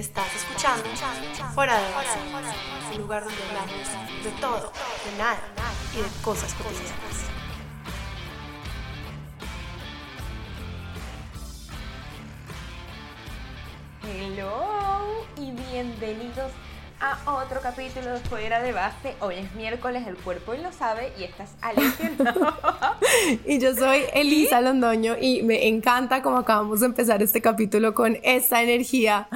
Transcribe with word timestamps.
Estás 0.00 0.34
escuchando 0.34 0.82
Fuera 1.54 1.78
de 1.78 1.92
Base, 1.92 2.18
un 2.94 3.02
lugar 3.02 3.22
donde 3.22 3.36
hablamos 3.42 4.24
de 4.24 4.30
todo, 4.40 4.72
de 5.04 5.18
nada 5.18 5.38
y 5.94 5.98
de 5.98 6.22
cosas 6.22 6.54
cotidianas. 6.54 7.28
Hello 14.02 15.26
y 15.36 15.50
bienvenidos 15.50 16.50
a 17.00 17.18
otro 17.32 17.60
capítulo 17.62 18.12
de 18.12 18.20
Fuera 18.20 18.60
de 18.60 18.72
Base. 18.72 19.14
Hoy 19.20 19.36
es 19.36 19.54
miércoles, 19.54 20.06
el 20.06 20.16
cuerpo 20.16 20.54
y 20.54 20.58
lo 20.58 20.70
sabe 20.70 21.12
y 21.18 21.24
estás 21.24 21.54
Alicia. 21.62 22.10
y 23.46 23.58
yo 23.58 23.74
soy 23.74 24.02
Elisa 24.12 24.60
Londoño 24.60 25.16
y 25.18 25.42
me 25.42 25.66
encanta 25.66 26.20
como 26.20 26.36
acabamos 26.36 26.80
de 26.80 26.86
empezar 26.86 27.22
este 27.22 27.40
capítulo 27.40 27.94
con 27.94 28.18
esta 28.22 28.62
energía. 28.62 29.28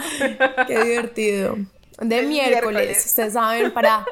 Qué 0.67 0.79
divertido. 0.85 1.57
De 1.99 2.23
miércoles, 2.23 3.07
ustedes 3.07 3.33
saben, 3.33 3.73
para... 3.73 4.05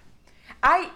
Ay, 0.60 0.88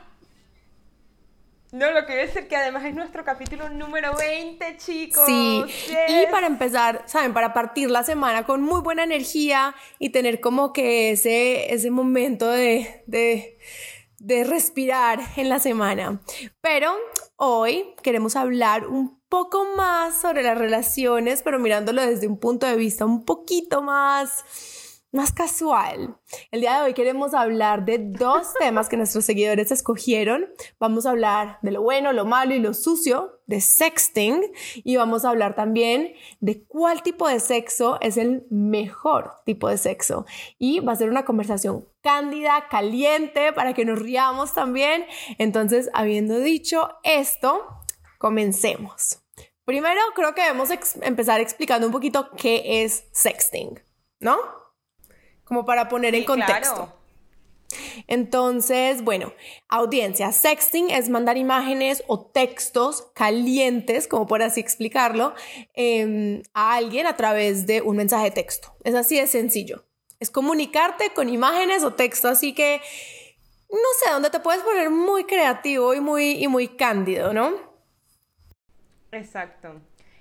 no, 1.72 1.90
lo 1.90 2.04
que 2.04 2.12
voy 2.12 2.22
a 2.22 2.26
decir 2.26 2.48
que 2.48 2.56
además 2.56 2.84
es 2.84 2.94
nuestro 2.94 3.24
capítulo 3.24 3.70
número 3.70 4.14
20, 4.14 4.76
chicos. 4.76 5.24
Sí, 5.24 5.64
y 6.08 6.26
para 6.30 6.46
empezar, 6.46 7.02
¿saben? 7.06 7.32
Para 7.32 7.54
partir 7.54 7.90
la 7.90 8.02
semana 8.02 8.44
con 8.44 8.60
muy 8.60 8.82
buena 8.82 9.04
energía 9.04 9.74
y 9.98 10.10
tener 10.10 10.40
como 10.40 10.74
que 10.74 11.12
ese, 11.12 11.72
ese 11.72 11.90
momento 11.90 12.50
de, 12.50 13.02
de, 13.06 13.56
de 14.18 14.44
respirar 14.44 15.20
en 15.36 15.48
la 15.48 15.58
semana. 15.60 16.20
Pero 16.60 16.94
hoy 17.36 17.94
queremos 18.02 18.36
hablar 18.36 18.86
un 18.86 19.18
poco 19.30 19.64
más 19.74 20.20
sobre 20.20 20.42
las 20.42 20.58
relaciones, 20.58 21.42
pero 21.42 21.58
mirándolo 21.58 22.02
desde 22.02 22.26
un 22.26 22.38
punto 22.38 22.66
de 22.66 22.76
vista 22.76 23.06
un 23.06 23.24
poquito 23.24 23.80
más 23.80 24.44
más 25.12 25.30
casual. 25.30 26.16
El 26.50 26.62
día 26.62 26.78
de 26.78 26.86
hoy 26.86 26.94
queremos 26.94 27.34
hablar 27.34 27.84
de 27.84 27.98
dos 27.98 28.54
temas 28.58 28.88
que 28.88 28.96
nuestros 28.96 29.24
seguidores 29.24 29.70
escogieron. 29.70 30.48
Vamos 30.80 31.06
a 31.06 31.10
hablar 31.10 31.58
de 31.62 31.70
lo 31.70 31.82
bueno, 31.82 32.12
lo 32.12 32.24
malo 32.24 32.54
y 32.54 32.58
lo 32.58 32.72
sucio 32.74 33.40
de 33.46 33.60
sexting 33.60 34.42
y 34.76 34.96
vamos 34.96 35.24
a 35.24 35.28
hablar 35.28 35.54
también 35.54 36.14
de 36.40 36.64
cuál 36.64 37.02
tipo 37.02 37.28
de 37.28 37.40
sexo 37.40 37.98
es 38.00 38.16
el 38.16 38.46
mejor 38.50 39.32
tipo 39.44 39.68
de 39.68 39.76
sexo. 39.76 40.24
Y 40.58 40.80
va 40.80 40.92
a 40.92 40.96
ser 40.96 41.10
una 41.10 41.26
conversación 41.26 41.86
cándida, 42.00 42.68
caliente, 42.70 43.52
para 43.52 43.74
que 43.74 43.84
nos 43.84 43.98
riamos 43.98 44.54
también. 44.54 45.04
Entonces, 45.38 45.90
habiendo 45.92 46.38
dicho 46.38 46.88
esto, 47.04 47.66
comencemos. 48.18 49.18
Primero, 49.64 50.00
creo 50.14 50.34
que 50.34 50.42
debemos 50.42 50.70
empezar 51.02 51.40
explicando 51.40 51.86
un 51.86 51.92
poquito 51.92 52.30
qué 52.36 52.82
es 52.82 53.04
sexting, 53.12 53.80
¿no? 54.18 54.61
Como 55.44 55.64
para 55.64 55.88
poner 55.88 56.14
en 56.14 56.24
contexto. 56.24 56.92
Entonces, 58.06 59.02
bueno, 59.02 59.32
audiencia, 59.68 60.32
sexting 60.32 60.90
es 60.90 61.08
mandar 61.08 61.36
imágenes 61.36 62.02
o 62.06 62.20
textos 62.20 63.10
calientes, 63.14 64.08
como 64.08 64.26
por 64.26 64.42
así 64.42 64.60
explicarlo, 64.60 65.34
em, 65.74 66.42
a 66.52 66.74
alguien 66.74 67.06
a 67.06 67.16
través 67.16 67.66
de 67.66 67.80
un 67.82 67.96
mensaje 67.96 68.24
de 68.24 68.30
texto. 68.32 68.74
Es 68.84 68.94
así 68.94 69.18
de 69.18 69.26
sencillo. 69.26 69.84
Es 70.20 70.30
comunicarte 70.30 71.12
con 71.14 71.28
imágenes 71.28 71.82
o 71.82 71.94
texto, 71.94 72.28
así 72.28 72.54
que 72.54 72.80
no 73.72 73.78
sé, 74.04 74.10
dónde 74.10 74.28
te 74.28 74.38
puedes 74.38 74.62
poner 74.62 74.90
muy 74.90 75.24
creativo 75.24 75.94
y 75.94 76.00
muy, 76.00 76.32
y 76.32 76.46
muy 76.46 76.68
cándido, 76.68 77.32
¿no? 77.32 77.54
Exacto. 79.12 79.80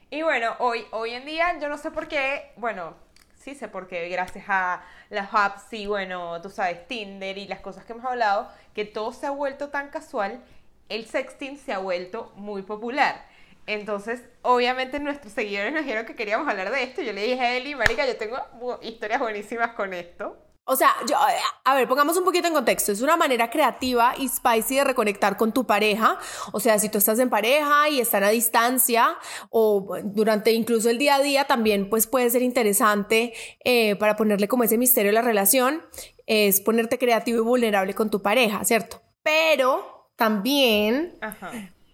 Y 0.09 0.21
bueno, 0.21 0.55
hoy, 0.59 0.85
hoy 0.91 1.11
en 1.11 1.25
día 1.25 1.59
yo 1.59 1.67
no 1.67 1.77
sé 1.77 1.91
por 1.91 2.07
qué, 2.07 2.53
bueno, 2.55 2.95
sí 3.35 3.53
sé 3.53 3.67
por 3.67 3.87
qué, 3.87 4.07
gracias 4.09 4.45
a 4.47 4.83
las 5.11 5.29
apps 5.33 5.73
y 5.73 5.85
bueno, 5.85 6.41
tú 6.41 6.49
sabes, 6.49 6.87
Tinder 6.87 7.37
y 7.37 7.47
las 7.47 7.59
cosas 7.59 7.85
que 7.85 7.93
hemos 7.93 8.05
hablado, 8.05 8.49
que 8.73 8.85
todo 8.85 9.11
se 9.11 9.27
ha 9.27 9.31
vuelto 9.31 9.69
tan 9.69 9.89
casual, 9.89 10.41
el 10.89 11.05
sexting 11.05 11.57
se 11.57 11.73
ha 11.73 11.79
vuelto 11.79 12.31
muy 12.35 12.63
popular. 12.63 13.25
Entonces, 13.67 14.23
obviamente 14.41 14.99
nuestros 14.99 15.33
seguidores 15.33 15.73
nos 15.73 15.83
dijeron 15.83 16.05
que 16.05 16.15
queríamos 16.15 16.47
hablar 16.47 16.71
de 16.71 16.83
esto. 16.83 17.01
Yo 17.01 17.13
le 17.13 17.23
dije 17.23 17.41
a 17.41 17.55
Eli, 17.55 17.75
marica, 17.75 18.07
yo 18.07 18.17
tengo 18.17 18.37
historias 18.81 19.19
buenísimas 19.19 19.73
con 19.73 19.93
esto. 19.93 20.37
O 20.71 20.75
sea, 20.77 20.95
yo, 21.05 21.17
a 21.65 21.75
ver, 21.75 21.85
pongamos 21.85 22.15
un 22.15 22.23
poquito 22.23 22.47
en 22.47 22.53
contexto. 22.53 22.93
Es 22.93 23.01
una 23.01 23.17
manera 23.17 23.49
creativa 23.49 24.13
y 24.17 24.29
spicy 24.29 24.75
de 24.75 24.85
reconectar 24.85 25.35
con 25.35 25.51
tu 25.51 25.65
pareja. 25.65 26.17
O 26.53 26.61
sea, 26.61 26.79
si 26.79 26.87
tú 26.87 26.97
estás 26.97 27.19
en 27.19 27.29
pareja 27.29 27.89
y 27.89 27.99
están 27.99 28.23
a 28.23 28.29
distancia 28.29 29.17
o 29.49 29.97
durante 30.05 30.53
incluso 30.53 30.89
el 30.89 30.97
día 30.97 31.15
a 31.15 31.21
día, 31.21 31.43
también 31.43 31.89
pues 31.89 32.07
puede 32.07 32.29
ser 32.29 32.41
interesante 32.41 33.33
eh, 33.65 33.97
para 33.97 34.15
ponerle 34.15 34.47
como 34.47 34.63
ese 34.63 34.77
misterio 34.77 35.11
a 35.11 35.15
la 35.15 35.21
relación, 35.21 35.81
es 36.25 36.61
ponerte 36.61 36.97
creativo 36.97 37.39
y 37.39 37.43
vulnerable 37.43 37.93
con 37.93 38.09
tu 38.09 38.21
pareja, 38.21 38.63
¿cierto? 38.63 39.01
Pero 39.23 40.07
también... 40.15 41.19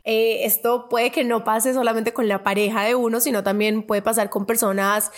Eh, 0.10 0.46
esto 0.46 0.88
puede 0.88 1.12
que 1.12 1.26
no 1.26 1.44
pase 1.44 1.74
solamente 1.74 2.14
con 2.14 2.30
la 2.30 2.42
pareja 2.42 2.84
de 2.84 2.96
uno, 2.96 3.20
sino 3.20 3.44
también 3.44 3.84
puede 3.84 4.02
pasar 4.02 4.30
con 4.30 4.46
personas 4.46 5.12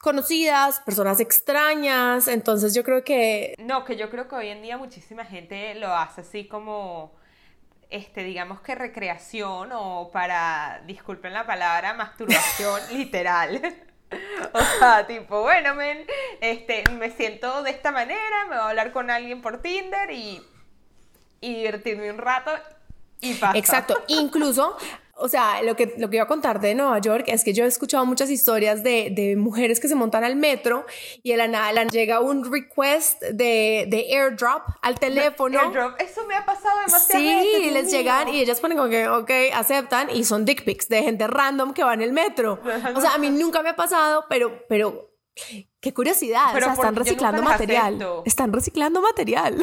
conocidas, 0.00 0.80
personas 0.80 1.20
extrañas, 1.20 2.28
entonces 2.28 2.74
yo 2.74 2.84
creo 2.84 3.04
que... 3.04 3.54
No, 3.58 3.84
que 3.84 3.96
yo 3.96 4.10
creo 4.10 4.28
que 4.28 4.36
hoy 4.36 4.48
en 4.48 4.62
día 4.62 4.78
muchísima 4.78 5.24
gente 5.24 5.74
lo 5.74 5.92
hace 5.92 6.20
así 6.20 6.46
como, 6.46 7.12
este, 7.90 8.22
digamos 8.22 8.60
que 8.60 8.74
recreación 8.74 9.70
o 9.72 10.10
para, 10.12 10.82
disculpen 10.86 11.32
la 11.32 11.46
palabra, 11.46 11.94
masturbación 11.94 12.80
literal. 12.92 13.60
O 14.52 14.60
sea, 14.78 15.06
tipo, 15.06 15.42
bueno, 15.42 15.74
men, 15.74 16.06
este, 16.40 16.84
me 16.92 17.10
siento 17.10 17.62
de 17.62 17.70
esta 17.70 17.92
manera, 17.92 18.44
me 18.48 18.56
voy 18.56 18.64
a 18.64 18.68
hablar 18.68 18.92
con 18.92 19.10
alguien 19.10 19.42
por 19.42 19.60
Tinder 19.60 20.10
y, 20.10 20.40
y 21.40 21.54
divertirme 21.56 22.10
un 22.10 22.18
rato 22.18 22.52
y 23.20 23.34
pasa. 23.34 23.58
Exacto, 23.58 24.02
incluso 24.06 24.78
o 25.18 25.28
sea, 25.28 25.62
lo 25.62 25.76
que, 25.76 25.94
lo 25.98 26.10
que 26.10 26.16
iba 26.16 26.24
a 26.24 26.28
contar 26.28 26.60
de 26.60 26.74
Nueva 26.74 26.98
York 26.98 27.24
es 27.28 27.44
que 27.44 27.52
yo 27.52 27.64
he 27.64 27.66
escuchado 27.66 28.06
muchas 28.06 28.30
historias 28.30 28.82
de, 28.82 29.10
de 29.10 29.36
mujeres 29.36 29.80
que 29.80 29.88
se 29.88 29.94
montan 29.94 30.24
al 30.24 30.36
metro 30.36 30.86
y 31.22 31.30
de 31.30 31.36
la 31.36 31.48
nada 31.48 31.68
llega 31.84 32.20
un 32.20 32.50
request 32.50 33.22
de, 33.22 33.86
de 33.88 34.06
airdrop 34.12 34.62
al 34.82 34.98
teléfono. 34.98 35.60
Airdrop, 35.60 36.00
eso 36.00 36.24
me 36.26 36.34
ha 36.34 36.44
pasado 36.44 36.78
demasiado. 36.86 37.42
Sí, 37.42 37.70
les 37.70 37.90
llegan 37.90 38.28
y 38.28 38.40
ellas 38.40 38.60
ponen 38.60 38.78
como 38.78 38.90
que, 38.90 39.08
ok, 39.08 39.30
aceptan 39.54 40.10
y 40.14 40.24
son 40.24 40.44
dick 40.44 40.64
pics 40.64 40.88
de 40.88 41.02
gente 41.02 41.26
random 41.26 41.72
que 41.72 41.84
va 41.84 41.94
en 41.94 42.02
el 42.02 42.12
metro. 42.12 42.60
O 42.94 43.00
sea, 43.00 43.14
a 43.14 43.18
mí 43.18 43.30
nunca 43.30 43.62
me 43.62 43.70
ha 43.70 43.76
pasado, 43.76 44.24
pero, 44.28 44.64
pero, 44.68 45.10
qué 45.80 45.94
curiosidad. 45.94 46.56
o 46.56 46.60
sea, 46.60 46.72
están 46.72 46.96
reciclando 46.96 47.42
material. 47.42 48.22
Están 48.24 48.52
reciclando 48.52 49.00
material. 49.00 49.58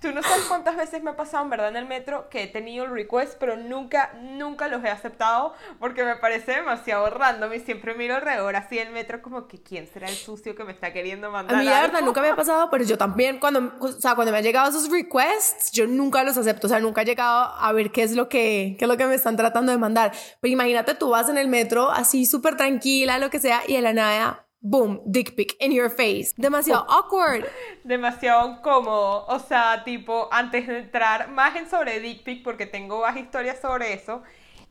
Tú 0.00 0.12
no 0.12 0.22
sabes 0.22 0.44
cuántas 0.44 0.76
veces 0.76 1.02
me 1.02 1.10
ha 1.10 1.16
pasado 1.16 1.44
en 1.44 1.50
verdad 1.50 1.68
en 1.68 1.76
el 1.76 1.86
metro 1.86 2.28
que 2.28 2.42
he 2.42 2.46
tenido 2.46 2.84
el 2.84 2.90
request, 2.90 3.36
pero 3.40 3.56
nunca, 3.56 4.12
nunca 4.20 4.68
los 4.68 4.84
he 4.84 4.88
aceptado 4.88 5.54
porque 5.80 6.04
me 6.04 6.16
parece 6.16 6.52
demasiado 6.52 7.08
random 7.08 7.54
y 7.54 7.60
siempre 7.60 7.94
miro 7.94 8.16
alrededor 8.16 8.56
así 8.56 8.78
el 8.78 8.90
metro 8.90 9.22
como 9.22 9.48
que 9.48 9.62
quién 9.62 9.86
será 9.86 10.08
el 10.08 10.14
sucio 10.14 10.54
que 10.54 10.64
me 10.64 10.72
está 10.72 10.92
queriendo 10.92 11.30
mandar. 11.30 11.56
A 11.56 11.58
mí 11.58 11.64
la 11.64 11.80
verdad 11.80 12.02
nunca 12.02 12.20
me 12.20 12.28
ha 12.28 12.36
pasado, 12.36 12.68
pero 12.70 12.84
yo 12.84 12.98
también 12.98 13.38
cuando, 13.38 13.72
o 13.80 13.88
sea, 13.88 14.14
cuando 14.14 14.32
me 14.32 14.38
han 14.38 14.44
llegado 14.44 14.68
esos 14.68 14.90
requests, 14.90 15.72
yo 15.72 15.86
nunca 15.86 16.22
los 16.24 16.36
acepto, 16.36 16.66
o 16.66 16.70
sea, 16.70 16.78
nunca 16.78 17.02
he 17.02 17.04
llegado 17.06 17.54
a 17.56 17.72
ver 17.72 17.90
qué 17.90 18.02
es 18.02 18.14
lo 18.14 18.28
que, 18.28 18.76
qué 18.78 18.84
es 18.84 18.88
lo 18.88 18.98
que 18.98 19.06
me 19.06 19.14
están 19.14 19.36
tratando 19.36 19.72
de 19.72 19.78
mandar. 19.78 20.12
Pero 20.40 20.52
imagínate 20.52 20.94
tú 20.94 21.10
vas 21.10 21.28
en 21.30 21.38
el 21.38 21.48
metro 21.48 21.90
así 21.90 22.26
súper 22.26 22.56
tranquila, 22.56 23.18
lo 23.18 23.30
que 23.30 23.40
sea, 23.40 23.62
y 23.66 23.74
de 23.74 23.80
la 23.80 23.94
nada 23.94 24.45
boom, 24.60 25.00
dick 25.06 25.36
pic 25.36 25.56
in 25.60 25.72
your 25.72 25.90
face. 25.90 26.34
Demasiado 26.36 26.86
awkward. 26.88 27.44
Demasiado 27.84 28.50
incómodo. 28.50 29.26
O 29.26 29.38
sea, 29.38 29.82
tipo, 29.84 30.28
antes 30.32 30.66
de 30.66 30.78
entrar 30.78 31.30
más 31.30 31.56
en 31.56 31.68
sobre 31.68 32.00
dick 32.00 32.22
pic, 32.24 32.42
porque 32.42 32.66
tengo 32.66 33.00
más 33.00 33.16
historias 33.16 33.60
sobre 33.60 33.92
eso, 33.92 34.22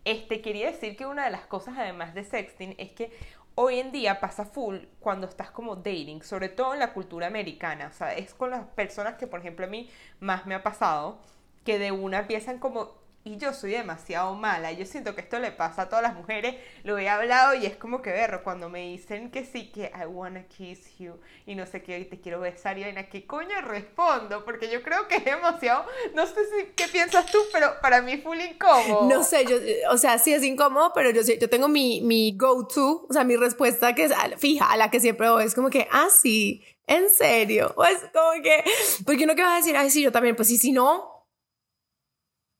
este, 0.04 0.42
quería 0.42 0.68
decir 0.68 0.96
que 0.96 1.06
una 1.06 1.26
de 1.26 1.32
las 1.32 1.48
cosas, 1.48 1.76
además 1.78 2.14
de 2.14 2.24
sexting, 2.24 2.76
es 2.78 2.92
que 2.92 3.12
hoy 3.56 3.80
en 3.80 3.92
día 3.92 4.20
pasa 4.20 4.46
full 4.46 4.78
cuando 5.00 5.28
estás 5.28 5.50
como 5.50 5.78
dating, 5.78 6.22
sobre 6.22 6.50
todo 6.50 6.74
en 6.74 6.80
la 6.80 6.94
cultura 6.94 7.28
americana. 7.28 7.88
O 7.88 7.94
sea, 7.94 8.14
es 8.14 8.34
con 8.34 8.52
las 8.52 8.66
personas 8.68 9.16
que, 9.16 9.28
por 9.28 9.40
ejemplo, 9.40 9.66
a 9.66 9.70
mí 9.70 9.90
más 10.20 10.46
me 10.46 10.56
ha 10.56 10.64
pasado, 10.64 11.20
que 11.64 11.80
de 11.80 11.92
una 11.92 12.20
empiezan 12.20 12.60
como 12.60 13.05
y 13.26 13.38
yo 13.38 13.54
soy 13.54 13.72
demasiado 13.72 14.36
mala. 14.36 14.72
Yo 14.72 14.86
siento 14.86 15.16
que 15.16 15.22
esto 15.22 15.40
le 15.40 15.52
pasa 15.52 15.82
a 15.82 15.90
todas 15.90 16.04
las 16.04 16.14
mujeres. 16.14 16.56
Lo 16.84 17.00
he 17.00 17.10
hablado 17.10 17.56
y 17.56 17.66
es 17.66 17.76
como 17.76 18.04
que 18.04 18.12
ver 18.12 18.42
cuando 18.44 18.70
me 18.70 18.82
dicen 18.82 19.32
que 19.32 19.44
sí, 19.44 19.72
que 19.72 19.92
I 20.00 20.06
wanna 20.06 20.44
kiss 20.44 20.96
you 21.00 21.14
y 21.48 21.56
no 21.56 21.66
sé 21.66 21.82
qué, 21.82 22.06
te 22.06 22.22
quiero 22.22 22.40
besar 22.40 22.78
y 22.78 22.84
vaina, 22.84 23.10
¿qué 23.10 23.26
coño 23.26 23.60
respondo? 23.62 24.46
Porque 24.46 24.70
yo 24.70 24.84
creo 24.84 25.08
que 25.08 25.16
es 25.16 25.26
demasiado, 25.26 25.86
no 26.14 26.28
sé 26.28 26.36
si 26.46 26.68
qué 26.76 26.88
piensas 26.88 27.26
tú, 27.26 27.40
pero 27.52 27.74
para 27.82 28.04
mí 28.04 28.18
full 28.18 28.40
incómodo. 28.40 29.10
No 29.10 29.24
sé, 29.24 29.44
yo, 29.46 29.58
o 29.90 29.98
sea, 29.98 30.20
sí 30.20 30.32
es 30.32 30.44
incómodo, 30.44 30.92
pero 30.94 31.10
yo, 31.10 31.24
yo 31.24 31.50
tengo 31.50 31.68
mi, 31.68 32.02
mi 32.02 32.38
go-to, 32.38 33.08
o 33.10 33.14
sea, 33.14 33.24
mi 33.24 33.38
respuesta 33.38 33.96
que 33.96 34.04
es 34.04 34.14
fija, 34.38 34.72
a 34.72 34.78
la 34.78 34.92
que 34.92 35.00
siempre 35.00 35.28
voy, 35.32 35.46
es 35.46 35.56
como 35.56 35.72
que, 35.72 35.88
ah, 35.92 36.10
sí, 36.12 36.64
en 36.86 37.10
serio. 37.10 37.74
O 37.76 37.84
es 37.86 37.98
como 38.14 38.44
que, 38.44 38.64
porque 39.04 39.24
uno 39.24 39.34
que 39.34 39.42
va 39.42 39.56
a 39.56 39.58
decir, 39.58 39.76
ay, 39.76 39.90
sí, 39.90 40.04
yo 40.04 40.12
también, 40.12 40.36
pues 40.36 40.48
sí, 40.48 40.58
si 40.58 40.72
no, 40.72 41.15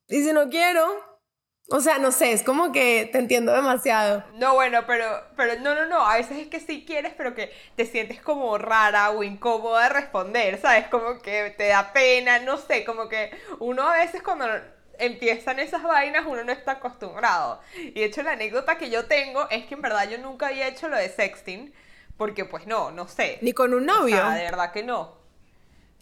y 0.08 0.24
si 0.24 0.34
no 0.34 0.50
quiero, 0.50 0.86
O 1.70 1.80
sea, 1.82 1.98
no 1.98 2.12
sé, 2.12 2.32
es 2.32 2.44
como 2.44 2.72
que 2.72 3.10
te 3.12 3.18
entiendo 3.18 3.52
demasiado. 3.52 4.24
No, 4.34 4.54
bueno, 4.54 4.86
pero, 4.86 5.08
pero 5.36 5.60
no, 5.62 5.74
no, 5.74 5.88
no. 5.88 6.06
A 6.06 6.18
veces 6.18 6.38
es 6.38 6.48
que 6.48 6.60
sí 6.60 6.84
quieres, 6.86 7.14
pero 7.18 7.34
que 7.34 7.52
te 7.76 7.88
sientes 7.88 8.22
como 8.22 8.56
rara 8.60 9.10
o 9.10 9.24
incómoda 9.24 9.84
de 9.84 9.90
responder, 9.90 10.60
¿sabes? 10.62 10.88
Como 10.90 11.20
que 11.24 11.56
te 11.58 11.68
da 11.70 11.92
pena, 11.92 12.38
no 12.40 12.58
sé, 12.58 12.86
como 12.86 13.10
que 13.10 13.32
uno 13.60 13.82
a 13.90 13.98
veces 13.98 14.22
cuando 14.22 14.46
empiezan 15.00 15.60
esas 15.60 15.82
vainas 15.84 16.26
uno 16.28 16.44
no 16.44 16.52
está 16.52 16.74
acostumbrado. 16.74 17.60
Y 17.76 17.94
de 17.94 18.06
hecho 18.06 18.22
la 18.22 18.34
anécdota 18.34 18.78
que 18.78 18.92
yo 18.92 19.08
tengo 19.08 19.50
es 19.50 19.66
que 19.66 19.74
en 19.74 19.82
verdad 19.82 20.08
yo 20.08 20.20
nunca 20.20 20.48
había 20.48 20.68
hecho 20.68 20.88
lo 20.88 20.98
de 20.98 21.10
sexting, 21.10 21.74
porque 22.16 22.46
pues 22.46 22.68
no, 22.68 22.92
no 22.92 23.08
sé. 23.08 23.40
Ni 23.42 23.54
con 23.54 23.74
un 23.74 23.88
novio. 23.88 24.16
O 24.18 24.20
sea, 24.20 24.36
de 24.36 24.44
verdad 24.44 24.72
que 24.72 24.84
no. 24.84 25.25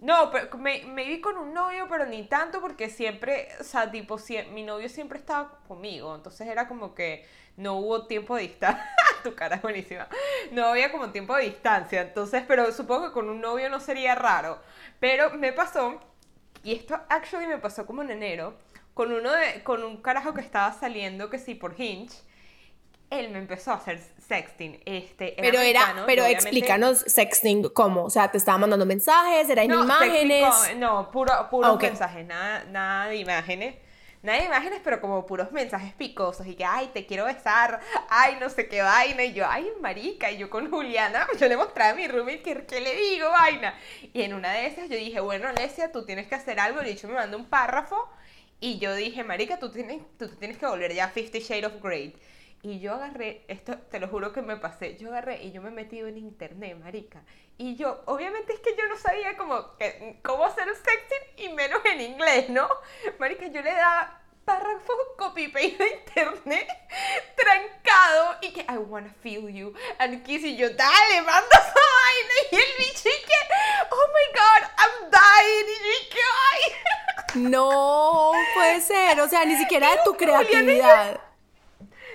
No, 0.03 0.29
pero 0.31 0.57
me, 0.57 0.83
me 0.83 1.05
vi 1.05 1.21
con 1.21 1.37
un 1.37 1.53
novio, 1.53 1.87
pero 1.89 2.05
ni 2.05 2.23
tanto 2.23 2.59
porque 2.59 2.89
siempre, 2.89 3.47
o 3.61 3.63
sea, 3.63 3.89
tipo, 3.89 4.17
mi 4.51 4.63
novio 4.63 4.89
siempre 4.89 5.17
estaba 5.17 5.59
conmigo, 5.65 6.13
entonces 6.13 6.45
era 6.45 6.67
como 6.67 6.93
que 6.93 7.25
no 7.55 7.75
hubo 7.77 8.05
tiempo 8.05 8.35
de 8.35 8.41
distancia. 8.41 8.85
tu 9.23 9.33
cara 9.33 9.55
es 9.55 9.61
buenísima. 9.61 10.09
No 10.51 10.65
había 10.65 10.91
como 10.91 11.11
tiempo 11.11 11.33
de 11.37 11.43
distancia, 11.45 12.01
entonces, 12.01 12.43
pero 12.45 12.69
supongo 12.73 13.07
que 13.07 13.13
con 13.13 13.29
un 13.29 13.39
novio 13.39 13.69
no 13.69 13.79
sería 13.79 14.13
raro. 14.13 14.59
Pero 14.99 15.29
me 15.37 15.53
pasó, 15.53 16.01
y 16.63 16.73
esto 16.75 16.99
actually 17.07 17.47
me 17.47 17.57
pasó 17.59 17.85
como 17.85 18.01
en 18.01 18.11
enero, 18.11 18.55
con 18.93 19.13
uno 19.13 19.31
de, 19.31 19.63
con 19.63 19.85
un 19.85 20.01
carajo 20.01 20.33
que 20.33 20.41
estaba 20.41 20.73
saliendo 20.73 21.29
que 21.29 21.39
sí 21.39 21.55
por 21.55 21.79
Hinge 21.79 22.17
él 23.19 23.29
me 23.29 23.39
empezó 23.39 23.71
a 23.71 23.75
hacer 23.75 24.01
sexting. 24.33 24.81
Este, 24.85 25.35
pero 25.37 25.59
era, 25.59 26.03
pero 26.05 26.25
explícanos 26.25 26.99
sexting 26.99 27.69
cómo, 27.69 28.05
o 28.05 28.09
sea, 28.09 28.31
te 28.31 28.37
estaba 28.37 28.57
mandando 28.57 28.85
mensajes, 28.85 29.49
eran 29.49 29.71
imágenes. 29.71 30.45
no, 30.77 31.11
puro, 31.11 31.31
puros 31.49 31.79
mensajes, 31.79 32.25
nada, 32.25 32.63
nada 32.65 33.07
de 33.07 33.17
imágenes. 33.17 33.75
Nada 34.23 34.39
de 34.39 34.45
imágenes, 34.45 34.79
pero 34.81 35.01
como 35.01 35.25
puros 35.25 35.51
mensajes 35.51 35.93
picosos 35.95 36.47
y 36.47 36.55
que, 36.55 36.63
ay, 36.63 36.89
te 36.93 37.05
quiero 37.05 37.25
besar, 37.25 37.81
ay, 38.09 38.37
no 38.39 38.49
sé 38.49 38.69
qué 38.69 38.81
vaina. 38.81 39.25
Y 39.25 39.33
yo, 39.33 39.45
ay, 39.45 39.67
marica, 39.81 40.31
y 40.31 40.37
yo 40.37 40.49
con 40.49 40.71
Juliana, 40.71 41.27
yo 41.39 41.49
le 41.49 41.57
mostraba 41.57 41.91
a 41.91 41.93
mi 41.93 42.07
roommate 42.07 42.41
que, 42.41 42.65
¿qué 42.65 42.79
le 42.79 42.95
digo, 42.95 43.29
vaina? 43.29 43.77
Y 44.13 44.21
en 44.21 44.33
una 44.33 44.53
de 44.53 44.67
esas 44.67 44.87
yo 44.87 44.95
dije, 44.95 45.19
bueno, 45.19 45.49
Alesia, 45.49 45.91
tú 45.91 46.05
tienes 46.05 46.27
que 46.27 46.35
hacer 46.35 46.57
algo. 46.61 46.81
Y 46.83 46.95
yo 46.95 47.09
me 47.09 47.15
mandó 47.15 47.37
un 47.37 47.49
párrafo 47.49 47.97
y 48.61 48.79
yo 48.79 48.95
dije, 48.95 49.25
marica, 49.25 49.59
tú 49.59 49.69
tienes, 49.73 50.01
tú 50.17 50.29
tienes 50.37 50.57
que 50.57 50.67
volver 50.67 50.93
ya 50.93 51.05
a 51.05 51.09
Fifty 51.09 51.39
Shades 51.39 51.65
of 51.65 51.81
Grey. 51.83 52.15
Y 52.65 52.79
yo 52.79 52.93
agarré, 52.93 53.43
esto 53.49 53.77
te 53.77 53.99
lo 53.99 54.07
juro 54.07 54.31
que 54.31 54.41
me 54.41 54.55
pasé, 54.55 54.95
yo 54.95 55.09
agarré 55.09 55.43
y 55.43 55.51
yo 55.51 55.61
me 55.61 55.69
metí 55.69 55.99
en 55.99 56.17
internet, 56.17 56.77
marica. 56.79 57.21
Y 57.57 57.75
yo, 57.75 58.01
obviamente 58.05 58.53
es 58.53 58.59
que 58.61 58.73
yo 58.77 58.87
no 58.87 58.95
sabía 58.95 59.35
cómo, 59.35 59.75
que, 59.75 60.21
cómo 60.23 60.45
hacer 60.45 60.69
sexting 60.73 61.45
y 61.45 61.53
menos 61.53 61.83
en 61.83 61.99
inglés, 61.99 62.49
¿no? 62.49 62.69
Marica, 63.19 63.47
yo 63.47 63.61
le 63.61 63.69
daba 63.69 64.21
párrafo 64.45 64.93
copy 65.17 65.49
paste 65.49 65.77
de 65.77 65.89
internet 65.89 66.67
trancado 67.35 68.37
y 68.41 68.51
que 68.51 68.61
I 68.61 68.77
wanna 68.77 69.13
feel 69.21 69.49
you 69.49 69.73
and 69.99 70.23
kiss 70.23 70.43
y 70.43 70.55
yo 70.57 70.69
dale 70.69 71.21
manda 71.21 71.49
esa 71.49 71.73
vaina 71.73 72.35
y 72.51 72.55
el 72.55 72.77
bicho 72.77 73.09
y 73.09 73.25
que 73.25 73.39
oh 73.89 74.07
my 74.15 74.39
god 74.39 74.69
I'm 74.77 75.11
dying 75.11 75.69
y 75.69 75.83
yo 75.83 76.09
que 76.09 76.19
ay 76.51 76.61
no 77.49 78.31
puede 78.53 78.81
ser 78.81 79.19
o 79.21 79.29
sea 79.29 79.45
ni 79.45 79.55
siquiera 79.55 79.91
de 79.91 79.97
tu 80.03 80.13
creatividad 80.15 81.32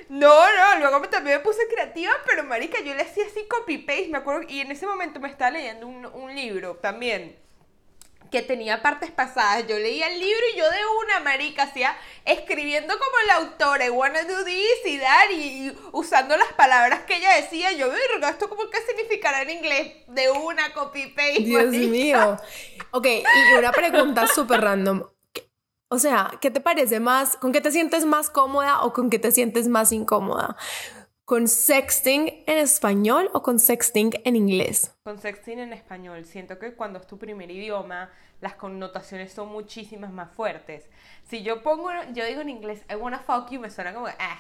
no, 0.08 0.56
no, 0.56 0.78
luego 0.78 1.08
también 1.08 1.38
me 1.38 1.44
puse 1.44 1.66
creativa, 1.68 2.12
pero 2.26 2.44
marica, 2.44 2.80
yo 2.80 2.94
le 2.94 3.02
hacía 3.02 3.26
así 3.26 3.46
copy-paste, 3.48 4.08
me 4.08 4.18
acuerdo, 4.18 4.42
y 4.48 4.60
en 4.60 4.70
ese 4.70 4.86
momento 4.86 5.20
me 5.20 5.28
estaba 5.28 5.50
leyendo 5.50 5.86
un, 5.86 6.06
un 6.06 6.34
libro 6.34 6.76
también 6.76 7.36
que 8.30 8.42
tenía 8.42 8.82
partes 8.82 9.10
pasadas. 9.10 9.66
Yo 9.66 9.78
leía 9.78 10.08
el 10.08 10.18
libro 10.18 10.42
y 10.54 10.58
yo 10.58 10.64
de 10.64 10.78
una 11.04 11.20
marica 11.20 11.64
hacía 11.64 11.96
escribiendo 12.24 12.94
como 12.98 13.16
la 13.26 13.34
autora, 13.36 13.86
I 13.86 13.90
wanna 13.90 14.22
do 14.22 14.44
this 14.44 14.86
y 14.86 14.98
dar 14.98 15.30
y, 15.30 15.76
usando 15.92 16.36
las 16.36 16.52
palabras 16.52 17.00
que 17.04 17.16
ella 17.16 17.34
decía. 17.36 17.72
Yo, 17.72 17.90
verga, 17.90 18.30
¿esto 18.30 18.48
como 18.48 18.68
qué 18.70 18.78
significará 18.86 19.42
en 19.42 19.50
inglés? 19.50 19.92
De 20.08 20.30
una 20.30 20.72
copy-paste. 20.72 21.40
Dios 21.40 21.66
mío. 21.66 22.36
Ok, 22.90 23.06
y 23.06 23.54
una 23.58 23.72
pregunta 23.72 24.26
súper 24.34 24.60
random. 24.60 25.04
O 25.90 25.98
sea, 25.98 26.32
¿qué 26.40 26.50
te 26.50 26.60
parece 26.60 27.00
más? 27.00 27.36
¿Con 27.36 27.50
qué 27.50 27.62
te 27.62 27.70
sientes 27.70 28.04
más 28.04 28.28
cómoda 28.28 28.82
o 28.82 28.92
con 28.92 29.08
qué 29.08 29.18
te 29.18 29.32
sientes 29.32 29.68
más 29.68 29.90
incómoda? 29.90 30.56
¿Con 31.24 31.48
sexting 31.48 32.44
en 32.46 32.58
español 32.58 33.30
o 33.32 33.42
con 33.42 33.58
sexting 33.58 34.12
en 34.24 34.36
inglés? 34.36 34.94
Con 35.02 35.18
sexting 35.18 35.58
en 35.58 35.72
español. 35.72 36.26
Siento 36.26 36.58
que 36.58 36.74
cuando 36.74 36.98
es 36.98 37.06
tu 37.06 37.18
primer 37.18 37.50
idioma, 37.50 38.10
las 38.40 38.54
connotaciones 38.54 39.32
son 39.32 39.48
muchísimas 39.48 40.12
más 40.12 40.30
fuertes. 40.30 40.84
Si 41.24 41.42
yo 41.42 41.62
pongo, 41.62 41.90
yo 42.12 42.24
digo 42.26 42.42
en 42.42 42.50
inglés, 42.50 42.82
I 42.90 42.96
wanna 42.96 43.20
fuck 43.20 43.50
you, 43.50 43.60
me 43.60 43.70
suena 43.70 43.94
como, 43.94 44.08
ah. 44.08 44.38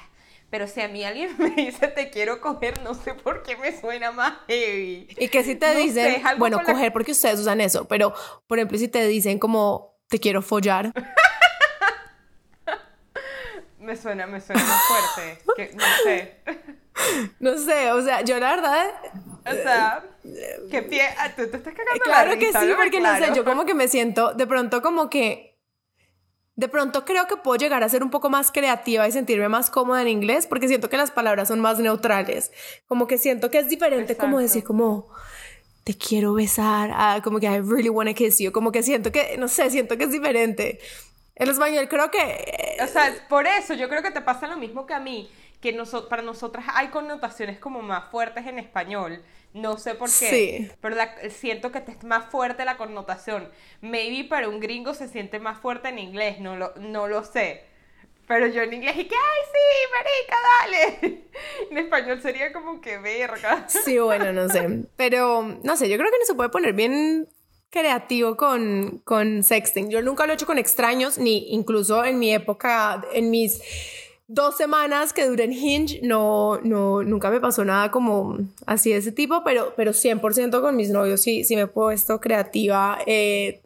Pero 0.50 0.66
si 0.66 0.82
a 0.82 0.88
mí 0.88 1.02
alguien 1.02 1.34
me 1.38 1.50
dice 1.50 1.88
te 1.88 2.10
quiero 2.10 2.42
coger, 2.42 2.82
no 2.82 2.92
sé 2.92 3.14
por 3.14 3.42
qué 3.42 3.56
me 3.56 3.78
suena 3.78 4.12
más 4.12 4.34
heavy. 4.48 5.08
Y 5.18 5.28
que 5.28 5.44
si 5.44 5.54
te 5.56 5.74
dicen, 5.74 6.22
bueno, 6.38 6.60
coger 6.62 6.92
porque 6.92 7.12
ustedes 7.12 7.40
usan 7.40 7.62
eso, 7.62 7.86
pero 7.86 8.12
por 8.46 8.58
ejemplo, 8.58 8.76
si 8.76 8.88
te 8.88 9.06
dicen 9.06 9.38
como 9.38 9.98
te 10.08 10.18
quiero 10.18 10.42
follar. 10.42 10.92
Me 13.88 13.96
suena, 13.96 14.26
me 14.26 14.38
suena 14.38 14.62
más 14.62 14.82
fuerte. 14.82 15.42
Que, 15.56 15.74
no 15.74 15.84
sé. 16.04 16.34
No 17.38 17.56
sé, 17.56 17.92
o 17.92 18.02
sea, 18.02 18.22
yo 18.22 18.40
la 18.40 18.56
verdad. 18.56 18.86
O 19.46 19.52
sea, 19.52 20.04
¿qué 20.68 20.82
pie. 20.82 21.02
Ah, 21.16 21.28
tú 21.28 21.48
te 21.48 21.56
estás 21.56 21.72
cagando 21.72 22.02
Claro 22.02 22.30
la 22.32 22.38
que 22.38 22.52
sí, 22.52 22.74
porque 22.76 23.00
no 23.00 23.16
sé, 23.16 23.32
yo 23.36 23.44
como 23.44 23.64
que 23.64 23.74
me 23.74 23.86
siento 23.86 24.34
de 24.34 24.48
pronto 24.48 24.82
como 24.82 25.08
que. 25.08 25.56
De 26.56 26.68
pronto 26.68 27.04
creo 27.04 27.28
que 27.28 27.36
puedo 27.36 27.56
llegar 27.56 27.84
a 27.84 27.88
ser 27.88 28.02
un 28.02 28.10
poco 28.10 28.30
más 28.30 28.50
creativa 28.50 29.06
y 29.06 29.12
sentirme 29.12 29.48
más 29.48 29.70
cómoda 29.70 30.02
en 30.02 30.08
inglés 30.08 30.48
porque 30.48 30.66
siento 30.66 30.90
que 30.90 30.96
las 30.96 31.12
palabras 31.12 31.46
son 31.46 31.60
más 31.60 31.78
neutrales. 31.78 32.50
Como 32.88 33.06
que 33.06 33.16
siento 33.16 33.48
que 33.48 33.60
es 33.60 33.68
diferente 33.68 34.16
como 34.16 34.40
decir 34.40 34.64
como 34.64 35.08
te 35.84 35.96
quiero 35.96 36.34
besar, 36.34 36.90
ah, 36.92 37.20
como 37.24 37.40
que 37.40 37.46
I 37.46 37.60
really 37.60 37.88
wanna 37.88 38.12
kiss 38.12 38.40
you, 38.40 38.52
como 38.52 38.72
que 38.72 38.82
siento 38.82 39.10
que, 39.10 39.38
no 39.38 39.48
sé, 39.48 39.70
siento 39.70 39.96
que 39.96 40.04
es 40.04 40.12
diferente. 40.12 40.80
El 41.38 41.50
español 41.50 41.88
creo 41.88 42.10
que... 42.10 42.76
O 42.82 42.86
sea, 42.86 43.14
por 43.28 43.46
eso 43.46 43.74
yo 43.74 43.88
creo 43.88 44.02
que 44.02 44.10
te 44.10 44.20
pasa 44.20 44.46
lo 44.46 44.56
mismo 44.56 44.86
que 44.86 44.94
a 44.94 45.00
mí, 45.00 45.30
que 45.60 45.76
para 46.08 46.22
nosotras 46.22 46.64
hay 46.74 46.88
connotaciones 46.88 47.58
como 47.58 47.82
más 47.82 48.10
fuertes 48.10 48.46
en 48.46 48.58
español. 48.58 49.22
No 49.54 49.78
sé 49.78 49.94
por 49.94 50.08
qué, 50.08 50.12
sí. 50.12 50.70
pero 50.80 50.96
siento 51.30 51.72
que 51.72 51.78
es 51.78 52.04
más 52.04 52.30
fuerte 52.30 52.64
la 52.64 52.76
connotación. 52.76 53.48
Maybe 53.80 54.28
para 54.28 54.48
un 54.48 54.60
gringo 54.60 54.94
se 54.94 55.08
siente 55.08 55.38
más 55.38 55.58
fuerte 55.58 55.88
en 55.88 55.98
inglés, 55.98 56.38
no 56.38 56.56
lo, 56.56 56.74
no 56.76 57.08
lo 57.08 57.24
sé. 57.24 57.64
Pero 58.26 58.46
yo 58.46 58.60
en 58.60 58.74
inglés 58.74 58.94
y 58.98 59.06
que, 59.06 59.14
ay, 59.14 59.42
sí, 59.52 59.88
marica, 59.96 60.98
dale. 61.00 61.24
En 61.70 61.78
español 61.78 62.20
sería 62.20 62.52
como 62.52 62.80
que 62.80 62.98
verga. 62.98 63.66
Sí, 63.68 63.98
bueno, 63.98 64.32
no 64.34 64.48
sé. 64.50 64.84
Pero, 64.96 65.42
no 65.62 65.76
sé, 65.76 65.88
yo 65.88 65.96
creo 65.96 66.10
que 66.10 66.18
no 66.18 66.26
se 66.26 66.34
puede 66.34 66.50
poner 66.50 66.74
bien 66.74 67.26
creativo 67.70 68.36
con, 68.36 69.00
con 69.04 69.42
sexting. 69.42 69.90
Yo 69.90 70.02
nunca 70.02 70.26
lo 70.26 70.32
he 70.32 70.34
hecho 70.34 70.46
con 70.46 70.58
extraños, 70.58 71.18
ni 71.18 71.52
incluso 71.52 72.04
en 72.04 72.18
mi 72.18 72.32
época, 72.32 73.04
en 73.12 73.30
mis 73.30 73.60
dos 74.26 74.56
semanas 74.56 75.12
que 75.12 75.26
duré 75.26 75.44
en 75.44 75.52
Hinge, 75.52 76.00
no, 76.02 76.60
no, 76.62 77.02
nunca 77.02 77.30
me 77.30 77.40
pasó 77.40 77.64
nada 77.64 77.90
como 77.90 78.38
así 78.66 78.90
de 78.90 78.98
ese 78.98 79.12
tipo, 79.12 79.42
pero, 79.42 79.72
pero 79.76 79.92
100% 79.92 80.60
con 80.60 80.76
mis 80.76 80.90
novios 80.90 81.22
sí, 81.22 81.44
sí 81.44 81.56
me 81.56 81.62
he 81.62 81.66
puesto 81.66 82.20
creativa. 82.20 82.98
Eh, 83.06 83.62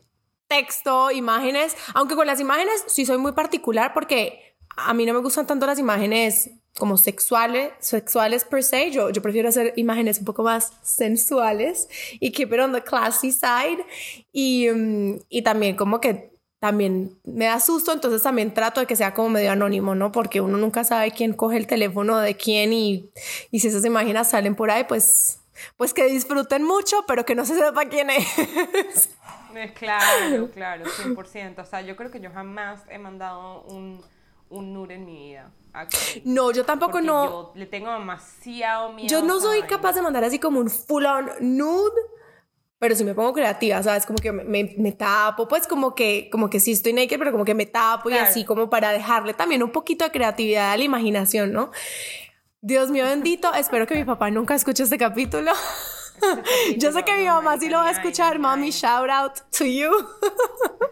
texto, 0.49 1.11
imágenes, 1.11 1.77
aunque 1.95 2.15
con 2.15 2.27
las 2.27 2.39
imágenes 2.39 2.85
sí 2.87 3.07
soy 3.07 3.19
muy 3.19 3.33
particular 3.33 3.93
porque 3.95 4.57
a 4.77 4.93
mí 4.95 5.07
no 5.07 5.15
me 5.15 5.21
gustan 5.21 5.47
tanto 5.47 5.67
las 5.67 5.79
imágenes 5.79 6.51
como 6.79 6.97
sexuales, 6.97 7.73
sexuales 7.81 8.45
per 8.45 8.63
se. 8.63 8.91
Yo, 8.91 9.11
yo 9.11 9.23
prefiero 9.23 9.49
hacer 9.49 9.73
imágenes 9.77 10.19
un 10.19 10.25
poco 10.25 10.43
más 10.43 10.73
sensuales 10.83 11.89
y 12.21 12.33
keep 12.33 12.53
it 12.53 12.61
on 12.61 12.73
the 12.73 12.83
classy 12.83 13.33
side. 13.33 13.85
Y, 14.33 14.69
mm, 14.69 15.21
y 15.29 15.43
también 15.43 15.77
como 15.77 16.01
que 16.01 16.33
también 16.63 17.19
me 17.25 17.47
da 17.47 17.59
susto, 17.59 17.93
entonces 17.93 18.23
también 18.23 18.55
trato 18.55 18.79
de 18.79 18.87
que 18.87 18.95
sea 18.95 19.15
como 19.15 19.31
medio 19.31 19.51
anónimo, 19.51 19.97
¿no? 19.97 20.13
Porque 20.13 20.41
uno 20.41 20.59
nunca 20.59 20.85
sabe 20.85 21.11
quién 21.11 21.33
coge 21.33 21.57
el 21.57 21.67
teléfono 21.67 22.19
de 22.19 22.37
quién 22.37 22.73
y, 22.73 23.11
y 23.51 23.59
si 23.59 23.67
esas 23.67 23.85
imágenes 23.85 24.29
salen 24.29 24.55
por 24.55 24.71
ahí, 24.71 24.85
pues, 24.85 25.41
pues 25.77 25.93
que 25.93 26.05
disfruten 26.05 26.63
mucho, 26.63 27.05
pero 27.09 27.25
que 27.25 27.35
no 27.35 27.45
se 27.45 27.57
sepa 27.57 27.87
quién 27.87 28.11
es. 28.11 29.09
Claro, 29.75 30.51
claro, 30.55 30.85
100%. 30.85 31.59
O 31.59 31.65
sea, 31.65 31.81
yo 31.83 31.97
creo 31.97 32.11
que 32.11 32.21
yo 32.21 32.31
jamás 32.31 32.81
he 32.89 32.99
mandado 32.99 33.63
un, 33.63 34.01
un 34.49 34.73
nude 34.73 34.95
en 34.95 35.05
mi 35.05 35.31
vida. 35.31 35.51
No, 36.25 36.53
yo 36.53 36.65
tampoco 36.65 37.01
no. 37.01 37.25
Yo 37.25 37.53
le 37.55 37.67
tengo 37.67 37.93
demasiado 37.93 38.93
miedo. 38.93 39.09
Yo 39.09 39.23
no 39.23 39.41
soy 39.41 39.63
capaz 39.63 39.95
de 39.95 40.03
mandar 40.03 40.25
así 40.25 40.39
como 40.39 40.61
un 40.61 40.71
full 40.71 41.05
on 41.05 41.31
nude, 41.41 42.01
pero 42.79 42.95
si 42.95 43.05
me 43.05 43.15
pongo 43.15 43.33
creativa, 43.33 43.83
¿sabes? 43.83 44.05
Como 44.05 44.19
que 44.19 44.33
me, 44.33 44.75
me, 44.77 44.93
tapo, 44.93 45.49
pues 45.49 45.67
como 45.67 45.95
que, 45.95 46.29
como 46.31 46.51
que 46.51 46.61
sí 46.61 46.73
estoy 46.73 46.93
naked, 46.93 47.19
pero 47.19 47.33
como 47.33 47.45
que 47.45 47.55
me 47.55 47.67
tapo 47.67 48.11
y 48.11 48.15
así 48.15 48.45
como 48.45 48.69
para 48.69 48.91
dejarle 48.91 49.35
también 49.35 49.63
un 49.63 49.71
poquito 49.71 50.05
de 50.05 50.11
creatividad 50.11 50.73
a 50.73 50.77
la 50.77 50.85
imaginación, 50.85 51.53
¿no? 51.53 51.71
Dios 52.61 52.91
mío 52.91 53.05
bendito, 53.05 53.53
espero 53.55 53.87
que 53.87 53.95
mi 53.95 54.05
papá 54.05 54.31
nunca 54.31 54.55
escuche 54.55 54.83
este 54.83 54.99
capítulo. 54.99 55.53
Yo 56.77 56.93
sé 56.93 57.03
que 57.05 57.17
mi 57.17 57.27
mamá 57.27 57.59
sí 57.59 57.69
lo 57.69 57.79
va 57.79 57.89
a 57.89 57.91
escuchar. 57.91 58.39
Mami, 58.39 58.71
shout 58.71 59.11
out 59.11 59.41
to 59.57 59.65
you. 59.65 59.91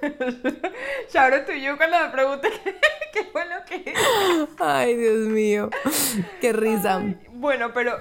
shout 1.12 1.32
out 1.32 1.46
to 1.46 1.52
you 1.52 1.76
cuando 1.76 1.98
me 1.98 2.08
pregunte 2.08 2.48
qué 3.12 3.24
fue 3.24 3.44
lo 3.46 3.64
que 3.64 3.94
Ay, 4.58 4.96
Dios 4.96 5.28
mío. 5.28 5.70
Qué 6.40 6.52
risa. 6.52 7.02
bueno, 7.32 7.72
pero 7.72 7.96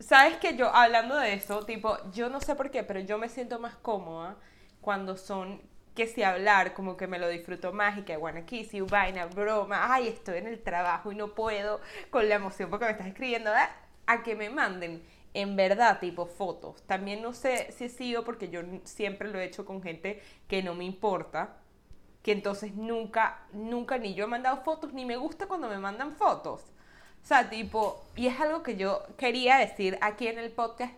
sabes 0.00 0.36
que 0.36 0.56
yo, 0.56 0.74
hablando 0.74 1.16
de 1.16 1.34
eso, 1.34 1.64
tipo, 1.64 1.98
yo 2.12 2.28
no 2.28 2.40
sé 2.40 2.54
por 2.54 2.70
qué, 2.70 2.82
pero 2.82 3.00
yo 3.00 3.18
me 3.18 3.28
siento 3.28 3.58
más 3.58 3.74
cómoda 3.76 4.36
cuando 4.80 5.16
son 5.16 5.60
que 5.94 6.08
si 6.08 6.24
hablar, 6.24 6.74
como 6.74 6.96
que 6.96 7.06
me 7.06 7.20
lo 7.20 7.28
disfruto 7.28 7.72
más 7.72 7.96
y 7.98 8.02
que 8.02 8.16
bueno, 8.16 8.40
aquí 8.40 8.64
si 8.64 8.80
vaina, 8.80 9.26
broma, 9.26 9.92
ay, 9.94 10.08
estoy 10.08 10.38
en 10.38 10.48
el 10.48 10.60
trabajo 10.60 11.12
y 11.12 11.14
no 11.14 11.34
puedo 11.34 11.80
con 12.10 12.28
la 12.28 12.34
emoción 12.34 12.68
porque 12.68 12.86
me 12.86 12.90
estás 12.92 13.06
escribiendo, 13.06 13.54
¿eh? 13.54 13.68
a 14.06 14.22
que 14.22 14.34
me 14.34 14.50
manden 14.50 15.02
en 15.34 15.56
verdad 15.56 15.98
tipo 15.98 16.26
fotos. 16.26 16.82
También 16.86 17.20
no 17.20 17.32
sé 17.32 17.70
si 17.72 17.84
he 17.84 17.88
sido 17.88 18.24
porque 18.24 18.48
yo 18.48 18.60
siempre 18.84 19.28
lo 19.28 19.38
he 19.38 19.44
hecho 19.44 19.66
con 19.66 19.82
gente 19.82 20.22
que 20.48 20.62
no 20.62 20.74
me 20.74 20.84
importa, 20.84 21.58
que 22.22 22.32
entonces 22.32 22.74
nunca, 22.74 23.46
nunca 23.52 23.98
ni 23.98 24.14
yo 24.14 24.24
he 24.24 24.28
mandado 24.28 24.62
fotos, 24.62 24.94
ni 24.94 25.04
me 25.04 25.16
gusta 25.16 25.46
cuando 25.46 25.68
me 25.68 25.78
mandan 25.78 26.16
fotos. 26.16 26.62
O 27.22 27.26
sea, 27.26 27.50
tipo, 27.50 28.06
y 28.16 28.28
es 28.28 28.40
algo 28.40 28.62
que 28.62 28.76
yo 28.76 29.02
quería 29.18 29.56
decir 29.56 29.98
aquí 30.00 30.28
en 30.28 30.38
el 30.38 30.52
podcast, 30.52 30.94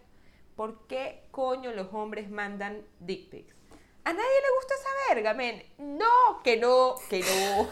¿por 0.55 0.87
qué 0.87 1.25
coño 1.31 1.73
los 1.73 1.93
hombres 1.93 2.31
mandan 2.31 2.85
dick 3.01 3.31
pics? 3.31 3.57
A 4.05 4.13
nadie 4.13 4.25
le 4.25 4.55
gusta 4.57 4.75
esa 4.75 5.15
verga, 5.15 5.35
men. 5.35 5.65
No, 5.79 6.41
que 6.45 6.57
no, 6.57 6.95
que 7.11 7.21
no. 7.21 7.69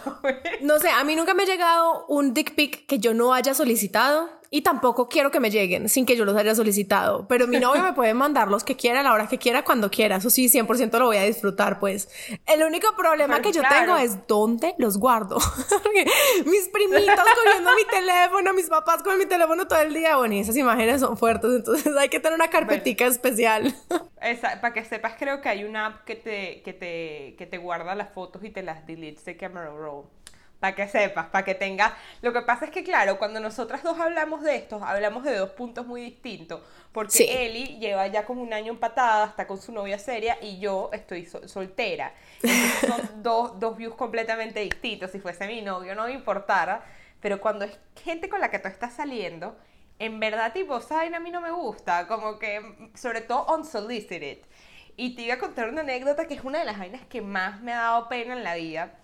no 0.63 0.81
sé, 0.81 0.91
a 0.91 1.05
mí 1.05 1.15
nunca 1.15 1.33
me 1.33 1.45
ha 1.45 1.47
llegado 1.47 2.07
un 2.07 2.35
dick 2.35 2.57
pic 2.57 2.87
que 2.87 2.99
yo 2.99 3.15
no 3.15 3.35
haya 3.35 3.55
solicitado 3.55 4.29
y 4.55 4.63
tampoco 4.63 5.09
quiero 5.09 5.33
que 5.33 5.41
me 5.41 5.51
lleguen 5.51 5.89
sin 5.89 6.07
que 6.07 6.17
yo 6.17 6.25
los 6.25 6.37
haya 6.37 6.55
solicitado. 6.55 7.27
Pero 7.27 7.49
mi 7.49 7.59
novio 7.59 7.83
me 7.83 7.93
puede 7.93 8.15
mandar 8.15 8.47
los 8.47 8.63
que 8.63 8.77
quiera, 8.77 9.01
a 9.01 9.03
la 9.03 9.13
hora 9.13 9.27
que 9.27 9.37
quiera, 9.37 9.65
cuando 9.65 9.91
quiera. 9.91 10.15
Eso 10.15 10.31
sí, 10.31 10.47
100% 10.47 10.97
lo 10.97 11.07
voy 11.07 11.17
a 11.17 11.25
disfrutar, 11.25 11.81
pues. 11.81 12.09
El 12.47 12.63
único 12.63 12.95
problema 12.97 13.43
que 13.43 13.51
yo 13.51 13.63
tengo 13.69 13.97
es 13.97 14.29
dónde 14.29 14.77
los 14.79 14.97
guardo. 14.97 15.39
mis 16.47 16.69
primitos 16.69 17.25
cogiendo 17.45 17.75
mi 17.75 17.85
teléfono, 17.85 18.55
mis 18.55 18.69
papás 18.69 19.03
con 19.03 19.19
mi 19.19 19.27
teléfono 19.27 19.67
todo 19.67 19.81
el 19.81 19.93
día. 19.93 20.19
Bueno, 20.19 20.35
y 20.35 20.39
esas 20.39 20.57
imágenes 20.57 21.01
son 21.01 21.17
fuertes, 21.17 21.51
entonces 21.51 21.93
hay 21.97 22.09
que 22.09 22.21
tener 22.21 22.37
una 22.37 22.49
carpetica 22.49 23.07
especial. 23.07 23.75
para 24.61 24.73
que 24.73 24.85
sepas, 24.85 25.15
creo 25.19 25.41
que 25.41 25.49
hay 25.49 25.65
una 25.65 25.87
app 25.87 26.05
que 26.05 26.15
te, 26.15 26.63
que 26.63 26.73
te, 26.73 27.35
que 27.37 27.47
te 27.47 27.59
guarda 27.59 27.97
las 27.97 28.15
fotos 28.15 28.45
y 28.45 28.51
te 28.51 28.63
las 28.63 28.87
delete 28.87 29.21
de 29.25 29.37
Camera 29.37 29.73
Roll 29.75 30.05
para 30.65 30.75
que 30.75 30.89
sepas, 30.89 31.27
para 31.27 31.45
que 31.45 31.55
tengas... 31.55 31.93
Lo 32.23 32.33
que 32.33 32.41
pasa 32.41 32.65
es 32.65 32.71
que, 32.71 32.83
claro, 32.83 33.19
cuando 33.19 33.39
nosotras 33.39 33.83
dos 33.83 34.01
hablamos 34.01 34.43
de 34.43 34.57
esto, 34.57 34.83
hablamos 34.83 35.23
de 35.23 35.37
dos 35.37 35.51
puntos 35.51 35.87
muy 35.87 36.01
distintos, 36.01 36.63
porque 36.91 37.45
Eli 37.45 37.79
lleva 37.79 38.07
ya 38.07 38.25
como 38.25 38.41
un 38.41 38.55
año 38.55 38.73
empatada, 38.73 39.27
está 39.27 39.47
con 39.47 39.61
su 39.61 39.73
novia 39.73 39.99
seria, 39.99 40.39
y 40.41 40.59
yo 40.61 40.89
estoy 40.95 41.27
soltera. 41.27 42.15
son 42.81 43.23
dos, 43.23 43.61
dos 43.61 43.77
views 43.77 43.95
completamente 43.95 44.61
distintos. 44.61 45.11
Si 45.11 45.21
fuese 45.21 45.47
mi 45.47 45.61
novio, 45.61 45.95
no 45.95 46.07
me 46.07 46.13
importara, 46.13 46.83
pero 47.21 47.43
cuando 47.43 47.67
es 47.67 47.79
gente 48.03 48.31
con 48.31 48.41
la 48.41 48.51
que 48.51 48.59
tú 48.59 48.69
estás 48.69 48.95
saliendo, 48.95 49.55
en 49.99 50.19
verdad, 50.19 50.55
tipo, 50.55 50.81
saben, 50.81 51.15
a 51.15 51.21
mí 51.21 51.31
no 51.31 51.43
me 51.43 51.51
gusta, 51.51 52.07
como 52.07 52.39
que, 52.39 52.91
sobre 52.95 53.21
todo 53.21 53.55
unsolicited. 53.55 54.39
Y 54.97 55.15
te 55.15 55.23
iba 55.23 55.35
a 55.35 55.39
contar 55.39 55.69
una 55.69 55.83
anécdota 55.83 56.27
que 56.27 56.33
es 56.33 56.43
una 56.43 56.61
de 56.61 56.65
las 56.65 56.79
vainas 56.79 57.03
que 57.05 57.21
más 57.21 57.61
me 57.61 57.75
ha 57.75 57.83
dado 57.83 58.09
pena 58.09 58.33
en 58.33 58.43
la 58.43 58.55
vida 58.55 58.95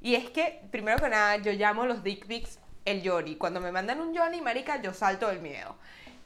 y 0.00 0.14
es 0.14 0.30
que, 0.30 0.62
primero 0.70 0.98
que 0.98 1.08
nada, 1.08 1.36
yo 1.36 1.52
llamo 1.52 1.86
los 1.86 2.02
dick 2.02 2.26
pics 2.26 2.58
el 2.84 3.08
Johnny. 3.08 3.36
Cuando 3.36 3.60
me 3.60 3.72
mandan 3.72 4.00
un 4.00 4.16
Johnny, 4.16 4.40
marica, 4.40 4.80
yo 4.80 4.92
salto 4.94 5.28
del 5.28 5.40
miedo. 5.40 5.76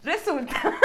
Resulta... 0.02 0.54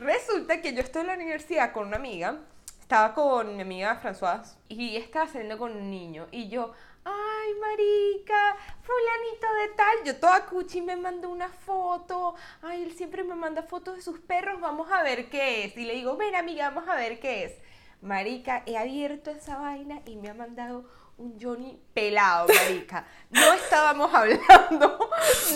Resulta 0.00 0.60
que 0.60 0.74
yo 0.74 0.80
estoy 0.80 1.02
en 1.02 1.06
la 1.08 1.14
universidad 1.14 1.72
con 1.72 1.88
una 1.88 1.96
amiga. 1.96 2.38
Estaba 2.80 3.14
con 3.14 3.56
mi 3.56 3.62
amiga 3.62 4.00
Françoise 4.00 4.56
y 4.68 4.96
estaba 4.96 5.26
saliendo 5.26 5.58
con 5.58 5.72
un 5.72 5.90
niño. 5.90 6.26
Y 6.30 6.48
yo, 6.48 6.72
ay, 7.04 7.54
marica, 7.60 8.56
fulanito 8.82 9.54
de 9.54 9.68
tal. 9.74 10.04
Yo 10.04 10.16
toda 10.20 10.46
cuchi 10.46 10.82
me 10.82 10.96
mandó 10.96 11.30
una 11.30 11.48
foto. 11.48 12.34
Ay, 12.62 12.82
él 12.82 12.92
siempre 12.92 13.24
me 13.24 13.34
manda 13.34 13.62
fotos 13.62 13.96
de 13.96 14.02
sus 14.02 14.20
perros. 14.20 14.60
Vamos 14.60 14.92
a 14.92 15.02
ver 15.02 15.28
qué 15.30 15.64
es. 15.64 15.76
Y 15.76 15.84
le 15.84 15.94
digo, 15.94 16.16
ven 16.16 16.36
amiga, 16.36 16.70
vamos 16.70 16.88
a 16.88 16.94
ver 16.94 17.18
qué 17.18 17.44
es. 17.44 17.54
Marica, 18.02 18.62
he 18.66 18.76
abierto 18.76 19.30
esa 19.30 19.56
vaina 19.56 20.02
y 20.04 20.16
me 20.16 20.28
ha 20.28 20.34
mandado 20.34 20.84
un 21.18 21.38
Johnny 21.40 21.80
pelado, 21.94 22.46
marica. 22.48 23.06
No 23.30 23.52
estábamos 23.54 24.12
hablando, 24.14 25.10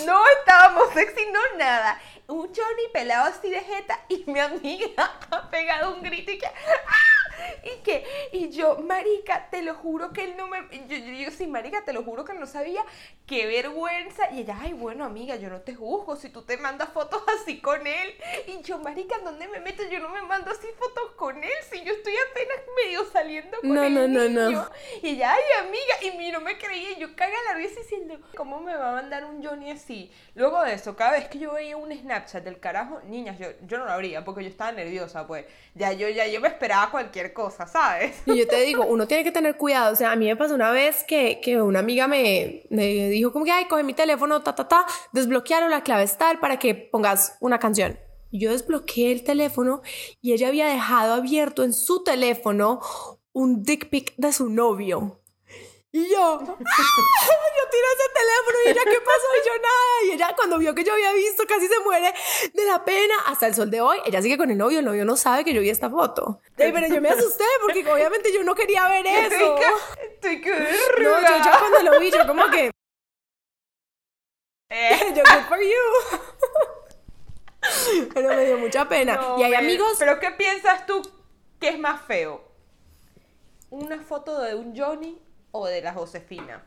no 0.07 0.23
estábamos 0.38 0.93
sexy, 0.95 1.26
no 1.31 1.59
nada. 1.59 2.00
Un 2.31 2.47
Johnny 2.55 2.89
pelado 2.93 3.27
así 3.27 3.51
de 3.51 3.61
jeta 3.61 4.01
y 4.09 4.25
mi 4.27 4.39
amiga 4.39 4.89
ha 5.31 5.51
pegado 5.51 5.95
un 5.95 6.03
grito 6.03 6.31
y 6.31 6.39
que... 6.39 6.47
¡ah! 6.47 7.21
y 7.63 7.83
que, 7.83 8.05
y 8.33 8.51
yo, 8.51 8.79
marica, 8.79 9.49
te 9.51 9.63
lo 9.63 9.75
juro 9.75 10.13
que 10.13 10.25
él 10.25 10.35
no 10.37 10.49
me, 10.49 10.61
yo, 10.89 10.97
yo, 10.97 11.31
sí, 11.31 11.47
marica, 11.47 11.85
te 11.85 11.93
lo 11.93 12.03
juro 12.03 12.25
que 12.25 12.35
no 12.35 12.47
sabía, 12.47 12.85
qué 13.27 13.47
vergüenza, 13.47 14.31
y 14.33 14.41
ella, 14.41 14.59
ay, 14.61 14.73
bueno, 14.73 15.05
amiga, 15.05 15.37
yo 15.37 15.49
no 15.51 15.61
te 15.61 15.75
juzgo. 15.75 16.17
Si 16.17 16.31
tú 16.31 16.43
te 16.43 16.57
mandas 16.57 16.91
fotos 16.91 17.23
así 17.41 17.61
con 17.61 17.87
él, 17.87 18.15
y 18.47 18.63
yo, 18.63 18.79
marica, 18.79 19.19
¿dónde 19.23 19.49
me 19.49 19.61
meto? 19.61 19.83
Yo 19.85 20.01
no 20.01 20.09
me 20.09 20.23
mando 20.23 20.51
así 20.51 20.67
fotos 20.79 21.13
con 21.17 21.43
él, 21.43 21.51
si 21.71 21.83
yo 21.85 21.93
estoy 21.93 22.15
apenas 22.31 22.57
medio 22.85 23.05
saliendo 23.07 23.59
con 23.61 23.75
no, 23.75 23.85
él. 23.85 23.95
No, 23.95 24.09
no, 24.09 24.29
no, 24.29 24.71
Y 25.03 25.11
ella, 25.11 25.33
ay, 25.33 25.67
amiga, 25.67 25.95
y 26.03 26.19
mí 26.19 26.31
no 26.31 26.41
me 26.41 26.59
creía, 26.59 26.99
yo 26.99 27.15
caga 27.15 27.37
la 27.49 27.55
risa 27.55 27.81
diciendo, 27.81 28.19
¿cómo 28.37 28.61
me 28.61 28.75
va 28.75 28.91
a 28.91 28.95
mandar 28.95 29.25
un 29.25 29.45
Johnny 29.45 29.71
así? 29.71 30.11
Luego 30.35 30.63
de 30.63 30.75
eso, 30.75 30.97
cada 30.97 31.13
vez 31.13 31.29
que 31.29 31.39
yo 31.39 31.53
veía 31.53 31.77
un 31.77 31.93
Snapchat 32.21 32.45
del 32.45 32.61
carajo, 32.61 33.00
niñas, 33.07 33.39
yo, 33.39 33.47
yo 33.67 33.79
no 33.79 33.87
lo 33.87 33.91
abría, 33.91 34.25
porque 34.25 34.43
yo 34.43 34.49
estaba 34.49 34.73
nerviosa, 34.73 35.27
pues, 35.27 35.47
ya 35.75 35.93
yo, 35.93 36.09
ya 36.09 36.27
yo 36.27 36.41
me 36.41 36.49
esperaba 36.49 36.91
cualquier 36.91 37.33
cosa, 37.33 37.67
¿sabes? 37.67 38.23
Y 38.27 38.37
yo 38.37 38.47
te 38.47 38.61
digo, 38.62 38.85
uno 38.85 39.07
tiene 39.07 39.25
que 39.25 39.33
tener 39.33 39.57
cuidado. 39.57 39.93
O 39.93 39.97
sea, 39.97 40.12
a 40.12 40.17
mí 40.17 40.27
me 40.27 40.37
pasó 40.37 40.55
una 40.55 40.71
vez 40.71 41.05
que, 41.05 41.41
que 41.41 41.61
una 41.61 41.81
amiga 41.81 42.07
me, 42.07 42.65
me, 42.71 43.09
dijo 43.09 43.33
como 43.33 43.45
que, 43.45 43.53
ay, 43.53 43.67
coge 43.67 43.83
mi 43.83 43.95
teléfono, 43.95 44.43
ta, 44.43 44.55
ta, 44.55 44.69
ta, 44.69 44.87
desbloquearon 45.12 45.71
la 45.71 45.83
clave 45.83 46.07
tal 46.19 46.39
para 46.39 46.59
que 46.59 46.75
pongas 46.75 47.37
una 47.41 47.59
canción. 47.59 47.99
Yo 48.33 48.53
desbloqueé 48.53 49.12
el 49.12 49.25
teléfono 49.25 49.83
y 50.21 50.33
ella 50.33 50.49
había 50.49 50.67
dejado 50.67 51.15
abierto 51.15 51.65
en 51.65 51.73
su 51.73 52.05
teléfono 52.05 52.81
un 53.33 53.62
dick 53.62 53.89
pic 53.91 54.15
de 54.17 54.33
su 54.33 54.49
novio. 54.49 55.20
Y 55.92 56.09
yo, 56.09 56.23
¡ah! 56.23 56.38
yo 56.38 57.64
tiré 57.68 57.87
ese 57.94 58.09
teléfono 58.14 58.59
y 58.64 58.68
ella, 58.68 58.82
¿qué 58.85 59.00
pasó? 59.00 59.26
Y 59.42 59.47
yo 59.47 59.52
nada. 59.54 60.04
Y 60.04 60.11
ella 60.12 60.32
cuando 60.37 60.59
vio 60.59 60.73
que 60.73 60.85
yo 60.85 60.92
había 60.92 61.12
visto 61.12 61.44
casi 61.49 61.66
se 61.66 61.80
muere 61.80 62.14
de 62.52 62.64
la 62.64 62.85
pena. 62.85 63.14
Hasta 63.26 63.49
el 63.49 63.56
sol 63.56 63.70
de 63.70 63.80
hoy, 63.80 63.99
ella 64.04 64.23
sigue 64.23 64.38
con 64.38 64.50
el 64.50 64.59
novio, 64.59 64.78
el 64.78 64.85
novio 64.85 65.04
no 65.04 65.16
sabe 65.16 65.44
que 65.44 65.52
yo 65.52 65.61
vi 65.61 65.68
esta 65.70 65.90
foto. 65.90 66.40
pero 66.56 66.87
yo 66.87 67.00
me 67.00 67.09
asusté 67.09 67.44
porque 67.61 67.85
obviamente 67.90 68.32
yo 68.32 68.44
no 68.44 68.54
quería 68.54 68.88
ver 68.88 69.04
eso. 69.04 69.56
Estoy 70.00 70.40
que 70.40 70.50
No, 70.50 71.20
yo, 71.20 71.44
yo 71.44 71.50
cuando 71.59 71.90
lo 71.90 71.99
vi, 71.99 72.11
yo 72.11 72.26
como 72.26 72.49
que... 72.50 72.70
Eh. 74.73 74.97
yo, 75.16 75.25
good 75.25 75.49
for 75.49 75.59
you. 75.59 75.75
pero 78.14 78.28
me 78.28 78.44
dio 78.47 78.56
mucha 78.59 78.88
pena. 78.88 79.20
y 79.37 79.42
hay 79.42 79.54
amigos... 79.54 79.97
¿Pero 79.99 80.20
qué 80.20 80.30
piensas 80.30 80.87
tú 80.87 81.02
que 81.59 81.70
es 81.70 81.78
más 81.80 82.00
feo? 82.02 82.44
¿Una 83.70 84.00
foto 84.00 84.40
de 84.40 84.54
un 84.54 84.76
Johnny 84.78 85.20
o 85.52 85.66
de 85.66 85.83
la 85.83 85.92
Josefina? 85.92 86.64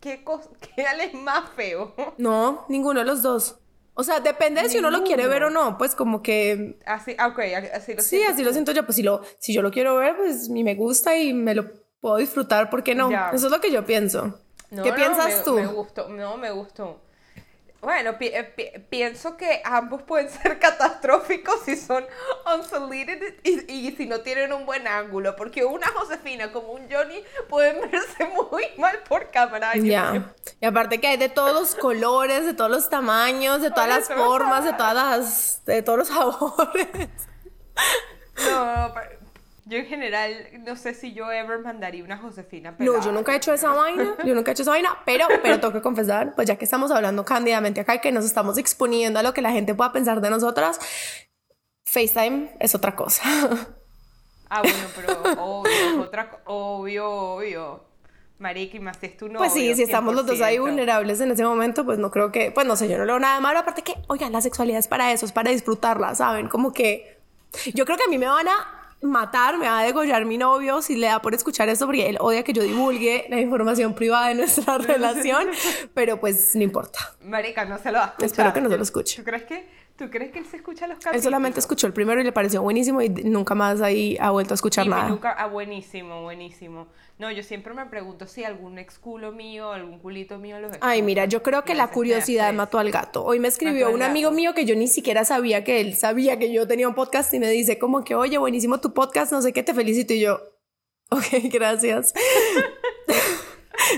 ¿Qué, 0.00 0.24
¿Qué 0.76 0.82
es 0.82 1.14
más 1.14 1.50
feo? 1.50 1.94
No, 2.18 2.64
ninguno 2.68 3.00
de 3.00 3.06
los 3.06 3.22
dos. 3.22 3.58
O 3.98 4.04
sea, 4.04 4.20
depende 4.20 4.62
de 4.62 4.68
si 4.68 4.78
uno 4.78 4.90
lo 4.90 5.02
quiere 5.04 5.26
ver 5.26 5.44
o 5.44 5.50
no, 5.50 5.78
pues 5.78 5.94
como 5.94 6.22
que... 6.22 6.78
Así, 6.84 7.16
ah, 7.18 7.28
ok, 7.28 7.38
así 7.72 7.94
lo 7.94 8.02
Sí, 8.02 8.22
así 8.24 8.44
lo 8.44 8.52
siento 8.52 8.72
yo, 8.72 8.84
pues 8.84 8.96
si, 8.96 9.02
lo, 9.02 9.22
si 9.38 9.54
yo 9.54 9.62
lo 9.62 9.70
quiero 9.70 9.96
ver, 9.96 10.16
pues 10.16 10.50
me 10.50 10.74
gusta 10.74 11.16
y 11.16 11.32
me 11.32 11.54
lo 11.54 11.70
puedo 11.98 12.16
disfrutar, 12.16 12.68
¿por 12.68 12.82
qué 12.82 12.94
no? 12.94 13.10
Eso 13.32 13.46
es 13.46 13.50
lo 13.52 13.58
que 13.58 13.72
yo 13.72 13.86
pienso. 13.86 14.38
¿Qué 14.70 14.92
piensas 14.92 15.42
tú? 15.44 15.54
Me 15.54 15.66
gustó, 15.66 16.08
no, 16.10 16.36
me 16.36 16.50
gustó. 16.50 17.00
Bueno, 17.80 18.16
eh, 18.18 18.86
pienso 18.90 19.36
que 19.36 19.60
ambos 19.64 20.02
pueden 20.02 20.28
ser 20.42 20.58
catastróficos 20.58 21.60
si 21.64 21.76
son 21.76 22.04
unsolicited 22.54 23.36
y, 23.44 23.72
y, 23.72 23.92
si 23.92 24.06
no 24.06 24.20
tienen 24.20 24.52
un 24.52 24.66
buen 24.66 24.86
ángulo, 24.86 25.36
porque 25.36 25.64
una 25.64 25.86
Josefina 25.88 26.52
como 26.52 26.72
un 26.72 26.90
Johnny 26.90 27.22
pueden 27.48 27.90
verse 27.90 28.24
muy 28.26 28.64
mal 28.78 28.98
por 29.08 29.30
cámara. 29.30 29.74
Ya. 29.76 30.34
Y 30.60 30.66
aparte 30.66 31.00
que 31.00 31.08
hay 31.08 31.16
de 31.16 31.28
todos 31.28 31.52
los 31.52 31.74
colores, 31.74 32.44
de 32.46 32.54
todos 32.54 32.70
los 32.70 32.88
tamaños, 32.88 33.60
de 33.60 33.70
todas 33.70 33.88
las 33.88 34.08
formas, 34.08 34.64
de 34.64 34.72
todas 34.72 34.94
las, 34.94 35.64
de 35.64 35.82
todos 35.82 35.98
los 35.98 36.08
sabores. 36.08 36.88
No, 38.50 38.94
yo 39.66 39.78
en 39.78 39.86
general 39.86 40.32
no 40.60 40.76
sé 40.76 40.94
si 40.94 41.12
yo 41.12 41.30
ever 41.30 41.58
mandaría 41.58 42.04
una 42.04 42.16
Josefina 42.16 42.74
No, 42.78 43.00
yo 43.04 43.10
nunca 43.10 43.32
he 43.32 43.36
hecho 43.36 43.52
esa 43.52 43.70
vaina, 43.70 44.16
yo 44.24 44.34
nunca 44.34 44.50
he 44.50 44.52
hecho 44.52 44.62
esa 44.62 44.70
vaina, 44.70 44.96
pero, 45.04 45.26
pero 45.42 45.60
tengo 45.60 45.74
que 45.74 45.82
confesar, 45.82 46.34
pues 46.34 46.46
ya 46.46 46.56
que 46.56 46.64
estamos 46.64 46.90
hablando 46.92 47.24
cándidamente 47.24 47.80
acá 47.80 47.96
y 47.96 48.00
que 48.00 48.12
nos 48.12 48.24
estamos 48.24 48.58
exponiendo 48.58 49.18
a 49.18 49.22
lo 49.24 49.34
que 49.34 49.42
la 49.42 49.50
gente 49.50 49.74
pueda 49.74 49.92
pensar 49.92 50.20
de 50.20 50.30
nosotras, 50.30 50.78
FaceTime 51.84 52.56
es 52.60 52.74
otra 52.74 52.94
cosa. 52.94 53.22
Ah, 54.48 54.62
bueno, 54.62 54.78
pero 54.94 55.42
obvio, 55.42 56.02
otra, 56.02 56.40
obvio, 56.44 57.10
obvio. 57.10 57.84
Marica, 58.38 58.76
y 58.76 58.80
más 58.80 58.98
si 58.98 59.06
es 59.06 59.16
tu 59.16 59.26
novio. 59.26 59.38
Pues 59.38 59.52
sí, 59.52 59.74
si 59.74 59.82
estamos 59.82 60.14
los 60.14 60.24
dos 60.24 60.40
ahí 60.40 60.58
100%. 60.58 60.60
vulnerables 60.60 61.20
en 61.20 61.32
ese 61.32 61.44
momento, 61.44 61.84
pues 61.84 61.98
no 61.98 62.12
creo 62.12 62.30
que, 62.30 62.52
pues 62.52 62.64
no 62.64 62.76
sé, 62.76 62.86
yo 62.88 62.96
no 62.96 63.04
leo 63.04 63.18
nada 63.18 63.40
malo, 63.40 63.58
aparte 63.58 63.82
que, 63.82 63.94
oigan, 64.06 64.30
la 64.30 64.40
sexualidad 64.40 64.78
es 64.78 64.86
para 64.86 65.10
eso, 65.10 65.26
es 65.26 65.32
para 65.32 65.50
disfrutarla, 65.50 66.14
¿saben? 66.14 66.48
Como 66.48 66.72
que 66.72 67.18
yo 67.74 67.84
creo 67.84 67.96
que 67.96 68.04
a 68.04 68.08
mí 68.08 68.18
me 68.18 68.26
van 68.26 68.46
a 68.46 68.85
matar, 69.02 69.58
me 69.58 69.66
va 69.68 69.80
a 69.80 69.82
degollar 69.84 70.24
mi 70.24 70.38
novio 70.38 70.82
si 70.82 70.96
le 70.96 71.06
da 71.08 71.20
por 71.20 71.34
escuchar 71.34 71.68
esto, 71.68 71.86
porque 71.86 72.08
él 72.08 72.16
odia 72.20 72.42
que 72.42 72.52
yo 72.52 72.62
divulgue 72.62 73.26
la 73.28 73.40
información 73.40 73.94
privada 73.94 74.28
de 74.28 74.34
nuestra 74.36 74.78
relación, 74.78 75.48
pero 75.94 76.18
pues 76.18 76.54
no 76.56 76.62
importa. 76.62 76.98
Marica, 77.22 77.64
no 77.64 77.78
se 77.78 77.92
lo 77.92 77.98
va 77.98 78.04
a 78.04 78.06
escuchar. 78.08 78.26
Espero 78.26 78.52
que 78.52 78.60
no 78.60 78.68
se 78.70 78.76
lo 78.76 78.82
escuche. 78.82 79.16
¿Tú 79.18 79.24
crees 79.24 79.42
que, 79.44 79.68
¿tú 79.96 80.10
crees 80.10 80.32
que 80.32 80.38
él 80.40 80.46
se 80.46 80.56
escucha 80.56 80.86
los 80.86 80.96
capítulos? 80.96 81.16
Él 81.16 81.22
solamente 81.22 81.60
escuchó 81.60 81.86
el 81.86 81.92
primero 81.92 82.20
y 82.20 82.24
le 82.24 82.32
pareció 82.32 82.62
buenísimo 82.62 83.02
y 83.02 83.08
nunca 83.10 83.54
más 83.54 83.80
ahí 83.82 84.16
ha 84.20 84.30
vuelto 84.30 84.54
a 84.54 84.56
escuchar 84.56 84.86
Y 84.86 84.88
nada. 84.90 85.08
nunca- 85.08 85.36
ah, 85.38 85.46
buenísimo, 85.46 86.22
buenísimo. 86.22 86.88
No, 87.18 87.30
yo 87.30 87.42
siempre 87.42 87.72
me 87.72 87.86
pregunto 87.86 88.26
si 88.26 88.44
algún 88.44 88.78
ex 88.78 88.98
culo 88.98 89.32
mío, 89.32 89.72
algún 89.72 89.98
culito 90.00 90.38
mío 90.38 90.60
los 90.60 90.76
Ay, 90.82 91.00
mira, 91.00 91.24
yo 91.24 91.42
creo 91.42 91.64
que 91.64 91.74
la 91.74 91.88
curiosidad 91.88 92.52
mató 92.52 92.78
al 92.78 92.90
gato. 92.90 93.24
Hoy 93.24 93.40
me 93.40 93.48
escribió 93.48 93.90
un 93.90 94.02
amigo 94.02 94.30
mío 94.32 94.52
que 94.52 94.66
yo 94.66 94.76
ni 94.76 94.86
siquiera 94.86 95.24
sabía 95.24 95.64
que 95.64 95.80
él 95.80 95.96
sabía 95.96 96.38
que 96.38 96.52
yo 96.52 96.66
tenía 96.66 96.86
un 96.86 96.94
podcast 96.94 97.32
y 97.32 97.38
me 97.38 97.48
dice 97.48 97.78
como 97.78 98.04
que, 98.04 98.14
oye, 98.14 98.36
buenísimo 98.36 98.80
tu 98.80 98.92
podcast, 98.92 99.32
no 99.32 99.40
sé 99.40 99.54
qué, 99.54 99.62
te 99.62 99.72
felicito. 99.72 100.12
Y 100.12 100.20
yo, 100.20 100.40
ok, 101.10 101.24
gracias. 101.50 102.12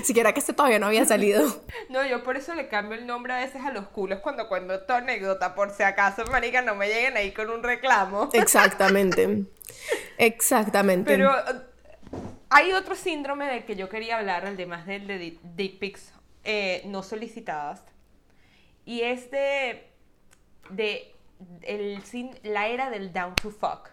Siquiera 0.03 0.33
que 0.33 0.39
este 0.39 0.53
todavía 0.53 0.79
no 0.79 0.87
había 0.87 1.05
salido. 1.05 1.45
No, 1.89 2.05
yo 2.05 2.23
por 2.23 2.37
eso 2.37 2.53
le 2.53 2.67
cambio 2.67 2.97
el 2.97 3.07
nombre 3.07 3.33
a 3.33 3.39
veces 3.39 3.63
a 3.63 3.71
los 3.71 3.87
culos 3.87 4.19
cuando 4.19 4.47
cuento 4.47 4.85
tu 4.85 4.93
anécdota, 4.93 5.55
por 5.55 5.71
si 5.71 5.81
acaso, 5.81 6.23
marica, 6.31 6.61
no 6.61 6.75
me 6.75 6.87
lleguen 6.87 7.17
ahí 7.17 7.31
con 7.31 7.49
un 7.49 7.63
reclamo. 7.63 8.29
Exactamente. 8.31 9.45
Exactamente. 10.19 11.11
Pero 11.11 11.31
hay 12.49 12.73
otro 12.73 12.95
síndrome 12.95 13.45
del 13.45 13.65
que 13.65 13.75
yo 13.75 13.89
quería 13.89 14.17
hablar, 14.17 14.45
además 14.45 14.85
del 14.85 15.07
de 15.07 15.17
di- 15.17 15.39
dick 15.55 15.79
pics 15.79 16.13
eh, 16.43 16.81
no 16.85 17.03
solicitadas. 17.03 17.83
Y 18.85 19.01
es 19.01 19.29
de, 19.29 19.87
de 20.69 21.15
el, 21.61 22.01
la 22.43 22.67
era 22.67 22.89
del 22.89 23.13
down 23.13 23.35
to 23.35 23.51
fuck. 23.51 23.89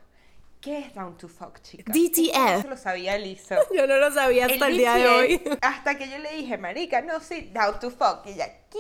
¿Qué 0.61 0.79
es 0.79 0.95
down 0.95 1.17
to 1.19 1.29
fuck, 1.29 1.61
chicas? 1.61 1.95
DTF. 1.95 2.35
No 2.35 2.63
se 2.63 2.69
lo 2.69 2.77
sabía 2.77 3.19
Lisa. 3.19 3.59
yo 3.77 3.87
no 3.87 3.97
lo 3.99 4.11
sabía 4.11 4.47
hasta 4.47 4.69
el, 4.69 4.79
día 4.79 4.95
de 4.95 5.07
hoy. 5.09 5.37
DTF, 5.37 5.59
Hasta 5.61 5.99
que 5.99 6.09
yo 6.09 6.19
le 6.19 6.33
dije, 6.33 6.57
marica, 6.57 7.03
no, 7.03 7.21
sí, 7.21 7.51
down 7.53 7.79
to 7.79 7.91
fuck. 7.91 8.27
Y 8.27 8.31
ella, 8.31 8.47
aquí. 8.47 8.79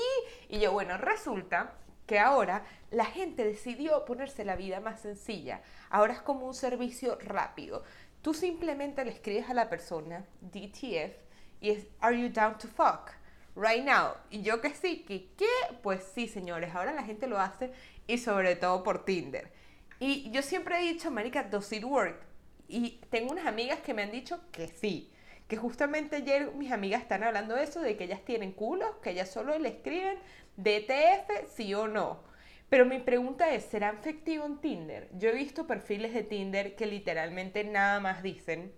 Y 0.48 0.58
yo, 0.58 0.72
bueno, 0.72 0.96
resulta 0.96 1.74
que 2.06 2.18
ahora 2.18 2.64
la 2.90 3.04
gente 3.04 3.44
decidió 3.44 4.04
ponerse 4.04 4.44
la 4.44 4.56
vida 4.56 4.80
más 4.80 5.00
sencilla. 5.00 5.60
Ahora 5.90 6.14
es 6.14 6.22
como 6.22 6.46
un 6.46 6.54
servicio 6.54 7.18
rápido. 7.20 7.84
Tú 8.26 8.34
simplemente 8.34 9.04
le 9.04 9.12
escribes 9.12 9.48
a 9.48 9.54
la 9.54 9.70
persona, 9.70 10.26
DTF, 10.40 11.14
y 11.60 11.70
es, 11.70 11.86
are 12.00 12.20
you 12.20 12.28
down 12.28 12.58
to 12.58 12.66
fuck? 12.66 13.12
Right 13.54 13.84
now. 13.84 14.14
Y 14.30 14.42
yo 14.42 14.60
que 14.60 14.70
sí, 14.70 15.04
que 15.06 15.28
qué, 15.36 15.46
pues 15.80 16.02
sí, 16.12 16.26
señores, 16.26 16.74
ahora 16.74 16.92
la 16.92 17.04
gente 17.04 17.28
lo 17.28 17.38
hace 17.38 17.70
y 18.08 18.18
sobre 18.18 18.56
todo 18.56 18.82
por 18.82 19.04
Tinder. 19.04 19.52
Y 20.00 20.28
yo 20.32 20.42
siempre 20.42 20.76
he 20.80 20.92
dicho, 20.92 21.08
marica, 21.12 21.44
does 21.44 21.70
it 21.72 21.84
work? 21.84 22.20
Y 22.66 23.00
tengo 23.10 23.30
unas 23.30 23.46
amigas 23.46 23.78
que 23.78 23.94
me 23.94 24.02
han 24.02 24.10
dicho 24.10 24.40
que 24.50 24.66
sí. 24.66 25.12
Que 25.46 25.56
justamente 25.56 26.16
ayer 26.16 26.50
mis 26.52 26.72
amigas 26.72 27.02
están 27.02 27.22
hablando 27.22 27.54
de 27.54 27.62
eso, 27.62 27.80
de 27.80 27.96
que 27.96 28.02
ellas 28.02 28.24
tienen 28.24 28.50
culos, 28.50 28.90
que 29.04 29.10
ellas 29.10 29.30
solo 29.30 29.56
le 29.56 29.68
escriben 29.68 30.18
DTF, 30.56 31.46
sí 31.54 31.72
o 31.74 31.86
no. 31.86 32.24
Pero 32.68 32.84
mi 32.84 32.98
pregunta 32.98 33.52
es, 33.54 33.64
¿será 33.64 33.90
efectivo 33.90 34.44
en 34.44 34.60
Tinder? 34.60 35.08
Yo 35.12 35.28
he 35.28 35.34
visto 35.34 35.66
perfiles 35.66 36.12
de 36.12 36.24
Tinder 36.24 36.74
que 36.74 36.86
literalmente 36.86 37.62
nada 37.64 38.00
más 38.00 38.22
dicen, 38.22 38.72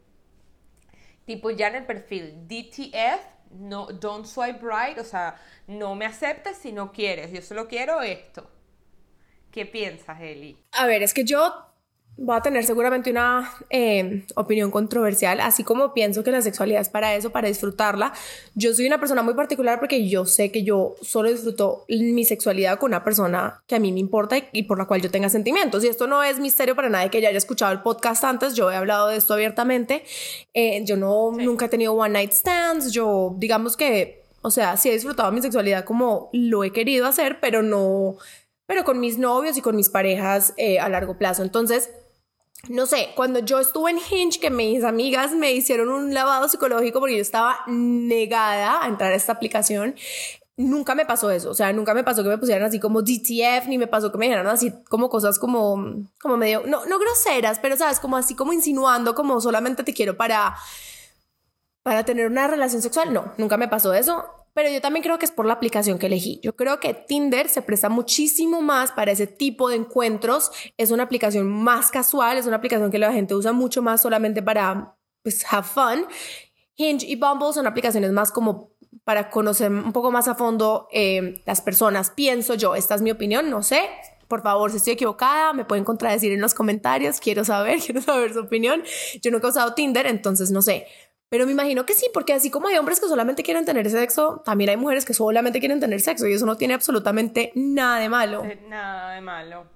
tipo 1.25 1.51
ya 1.51 1.69
en 1.69 1.77
el 1.77 1.87
perfil 1.87 2.47
DTF, 2.47 3.25
no, 3.51 3.87
don't 3.87 4.27
swipe 4.27 4.61
right, 4.61 4.99
o 4.99 5.05
sea, 5.05 5.41
no 5.67 5.95
me 5.95 6.05
aceptes 6.05 6.59
si 6.59 6.73
no 6.73 6.93
quieres, 6.93 7.33
yo 7.33 7.41
solo 7.41 7.67
quiero 7.67 8.03
esto. 8.03 8.51
¿Qué 9.51 9.65
piensas, 9.65 10.21
Eli? 10.21 10.59
A 10.73 10.87
ver, 10.87 11.03
es 11.03 11.15
que 11.15 11.25
yo 11.25 11.69
voy 12.19 12.37
a 12.37 12.41
tener 12.41 12.65
seguramente 12.65 13.11
una 13.11 13.53
eh, 13.71 14.25
opinión 14.35 14.73
controversial, 14.73 15.41
así 15.41 15.63
como 15.63 15.95
pienso 15.95 16.25
que 16.25 16.33
la 16.33 16.43
sexualidad 16.43 16.81
es 16.81 16.89
para 16.89 17.15
eso, 17.15 17.31
para 17.31 17.47
disfrutarla. 17.47 18.13
Yo 18.55 18.75
soy 18.75 18.87
una 18.87 18.99
persona 18.99 19.23
muy 19.23 19.35
particular 19.35 19.79
porque 19.79 20.09
yo 20.09 20.27
sé 20.27 20.51
que 20.51 20.65
yo 20.65 20.97
solo 21.01 21.31
disfruto 21.31 21.85
mi 21.89 22.25
sexualidad 22.25 22.79
con 22.79 22.91
una 22.91 23.05
persona 23.05 23.63
que 23.69 23.77
a 23.77 23.79
mí 23.79 23.93
me 23.93 24.01
importa 24.01 24.37
y, 24.37 24.45
y 24.53 24.63
por 24.65 24.79
la 24.79 24.87
cual 24.87 25.01
yo 25.01 25.11
tenga 25.13 25.29
sentimientos. 25.29 25.85
Y 25.85 25.89
esto 25.89 26.09
no 26.09 26.25
es 26.25 26.41
misterio 26.41 26.75
para 26.75 26.89
nadie 26.89 27.09
que 27.09 27.21
ya 27.21 27.29
haya 27.29 27.39
escuchado 27.39 27.73
el 27.73 27.83
podcast 27.83 28.25
antes, 28.25 28.55
yo 28.55 28.71
he 28.71 28.75
hablado 28.75 29.09
de 29.09 29.17
esto 29.17 29.35
abiertamente. 29.35 30.03
Eh, 30.55 30.83
yo 30.85 30.97
no, 30.97 31.31
nunca 31.31 31.67
he 31.67 31.69
tenido 31.69 31.95
one 31.95 32.11
night 32.11 32.33
stands, 32.33 32.93
yo 32.93 33.37
digamos 33.39 33.77
que, 33.77 34.25
o 34.43 34.51
sea, 34.51 34.77
sí 34.77 34.89
he 34.89 34.93
disfrutado 34.93 35.31
mi 35.31 35.41
sexualidad 35.41 35.85
como 35.85 36.31
lo 36.33 36.65
he 36.65 36.73
querido 36.73 37.07
hacer, 37.07 37.39
pero 37.41 37.63
no 37.63 38.17
pero 38.67 38.85
con 38.85 39.01
mis 39.01 39.17
novios 39.17 39.57
y 39.57 39.63
con 39.63 39.77
mis 39.77 39.89
parejas 39.89 40.53
eh, 40.59 40.79
a 40.79 40.91
largo 40.91 41.17
plazo. 41.17 41.43
Entonces, 41.43 41.89
no 42.67 42.87
sé, 42.87 43.11
cuando 43.15 43.39
yo 43.39 43.61
estuve 43.61 43.91
en 43.91 43.99
Hinge, 43.99 44.41
que 44.41 44.51
mis 44.51 44.83
amigas 44.83 45.33
me 45.33 45.53
hicieron 45.53 45.89
un 45.91 46.13
lavado 46.13 46.49
psicológico 46.49 46.99
porque 47.01 47.17
yo 47.17 47.23
estaba 47.23 47.61
negada 47.67 48.83
a 48.83 48.89
entrar 48.89 49.13
a 49.13 49.17
esta 49.17 49.33
aplicación, 49.33 49.95
nunca 50.57 50.95
me 50.95 51.07
pasó 51.07 51.31
eso. 51.31 51.51
O 51.51 51.55
sea, 51.55 51.73
nunca 51.73 51.95
me 51.95 52.05
pasó 52.05 52.23
que 52.23 52.29
me 52.29 52.37
pusieran 52.37 52.65
así 52.65 52.81
como 52.81 53.01
DTF, 53.03 53.69
ni 53.69 53.79
me 53.79 53.87
pasó 53.87 54.13
que 54.13 54.19
me 54.19 54.27
dijeran 54.27 54.47
así 54.49 54.75
como 54.89 55.09
cosas 55.09 55.39
como, 55.39 56.05
como 56.21 56.37
medio, 56.37 56.65
no, 56.67 56.85
no 56.85 56.99
groseras, 56.99 57.59
pero 57.61 57.77
sabes, 57.77 58.01
como 58.01 58.17
así 58.17 58.35
como 58.35 58.53
insinuando, 58.53 59.15
como 59.15 59.41
solamente 59.41 59.85
te 59.85 59.95
quiero 59.95 60.17
para, 60.17 60.57
para 61.83 62.05
tener 62.05 62.27
una 62.27 62.49
relación 62.49 62.83
sexual. 62.83 63.13
No, 63.13 63.33
nunca 63.39 63.57
me 63.57 63.69
pasó 63.69 63.95
eso. 63.95 64.25
Pero 64.59 64.71
yo 64.71 64.81
también 64.81 65.05
creo 65.05 65.21
que 65.21 65.25
es 65.25 65.31
por 65.31 65.47
la 65.47 65.53
aplicación 65.53 66.01
que 66.01 66.07
elegí. 66.07 66.41
Yo 66.43 66.57
creo 66.57 66.81
que 66.81 66.93
Tinder 66.93 67.49
se 67.49 67.63
presta 67.63 67.89
muchísimo 67.89 68.61
más 68.61 68.91
para 68.91 69.13
ese 69.13 69.29
tipo 69.29 69.69
de 69.69 69.77
encuentros. 69.77 70.51
Es 70.77 70.91
una 70.91 71.05
aplicación 71.05 71.47
más 71.47 71.93
casual, 71.93 72.39
es 72.39 72.47
una 72.47 72.57
aplicación 72.57 72.91
que 72.91 72.99
la 72.99 73.13
gente 73.13 73.37
usa 73.37 73.53
mucho 73.53 73.83
más 73.83 74.03
solamente 74.03 74.43
para, 74.43 74.97
pues, 75.23 75.45
have 75.49 75.63
fun. 75.65 76.07
Hinge 76.75 77.07
y 77.07 77.15
Bumble 77.15 77.53
son 77.53 77.69
aplicaciones 77.69 78.11
más 78.11 78.33
como 78.33 78.73
para 79.05 79.31
conocer 79.31 79.71
un 79.71 79.93
poco 79.93 80.11
más 80.11 80.27
a 80.27 80.35
fondo 80.35 80.89
eh, 80.91 81.41
las 81.47 81.61
personas. 81.61 82.11
Pienso 82.11 82.55
yo, 82.55 82.75
esta 82.75 82.97
es 82.97 83.01
mi 83.01 83.13
opinión, 83.13 83.51
no 83.51 83.63
sé. 83.63 83.83
Por 84.27 84.43
favor, 84.43 84.73
si 84.73 84.79
estoy 84.79 84.95
equivocada, 84.95 85.53
me 85.53 85.67
pueden 85.67 85.85
contradecir 85.85 86.33
en 86.33 86.41
los 86.41 86.55
comentarios. 86.55 87.21
Quiero 87.21 87.45
saber, 87.45 87.79
quiero 87.85 88.03
saber 88.03 88.35
su 88.35 88.41
opinión. 88.41 88.83
Yo 89.23 89.31
nunca 89.31 89.47
he 89.47 89.51
usado 89.51 89.75
Tinder, 89.75 90.09
entonces 90.09 90.51
no 90.51 90.63
sé. 90.63 90.89
Pero 91.31 91.45
me 91.45 91.53
imagino 91.53 91.85
que 91.85 91.93
sí, 91.93 92.07
porque 92.15 92.33
así 92.33 92.51
como 92.51 92.69
hay 92.69 92.77
hombres 92.79 93.01
que 93.01 93.07
solamente 93.07 93.43
quieren 93.43 93.65
tener 93.67 93.89
sexo, 93.91 94.41
también 94.47 94.71
hay 94.71 94.77
mujeres 94.79 95.05
que 95.05 95.13
solamente 95.13 95.59
quieren 95.61 95.79
tener 95.79 96.01
sexo 96.01 96.27
y 96.27 96.33
eso 96.33 96.47
no 96.47 96.57
tiene 96.57 96.73
absolutamente 96.75 97.53
nada 97.55 97.99
de 97.99 98.09
malo. 98.09 98.45
Eh, 98.45 98.59
Nada 98.67 99.13
de 99.15 99.21
malo. 99.21 99.67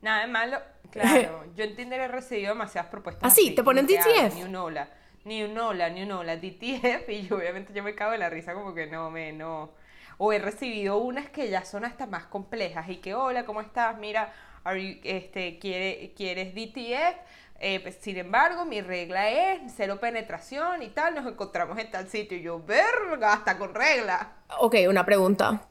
Nada 0.00 0.20
de 0.22 0.26
malo. 0.32 0.58
Claro, 0.92 1.44
yo 1.56 1.64
en 1.64 1.74
Tinder 1.74 2.00
he 2.00 2.08
recibido 2.08 2.50
demasiadas 2.52 2.90
propuestas. 2.90 3.32
¿Ah, 3.32 3.34
sí? 3.34 3.50
¿Te 3.52 3.64
ponen 3.64 3.86
DTF? 3.86 4.34
Ni 4.34 4.44
un 4.44 4.54
hola, 4.54 4.88
ni 5.24 5.42
un 5.42 5.58
hola, 5.58 5.90
ni 5.90 6.02
un 6.04 6.12
hola, 6.12 6.36
DTF. 6.36 7.08
Y 7.08 7.26
yo 7.26 7.36
obviamente 7.36 7.72
yo 7.72 7.82
me 7.82 7.96
cago 7.96 8.12
en 8.12 8.20
la 8.20 8.30
risa 8.30 8.54
como 8.54 8.72
que 8.74 8.86
no, 8.86 9.10
me, 9.10 9.32
no. 9.32 9.70
O 10.18 10.32
he 10.32 10.38
recibido 10.38 10.98
unas 10.98 11.28
que 11.30 11.50
ya 11.50 11.64
son 11.64 11.84
hasta 11.84 12.06
más 12.06 12.26
complejas 12.26 12.88
y 12.88 12.96
que, 12.98 13.14
hola, 13.14 13.44
¿cómo 13.44 13.60
estás? 13.60 13.98
Mira, 13.98 14.32
are 14.62 14.80
you- 14.80 15.00
este, 15.02 15.58
¿quiere- 15.58 16.12
¿quieres 16.16 16.54
DTF? 16.54 17.16
Eh, 17.64 17.78
pues, 17.78 17.94
sin 18.00 18.16
embargo, 18.16 18.64
mi 18.64 18.80
regla 18.80 19.30
es 19.30 19.72
cero 19.76 20.00
penetración 20.00 20.82
y 20.82 20.88
tal, 20.88 21.14
nos 21.14 21.24
encontramos 21.28 21.78
en 21.78 21.88
tal 21.92 22.08
sitio. 22.08 22.36
Y 22.36 22.42
yo, 22.42 22.60
verga, 22.60 23.34
hasta 23.34 23.56
con 23.56 23.72
regla. 23.72 24.32
Ok, 24.58 24.74
una 24.88 25.06
pregunta. 25.06 25.68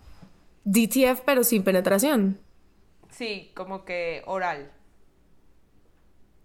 DTF 0.63 1.19
pero 1.25 1.43
sin 1.43 1.65
penetración. 1.65 2.39
Sí, 3.09 3.51
como 3.55 3.83
que 3.83 4.23
oral. 4.25 4.71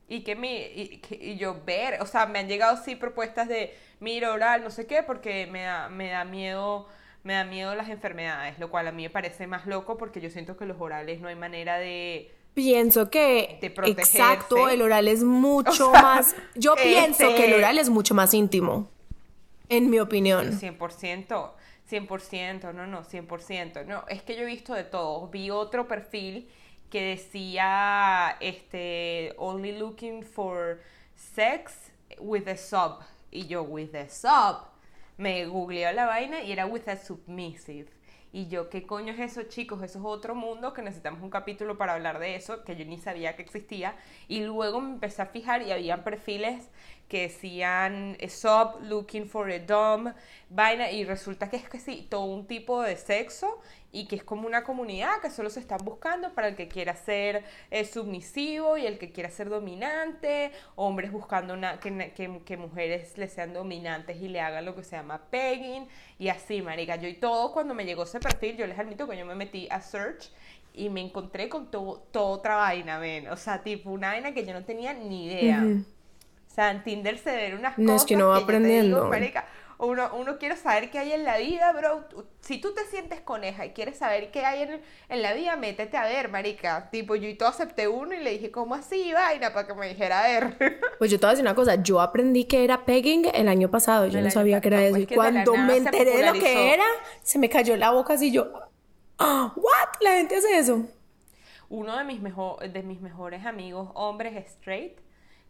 Y 0.08 0.24
que 0.24 0.34
mi, 0.34 0.56
y, 0.56 1.36
yo 1.36 1.62
ver, 1.64 2.02
o 2.02 2.06
sea, 2.06 2.26
me 2.26 2.40
han 2.40 2.48
llegado 2.48 2.76
sí 2.82 2.96
propuestas 2.96 3.46
de 3.46 3.72
mira 4.00 4.32
oral, 4.32 4.64
no 4.64 4.70
sé 4.70 4.88
qué, 4.88 5.04
porque 5.04 5.46
me 5.46 5.62
da, 5.62 5.88
me 5.88 6.10
da 6.10 6.24
miedo, 6.24 6.88
me 7.22 7.34
da 7.34 7.44
miedo 7.44 7.72
las 7.76 7.88
enfermedades, 7.88 8.58
lo 8.58 8.68
cual 8.68 8.88
a 8.88 8.92
mí 8.92 9.04
me 9.04 9.10
parece 9.10 9.46
más 9.46 9.66
loco 9.66 9.96
porque 9.96 10.20
yo 10.20 10.28
siento 10.28 10.56
que 10.56 10.66
los 10.66 10.80
orales 10.80 11.20
no 11.20 11.28
hay 11.28 11.36
manera 11.36 11.78
de 11.78 12.35
Pienso 12.56 13.10
que 13.10 13.58
De 13.60 13.66
exacto, 13.90 14.70
el 14.70 14.80
oral 14.80 15.08
es 15.08 15.22
mucho 15.22 15.88
O 15.90 15.92
sea, 15.92 16.00
más. 16.00 16.34
Yo 16.54 16.74
pienso 16.74 17.24
este- 17.24 17.34
que 17.34 17.48
el 17.48 17.52
oral 17.52 17.78
es 17.78 17.90
mucho 17.90 18.14
más 18.14 18.32
íntimo, 18.32 18.88
en 19.68 19.90
mi 19.90 20.00
opinión. 20.00 20.58
100%, 20.58 21.50
100%, 21.90 22.72
no, 22.72 22.86
no, 22.86 23.04
100%. 23.04 23.84
No, 23.84 24.04
es 24.08 24.22
que 24.22 24.36
yo 24.36 24.44
he 24.44 24.46
visto 24.46 24.72
de 24.72 24.84
todo. 24.84 25.28
Vi 25.28 25.50
otro 25.50 25.86
perfil 25.86 26.48
que 26.88 27.02
decía, 27.02 28.38
este, 28.40 29.34
only 29.36 29.72
looking 29.78 30.22
for 30.22 30.80
sex 31.14 31.74
with 32.18 32.48
a 32.48 32.56
sub. 32.56 33.00
Y 33.30 33.48
yo, 33.48 33.64
with 33.64 33.94
a 33.94 34.08
sub. 34.08 34.62
Me 35.18 35.44
googleó 35.44 35.92
la 35.92 36.06
vaina 36.06 36.42
y 36.42 36.52
era 36.52 36.64
with 36.64 36.88
a 36.88 36.96
submissive. 36.96 37.88
Y 38.36 38.48
yo, 38.48 38.68
¿qué 38.68 38.86
coño 38.86 39.14
es 39.14 39.18
eso, 39.18 39.44
chicos? 39.44 39.82
Eso 39.82 39.98
es 39.98 40.04
otro 40.04 40.34
mundo 40.34 40.74
que 40.74 40.82
necesitamos 40.82 41.22
un 41.22 41.30
capítulo 41.30 41.78
para 41.78 41.94
hablar 41.94 42.18
de 42.18 42.36
eso, 42.36 42.64
que 42.64 42.76
yo 42.76 42.84
ni 42.84 42.98
sabía 42.98 43.34
que 43.34 43.40
existía. 43.40 43.96
Y 44.28 44.42
luego 44.42 44.82
me 44.82 44.90
empecé 44.90 45.22
a 45.22 45.26
fijar 45.26 45.62
y 45.62 45.72
había 45.72 46.04
perfiles 46.04 46.68
que 47.08 47.22
decían 47.22 48.16
stop 48.20 48.82
looking 48.82 49.28
for 49.28 49.50
a 49.50 49.58
dom, 49.58 50.12
vaina, 50.50 50.90
y 50.90 51.04
resulta 51.04 51.48
que 51.48 51.56
es 51.56 51.68
que 51.68 51.78
sí, 51.78 52.06
todo 52.10 52.24
un 52.24 52.46
tipo 52.46 52.82
de 52.82 52.96
sexo 52.96 53.60
y 53.92 54.06
que 54.06 54.16
es 54.16 54.24
como 54.24 54.46
una 54.46 54.64
comunidad 54.64 55.20
que 55.22 55.30
solo 55.30 55.48
se 55.48 55.60
están 55.60 55.78
buscando 55.84 56.34
para 56.34 56.48
el 56.48 56.56
que 56.56 56.68
quiera 56.68 56.94
ser 56.94 57.44
eh, 57.70 57.84
submisivo 57.84 58.76
y 58.76 58.86
el 58.86 58.98
que 58.98 59.10
quiera 59.10 59.30
ser 59.30 59.48
dominante, 59.48 60.52
hombres 60.74 61.12
buscando 61.12 61.54
una, 61.54 61.80
que, 61.80 62.42
que, 62.44 62.56
mujeres 62.56 63.16
le 63.16 63.28
sean 63.28 63.54
dominantes 63.54 64.20
y 64.20 64.28
le 64.28 64.40
hagan 64.40 64.64
lo 64.64 64.74
que 64.74 64.82
se 64.82 64.96
llama 64.96 65.22
pegging 65.30 65.88
y 66.18 66.28
así, 66.28 66.60
marica. 66.60 66.96
Yo 66.96 67.08
y 67.08 67.14
todo, 67.14 67.52
cuando 67.52 67.72
me 67.72 67.84
llegó 67.84 68.02
ese 68.02 68.20
perfil, 68.20 68.56
yo 68.56 68.66
les 68.66 68.78
admito 68.78 69.08
que 69.08 69.16
yo 69.16 69.24
me 69.24 69.34
metí 69.34 69.68
a 69.70 69.80
search 69.80 70.30
y 70.74 70.90
me 70.90 71.00
encontré 71.00 71.48
con 71.48 71.70
todo, 71.70 72.04
otra 72.12 72.56
vaina, 72.56 72.98
ven. 72.98 73.28
O 73.28 73.36
sea, 73.36 73.62
tipo 73.62 73.90
una 73.90 74.08
vaina 74.08 74.34
que 74.34 74.44
yo 74.44 74.52
no 74.52 74.64
tenía 74.64 74.92
ni 74.92 75.26
idea. 75.26 75.64
Sea, 76.56 76.70
en 76.70 76.82
Tinder 76.82 77.18
se 77.18 77.36
ven 77.36 77.58
unas 77.58 77.78
no, 77.78 77.92
cosas 77.92 78.02
es 78.02 78.06
que 78.08 78.16
no 78.16 78.28
va 78.28 78.38
que 78.38 78.44
aprendiendo. 78.44 78.96
Digo, 78.96 79.08
marica, 79.08 79.46
uno, 79.78 80.10
uno 80.14 80.38
quiere 80.38 80.56
saber 80.56 80.90
qué 80.90 80.98
hay 80.98 81.12
en 81.12 81.24
la 81.24 81.36
vida, 81.36 81.70
bro. 81.72 82.04
Si 82.40 82.58
tú 82.58 82.72
te 82.72 82.84
sientes 82.86 83.20
coneja 83.20 83.66
y 83.66 83.70
quieres 83.70 83.98
saber 83.98 84.30
qué 84.30 84.44
hay 84.44 84.62
en, 84.62 84.80
en 85.10 85.22
la 85.22 85.34
vida, 85.34 85.56
métete 85.56 85.98
a 85.98 86.04
ver, 86.04 86.30
marica. 86.30 86.88
Tipo, 86.90 87.14
yo 87.14 87.28
y 87.28 87.34
todo 87.34 87.50
acepté 87.50 87.86
uno 87.86 88.14
y 88.14 88.22
le 88.22 88.30
dije, 88.30 88.50
¿cómo 88.50 88.74
así, 88.74 89.12
vaina? 89.12 89.52
Para 89.52 89.66
que 89.66 89.74
me 89.74 89.88
dijera 89.88 90.24
a 90.24 90.28
ver. 90.28 90.80
Pues 90.98 91.10
yo 91.10 91.20
te 91.20 91.26
voy 91.26 91.28
a 91.28 91.32
decir 91.32 91.44
una 91.44 91.54
cosa, 91.54 91.74
yo 91.82 92.00
aprendí 92.00 92.44
que 92.44 92.64
era 92.64 92.86
pegging 92.86 93.26
el 93.34 93.48
año 93.48 93.70
pasado, 93.70 94.06
yo 94.06 94.18
El 94.18 94.24
no 94.24 94.30
sabía 94.30 94.62
que 94.62 94.68
era 94.68 94.82
eso. 94.82 94.96
Y 94.96 95.06
cuando 95.06 95.54
me 95.54 95.76
enteré 95.76 96.16
de 96.16 96.26
lo 96.26 96.32
que 96.32 96.72
era, 96.72 96.84
se 97.22 97.38
me 97.38 97.50
cayó 97.50 97.76
la 97.76 97.90
boca 97.90 98.14
así 98.14 98.32
yo, 98.32 98.50
ah, 99.18 99.52
¿what? 99.56 100.00
La 100.00 100.14
gente 100.14 100.36
hace 100.36 100.58
eso. 100.58 100.86
Uno 101.68 101.98
de 101.98 102.04
mis, 102.04 102.22
mejor, 102.22 102.66
de 102.66 102.82
mis 102.82 103.02
mejores 103.02 103.44
amigos, 103.44 103.90
hombres 103.92 104.36
straight, 104.46 104.98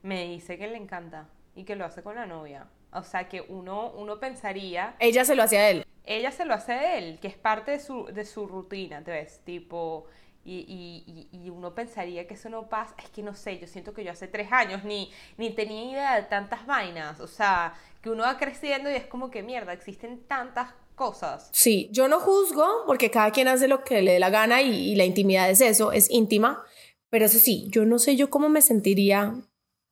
me 0.06 0.28
dice 0.28 0.56
que 0.56 0.68
le 0.68 0.76
encanta 0.76 1.28
y 1.54 1.64
que 1.64 1.74
lo 1.74 1.84
hace 1.84 2.02
con 2.02 2.14
la 2.14 2.26
novia. 2.26 2.66
O 2.92 3.02
sea, 3.02 3.28
que 3.28 3.40
uno, 3.42 3.90
uno 3.96 4.20
pensaría 4.20 4.94
Ella 5.00 5.24
se 5.24 5.34
lo 5.34 5.42
hacía 5.42 5.60
a 5.60 5.70
él. 5.70 5.84
ella 6.04 6.30
se 6.30 6.44
lo 6.44 6.54
hace 6.54 6.72
de 6.72 6.98
él, 6.98 7.18
que 7.20 7.28
es 7.28 7.36
parte 7.36 7.72
de 7.72 7.80
su, 7.80 8.06
de 8.06 8.24
su 8.24 8.46
rutina, 8.46 9.00
¿ves? 9.00 9.40
Tipo, 9.44 10.06
y, 10.44 11.28
y 11.32 11.50
uno 11.50 11.74
pensaría 11.74 12.28
que 12.28 12.34
eso 12.34 12.48
no 12.48 12.68
pasa, 12.68 12.94
es 13.02 13.10
que 13.10 13.20
no 13.22 13.34
sé, 13.34 13.58
yo 13.58 13.66
siento 13.66 13.92
que 13.92 14.04
yo 14.04 14.12
hace 14.12 14.28
tres 14.28 14.52
años 14.52 14.84
ni, 14.84 15.10
ni 15.38 15.50
tenía 15.50 15.90
idea 15.90 16.16
de 16.16 16.22
tantas 16.22 16.64
vainas, 16.66 17.18
o 17.18 17.26
sea, 17.26 17.74
que 18.00 18.10
uno 18.10 18.22
va 18.22 18.38
creciendo 18.38 18.88
y 18.88 18.94
es 18.94 19.06
como 19.06 19.28
que 19.28 19.42
mierda, 19.42 19.72
existen 19.72 20.20
tantas 20.28 20.72
cosas. 20.94 21.50
Sí, 21.52 21.88
yo 21.90 22.06
no 22.06 22.20
juzgo 22.20 22.84
porque 22.86 23.10
cada 23.10 23.32
quien 23.32 23.48
hace 23.48 23.66
lo 23.66 23.82
que 23.82 24.02
le 24.02 24.12
dé 24.12 24.18
la 24.20 24.30
gana 24.30 24.62
y, 24.62 24.92
y 24.92 24.94
la 24.94 25.04
intimidad 25.04 25.50
es 25.50 25.60
eso, 25.60 25.90
es 25.90 26.08
íntima. 26.10 26.62
Pero 27.10 27.26
eso 27.26 27.38
sí, 27.38 27.66
yo 27.70 27.84
no 27.84 27.98
sé 27.98 28.16
yo 28.16 28.30
cómo 28.30 28.48
me 28.48 28.62
sentiría 28.62 29.34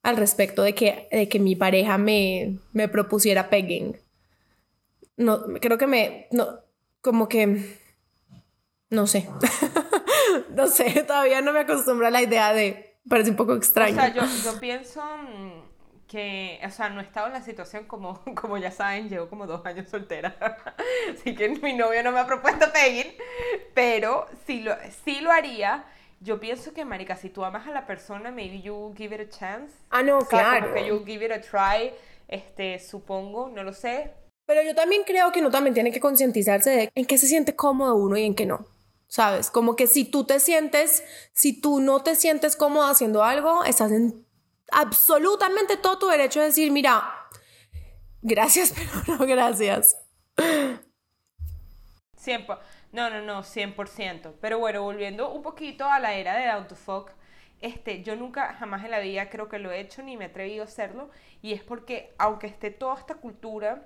al 0.05 0.17
respecto 0.17 0.61
de 0.61 0.75
que, 0.75 1.07
de 1.11 1.27
que 1.27 1.39
mi 1.39 1.55
pareja 1.55 1.97
me, 1.97 2.59
me 2.73 2.87
propusiera 2.87 3.49
pegging. 3.49 3.97
No, 5.17 5.41
creo 5.59 5.79
que 5.79 5.87
me, 5.87 6.27
no, 6.31 6.59
como 7.01 7.27
que, 7.27 7.79
no 8.91 9.07
sé. 9.07 9.27
no 10.51 10.67
sé, 10.67 11.03
todavía 11.07 11.41
no 11.41 11.53
me 11.53 11.61
acostumbro 11.61 12.05
a 12.05 12.11
la 12.11 12.21
idea 12.21 12.53
de, 12.53 12.99
parece 13.09 13.31
un 13.31 13.35
poco 13.35 13.55
extraño. 13.55 13.93
O 13.93 13.99
sea, 13.99 14.13
yo, 14.13 14.21
yo 14.43 14.59
pienso 14.59 15.01
mm, 15.01 16.07
que, 16.07 16.59
o 16.63 16.69
sea, 16.69 16.89
no 16.89 17.01
he 17.01 17.03
estado 17.03 17.25
en 17.25 17.33
la 17.33 17.41
situación 17.41 17.85
como, 17.85 18.23
como 18.39 18.59
ya 18.59 18.69
saben, 18.69 19.09
llevo 19.09 19.27
como 19.27 19.47
dos 19.47 19.65
años 19.65 19.89
soltera, 19.89 20.37
así 21.15 21.33
que 21.33 21.49
mi 21.49 21.73
novio 21.73 22.03
no 22.03 22.11
me 22.11 22.19
ha 22.19 22.27
propuesto 22.27 22.71
pegging, 22.71 23.11
pero 23.73 24.27
sí 24.45 24.61
lo, 24.61 24.75
sí 25.03 25.19
lo 25.21 25.31
haría. 25.31 25.83
Yo 26.25 26.39
pienso 26.39 26.73
que, 26.73 26.83
marica, 26.85 27.15
si 27.15 27.29
tú 27.29 27.45
amas 27.45 27.67
a 27.67 27.71
la 27.71 27.85
persona, 27.85 28.31
maybe 28.31 28.59
you 28.61 28.93
give 28.97 29.13
it 29.15 29.21
a 29.21 29.29
chance. 29.29 29.71
ah, 29.91 30.01
no, 30.01 30.17
O 30.17 30.21
sea, 30.21 30.29
claro. 30.29 30.61
como 30.69 30.73
que 30.73 30.87
you 30.87 31.05
give 31.05 31.23
it 31.23 31.31
a 31.31 31.39
try, 31.39 31.91
este, 32.27 32.79
supongo, 32.79 33.49
no 33.49 33.61
lo 33.63 33.73
sé. 33.73 34.11
Pero 34.47 34.63
yo 34.63 34.73
también 34.73 35.03
creo 35.05 35.31
que 35.31 35.39
uno 35.41 35.51
también 35.51 35.75
tiene 35.75 35.91
que 35.91 35.99
concientizarse 35.99 36.69
de 36.71 36.89
en 36.95 37.05
qué 37.05 37.17
se 37.19 37.27
siente 37.27 37.55
cómodo 37.55 37.95
uno 37.95 38.17
y 38.17 38.23
en 38.23 38.33
qué 38.33 38.45
no. 38.47 38.65
¿Sabes? 39.07 39.51
Como 39.51 39.75
que 39.75 39.85
si 39.85 40.03
tú 40.03 40.23
te 40.25 40.39
sientes, 40.39 41.03
si 41.33 41.61
tú 41.61 41.79
no 41.79 42.01
te 42.01 42.15
sientes 42.15 42.55
cómodo 42.55 42.87
haciendo 42.87 43.23
algo, 43.23 43.63
estás 43.63 43.91
en 43.91 44.25
absolutamente 44.71 45.77
todo 45.77 45.99
tu 45.99 46.07
derecho 46.07 46.39
de 46.39 46.47
decir, 46.47 46.71
mira, 46.71 47.03
gracias, 48.23 48.73
pero 49.05 49.19
no 49.19 49.25
gracias. 49.27 49.95
100 52.17 52.45
po- 52.47 52.57
no, 52.95 53.09
no, 53.09 53.21
no, 53.21 53.43
100%. 53.43 54.33
Pero 54.41 54.59
bueno, 54.59 54.81
volviendo 54.81 55.31
un 55.31 55.43
poquito 55.43 55.85
a 55.85 55.99
la 55.99 56.13
era 56.13 56.35
de 56.35 56.47
Down 56.47 56.67
to 56.67 56.75
Fuck, 56.75 57.11
este, 57.61 58.03
yo 58.03 58.15
nunca, 58.15 58.53
jamás 58.55 58.83
en 58.85 58.91
la 58.91 58.99
vida 58.99 59.29
creo 59.29 59.49
que 59.49 59.59
lo 59.59 59.71
he 59.71 59.79
hecho 59.79 60.01
ni 60.01 60.17
me 60.17 60.25
he 60.25 60.27
atrevido 60.29 60.63
a 60.63 60.65
hacerlo. 60.65 61.09
Y 61.41 61.53
es 61.53 61.61
porque, 61.61 62.13
aunque 62.17 62.47
esté 62.47 62.71
toda 62.71 62.97
esta 62.97 63.15
cultura 63.15 63.83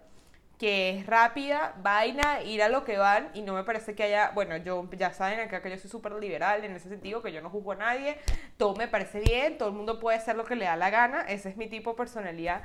que 0.59 0.89
es 0.89 1.07
rápida, 1.07 1.73
vaina, 1.81 2.43
ir 2.43 2.61
a 2.61 2.67
lo 2.67 2.83
que 2.83 2.97
van, 2.97 3.29
y 3.33 3.41
no 3.41 3.53
me 3.53 3.63
parece 3.63 3.95
que 3.95 4.03
haya, 4.03 4.31
bueno, 4.31 4.57
yo 4.57 4.89
ya 4.91 5.13
saben 5.13 5.39
acá 5.39 5.61
que 5.61 5.69
yo 5.69 5.77
soy 5.77 5.89
súper 5.89 6.11
liberal 6.13 6.65
en 6.65 6.75
ese 6.75 6.89
sentido, 6.89 7.21
que 7.21 7.31
yo 7.31 7.41
no 7.41 7.49
juzgo 7.49 7.71
a 7.71 7.75
nadie, 7.75 8.17
todo 8.57 8.75
me 8.75 8.89
parece 8.89 9.21
bien, 9.21 9.57
todo 9.57 9.69
el 9.69 9.75
mundo 9.75 9.99
puede 9.99 10.17
hacer 10.17 10.35
lo 10.35 10.43
que 10.43 10.57
le 10.57 10.65
da 10.65 10.75
la 10.75 10.89
gana, 10.89 11.21
ese 11.21 11.47
es 11.47 11.55
mi 11.55 11.67
tipo 11.67 11.91
de 11.91 11.97
personalidad. 11.97 12.63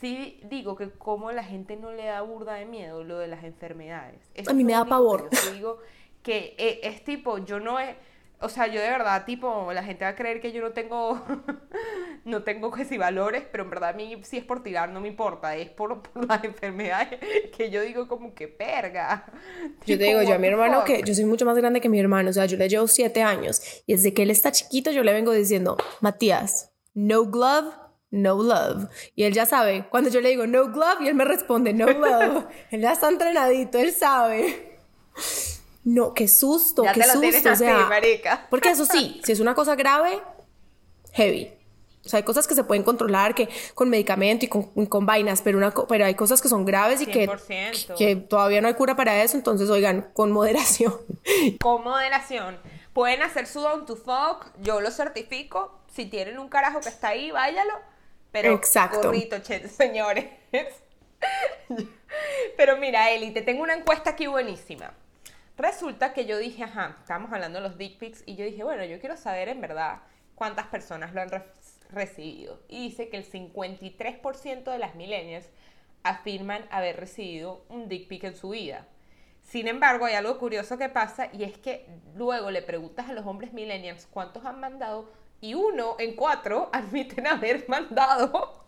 Sí 0.00 0.40
digo 0.44 0.76
que 0.76 0.90
como 0.90 1.30
la 1.30 1.44
gente 1.44 1.76
no 1.76 1.92
le 1.92 2.06
da 2.06 2.22
burda 2.22 2.54
de 2.54 2.64
miedo 2.64 3.04
lo 3.04 3.18
de 3.18 3.28
las 3.28 3.44
enfermedades. 3.44 4.30
A 4.46 4.52
mí 4.54 4.62
es 4.62 4.66
me 4.66 4.72
da 4.72 4.86
pavor. 4.86 5.28
que 5.28 5.36
yo 5.36 5.52
digo 5.52 5.78
que 6.22 6.54
eh, 6.58 6.80
es, 6.84 7.04
tipo, 7.04 7.38
yo 7.38 7.60
no 7.60 7.78
he, 7.78 7.96
o 8.40 8.48
sea, 8.48 8.66
yo 8.66 8.80
de 8.80 8.88
verdad, 8.88 9.24
tipo, 9.26 9.70
la 9.72 9.82
gente 9.82 10.04
va 10.04 10.12
a 10.12 10.14
creer 10.14 10.40
que 10.40 10.52
yo 10.52 10.62
no 10.62 10.70
tengo, 10.70 11.22
no 12.24 12.42
tengo 12.42 12.70
que 12.70 12.86
si 12.86 12.96
valores, 12.96 13.44
pero 13.52 13.64
en 13.64 13.70
verdad 13.70 13.90
a 13.90 13.92
mí 13.92 14.18
si 14.22 14.38
es 14.38 14.44
por 14.44 14.62
tirar 14.62 14.88
no 14.88 15.00
me 15.00 15.08
importa, 15.08 15.54
es 15.56 15.68
por, 15.68 16.02
por 16.02 16.26
las 16.26 16.42
enfermedades 16.44 17.20
que 17.56 17.70
yo 17.70 17.82
digo 17.82 18.08
como 18.08 18.34
que 18.34 18.48
perga. 18.48 19.26
Yo 19.84 19.98
te 19.98 20.04
digo, 20.04 20.22
yo 20.22 20.34
a 20.34 20.38
mi 20.38 20.48
hermano, 20.48 20.84
que 20.84 21.02
yo 21.02 21.14
soy 21.14 21.26
mucho 21.26 21.44
más 21.44 21.56
grande 21.56 21.80
que 21.82 21.90
mi 21.90 22.00
hermano, 22.00 22.30
o 22.30 22.32
sea, 22.32 22.46
yo 22.46 22.56
le 22.56 22.68
llevo 22.68 22.88
siete 22.88 23.22
años 23.22 23.82
y 23.86 23.92
desde 23.92 24.14
que 24.14 24.22
él 24.22 24.30
está 24.30 24.50
chiquito 24.50 24.90
yo 24.90 25.02
le 25.02 25.12
vengo 25.12 25.32
diciendo, 25.32 25.76
Matías, 26.00 26.72
no 26.94 27.26
glove, 27.26 27.70
no 28.10 28.42
love. 28.42 28.88
Y 29.14 29.24
él 29.24 29.32
ya 29.32 29.46
sabe, 29.46 29.86
cuando 29.88 30.10
yo 30.10 30.20
le 30.20 30.30
digo 30.30 30.46
no 30.46 30.70
glove 30.72 31.02
y 31.02 31.08
él 31.08 31.14
me 31.14 31.24
responde 31.24 31.72
no 31.72 31.86
love, 31.86 32.44
él 32.70 32.80
ya 32.80 32.92
está 32.92 33.08
entrenadito, 33.08 33.78
él 33.78 33.92
sabe. 33.92 34.78
No, 35.84 36.12
qué 36.12 36.28
susto, 36.28 36.84
Ya 36.84 36.92
qué 36.92 37.00
te 37.00 37.06
lo 37.06 37.20
tienes 37.20 37.36
susto, 37.36 37.48
o 37.48 37.52
así, 37.52 37.64
sea, 37.64 37.86
marica. 37.86 38.46
porque 38.50 38.70
eso 38.70 38.84
sí, 38.84 39.20
si 39.24 39.32
es 39.32 39.40
una 39.40 39.54
cosa 39.54 39.76
grave, 39.76 40.20
heavy. 41.12 41.52
O 42.04 42.08
sea, 42.08 42.16
hay 42.18 42.22
cosas 42.22 42.46
que 42.46 42.54
se 42.54 42.64
pueden 42.64 42.82
controlar 42.82 43.34
que 43.34 43.48
con 43.74 43.90
medicamento 43.90 44.46
y 44.46 44.48
con, 44.48 44.64
con 44.86 45.04
vainas, 45.04 45.42
pero, 45.42 45.58
una, 45.58 45.72
pero 45.86 46.06
hay 46.06 46.14
cosas 46.14 46.40
que 46.40 46.48
son 46.48 46.64
graves 46.64 47.02
y 47.02 47.06
que, 47.06 47.28
100%. 47.28 47.94
que 47.96 48.16
todavía 48.16 48.62
no 48.62 48.68
hay 48.68 48.74
cura 48.74 48.96
para 48.96 49.22
eso, 49.22 49.36
entonces 49.36 49.68
oigan, 49.68 50.08
con 50.14 50.32
moderación. 50.32 50.94
Con 51.60 51.84
moderación. 51.84 52.58
Pueden 52.94 53.22
hacer 53.22 53.46
su 53.46 53.60
Down 53.60 53.84
to 53.86 53.96
Fuck, 53.96 54.46
yo 54.62 54.80
lo 54.80 54.90
certifico. 54.90 55.78
Si 55.94 56.06
tienen 56.06 56.38
un 56.38 56.48
carajo 56.48 56.80
que 56.80 56.88
está 56.88 57.08
ahí, 57.08 57.30
váyalo. 57.30 57.74
Pero 58.32 58.52
Exacto. 58.54 59.02
gorrito, 59.02 59.38
che, 59.40 59.68
señores. 59.68 60.26
Pero 62.56 62.76
mira, 62.76 63.10
Eli, 63.10 63.30
te 63.32 63.42
tengo 63.42 63.62
una 63.62 63.74
encuesta 63.74 64.10
aquí 64.10 64.26
buenísima. 64.26 64.92
Resulta 65.56 66.12
que 66.12 66.26
yo 66.26 66.38
dije, 66.38 66.64
ajá, 66.64 66.96
estábamos 67.00 67.32
hablando 67.32 67.60
de 67.60 67.68
los 67.68 67.76
dick 67.78 67.98
pics 67.98 68.22
y 68.26 68.34
yo 68.36 68.44
dije, 68.44 68.64
bueno, 68.64 68.84
yo 68.84 68.98
quiero 68.98 69.16
saber 69.16 69.48
en 69.48 69.60
verdad 69.60 70.00
cuántas 70.34 70.66
personas 70.68 71.12
lo 71.14 71.20
han 71.20 71.28
re- 71.28 71.44
recibido. 71.90 72.60
Y 72.68 72.88
dice 72.88 73.08
que 73.10 73.18
el 73.18 73.30
53% 73.30 74.64
de 74.72 74.78
las 74.78 74.94
millennials 74.94 75.46
afirman 76.02 76.64
haber 76.70 76.96
recibido 76.98 77.64
un 77.68 77.88
dick 77.88 78.08
pic 78.08 78.24
en 78.24 78.34
su 78.36 78.50
vida. 78.50 78.86
Sin 79.42 79.68
embargo, 79.68 80.06
hay 80.06 80.14
algo 80.14 80.38
curioso 80.38 80.78
que 80.78 80.88
pasa 80.88 81.28
y 81.32 81.44
es 81.44 81.58
que 81.58 81.86
luego 82.14 82.50
le 82.50 82.62
preguntas 82.62 83.08
a 83.08 83.12
los 83.12 83.26
hombres 83.26 83.52
millennials 83.52 84.06
cuántos 84.10 84.44
han 84.46 84.60
mandado 84.60 85.10
y 85.40 85.54
uno 85.54 85.96
en 85.98 86.14
cuatro 86.16 86.68
admiten 86.72 87.26
haber 87.26 87.64
mandado 87.68 88.64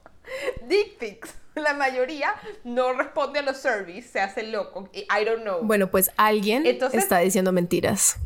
dick 0.66 0.98
pics. 0.98 1.34
La 1.54 1.74
mayoría 1.74 2.34
no 2.64 2.94
responde 2.94 3.40
a 3.40 3.42
los 3.42 3.58
surveys, 3.58 4.06
se 4.06 4.20
hace 4.20 4.42
loco. 4.44 4.88
I 4.94 5.24
don't 5.26 5.42
know. 5.42 5.62
Bueno, 5.62 5.90
pues 5.90 6.10
alguien 6.16 6.64
Entonces- 6.66 7.02
está 7.02 7.18
diciendo 7.18 7.52
mentiras. 7.52 8.16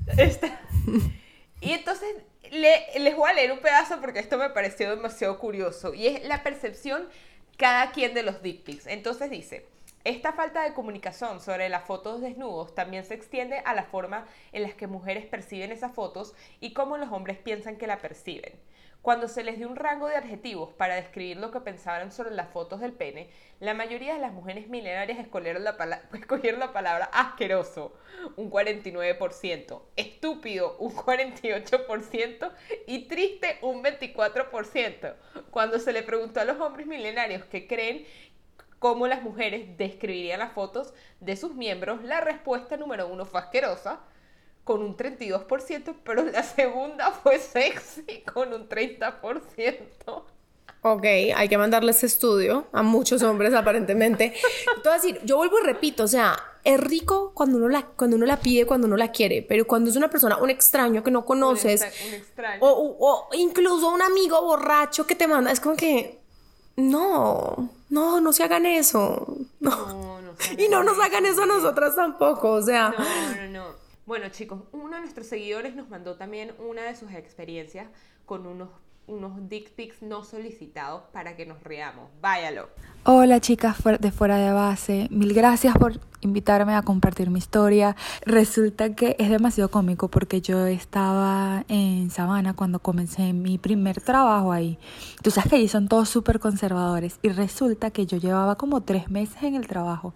Y 1.61 1.73
entonces 1.73 2.09
le- 2.53 2.87
les 3.01 3.17
voy 3.17 3.29
a 3.31 3.35
leer 3.35 3.51
un 3.53 3.59
pedazo 3.59 4.01
porque 4.01 4.21
esto 4.21 4.39
me 4.39 4.51
pareció 4.51 4.91
demasiado 4.91 5.39
curioso. 5.39 5.95
Y 5.95 6.07
es 6.07 6.25
la 6.29 6.43
percepción 6.43 7.09
cada 7.57 7.91
quien 7.91 8.15
de 8.15 8.23
los 8.23 8.43
dick 8.43 8.63
pics. 8.63 8.87
Entonces 8.87 9.31
dice, 9.31 9.67
Esta 10.07 10.33
falta 10.33 10.63
de 10.63 10.73
comunicación 10.73 11.41
sobre 11.41 11.69
las 11.69 11.83
fotos 11.83 12.21
desnudos 12.21 12.77
también 12.77 13.05
se 13.05 13.15
extiende 13.15 13.59
a 13.65 13.75
la 13.75 13.83
forma 13.83 14.25
en 14.53 14.63
las 14.63 14.73
que 14.73 14.87
mujeres 14.87 15.27
perciben 15.27 15.73
esas 15.73 15.93
fotos 15.95 16.33
y 16.61 16.75
cómo 16.75 16.97
los 16.97 17.11
hombres 17.11 17.39
piensan 17.39 17.75
que 17.75 17.89
la 17.89 17.99
perciben. 17.99 18.53
Cuando 19.03 19.29
se 19.29 19.45
les 19.45 19.57
dio 19.57 19.69
un 19.69 19.77
rango 19.77 20.09
de 20.09 20.17
adjetivos 20.17 20.73
para 20.73 20.97
describir 20.97 21.37
lo 21.37 21.53
que 21.53 21.61
pensaban 21.61 22.11
sobre 22.11 22.33
las 22.33 22.51
fotos 22.51 22.81
del 22.81 22.93
pene, 22.93 23.31
la 23.61 23.73
mayoría 23.73 24.15
de 24.15 24.21
las 24.21 24.33
mujeres 24.33 24.69
milenarias 24.69 25.19
escogieron 25.19 25.63
la, 25.63 25.77
escogieron 26.13 26.59
la 26.61 26.73
palabra 26.73 27.09
asqueroso, 27.13 27.93
un 28.35 28.51
49%, 28.51 29.83
estúpido, 29.95 30.77
un 30.79 30.93
48% 30.93 32.53
y 32.89 33.07
triste, 33.07 33.59
un 33.63 33.83
24%. 33.83 35.15
Cuando 35.51 35.79
se 35.79 35.93
le 35.93 36.03
preguntó 36.03 36.41
a 36.41 36.45
los 36.45 36.61
hombres 36.61 36.89
milenarios 36.89 37.45
qué 37.45 37.69
creen 37.69 38.07
cómo 38.87 39.09
las 39.09 39.21
mujeres 39.21 39.77
describirían 39.77 40.39
las 40.39 40.53
fotos 40.53 40.95
de 41.19 41.35
sus 41.35 41.57
miembros, 41.57 42.05
la 42.05 42.21
respuesta 42.21 42.77
número 42.77 43.09
uno 43.09 43.25
fue 43.25 43.41
asquerosa, 43.41 43.99
con 44.63 44.81
un 44.81 44.97
32%, 44.97 45.97
pero 46.05 46.23
la 46.23 46.45
segunda 46.45 47.11
fue 47.11 47.41
sexy 47.41 48.21
con 48.33 48.53
un 48.53 48.69
30%. 48.69 50.23
Ok, 50.83 51.05
hay 51.05 51.49
que 51.49 51.59
mandarle 51.59 51.91
ese 51.91 52.07
estudio 52.07 52.69
a 52.71 52.85
muchos 52.85 53.25
hombres 53.25 53.55
aparentemente. 53.55 54.35
Te 54.85 54.89
decir, 54.89 55.21
yo 55.25 55.37
vuelvo 55.37 55.59
y 55.59 55.65
repito, 55.65 56.05
o 56.05 56.09
sea, 56.09 56.37
es 56.63 56.79
rico 56.79 57.33
cuando 57.35 57.57
uno, 57.57 57.69
la, 57.69 57.87
cuando 57.87 58.17
uno 58.17 58.25
la 58.25 58.39
pide, 58.39 58.67
cuando 58.67 58.87
uno 58.87 58.97
la 58.97 59.11
quiere, 59.11 59.43
pero 59.43 59.67
cuando 59.67 59.91
es 59.91 59.97
una 59.97 60.09
persona, 60.09 60.37
un 60.37 60.51
extraño 60.51 61.03
que 61.03 61.11
no 61.11 61.25
conoces, 61.25 61.83
un 62.07 62.15
extraño. 62.15 62.61
O, 62.61 62.97
o, 63.01 63.35
incluso 63.35 63.89
un 63.89 64.01
amigo 64.01 64.41
borracho 64.43 65.09
que 65.09 65.17
te 65.17 65.27
manda, 65.27 65.51
es 65.51 65.59
como 65.59 65.75
que, 65.75 66.21
no, 66.77 67.69
no, 67.89 68.21
no 68.21 68.33
se 68.33 68.43
hagan 68.43 68.67
eso. 68.67 69.37
No, 69.61 70.21
no, 70.21 70.35
y 70.59 70.69
no 70.69 70.83
nos 70.83 70.99
hagan 70.99 71.27
eso 71.27 71.43
a 71.43 71.47
nosotras 71.47 71.95
tampoco, 71.95 72.53
o 72.53 72.63
sea. 72.63 72.95
No, 72.97 73.37
no, 73.37 73.49
no. 73.51 73.87
Bueno, 74.07 74.29
chicos, 74.29 74.61
uno 74.73 74.95
de 74.95 75.01
nuestros 75.01 75.27
seguidores 75.27 75.75
nos 75.75 75.89
mandó 75.89 76.17
también 76.17 76.55
una 76.59 76.83
de 76.83 76.95
sus 76.95 77.13
experiencias 77.13 77.89
con 78.25 78.47
unos, 78.47 78.69
unos 79.07 79.49
dick 79.49 79.73
no 80.01 80.25
solicitados 80.25 81.03
para 81.13 81.37
que 81.37 81.47
nos 81.47 81.63
reamos. 81.63 82.09
Váyalo. 82.21 82.69
Hola, 83.05 83.41
chicas 83.41 83.77
de 84.01 84.11
fuera 84.11 84.37
de 84.39 84.53
base. 84.53 85.07
Mil 85.11 85.33
gracias 85.33 85.77
por 85.79 86.01
invitarme 86.21 86.75
a 86.75 86.83
compartir 86.83 87.31
mi 87.31 87.39
historia. 87.39 87.95
Resulta 88.23 88.95
que 88.95 89.15
es 89.19 89.31
demasiado 89.31 89.71
cómico 89.71 90.09
porque 90.09 90.41
yo 90.41 90.67
estaba 90.67 91.65
en 91.69 92.11
Sabana 92.11 92.55
cuando 92.55 92.81
comencé 92.81 93.33
mi 93.33 93.59
primer 93.59 94.01
trabajo 94.01 94.51
ahí. 94.51 94.79
Tú 95.23 95.31
sabes 95.31 95.51
que 95.51 95.57
allí 95.57 95.69
son 95.69 95.87
todos 95.87 96.09
súper 96.09 96.41
conservadores 96.41 97.21
y 97.23 97.29
resulta 97.29 97.91
que 97.91 98.07
yo 98.07 98.19
llevaba 98.19 98.57
como 98.57 98.83
tres 98.83 99.09
meses 99.09 99.41
en 99.45 99.55
el 99.55 99.69
trabajo 99.69 100.15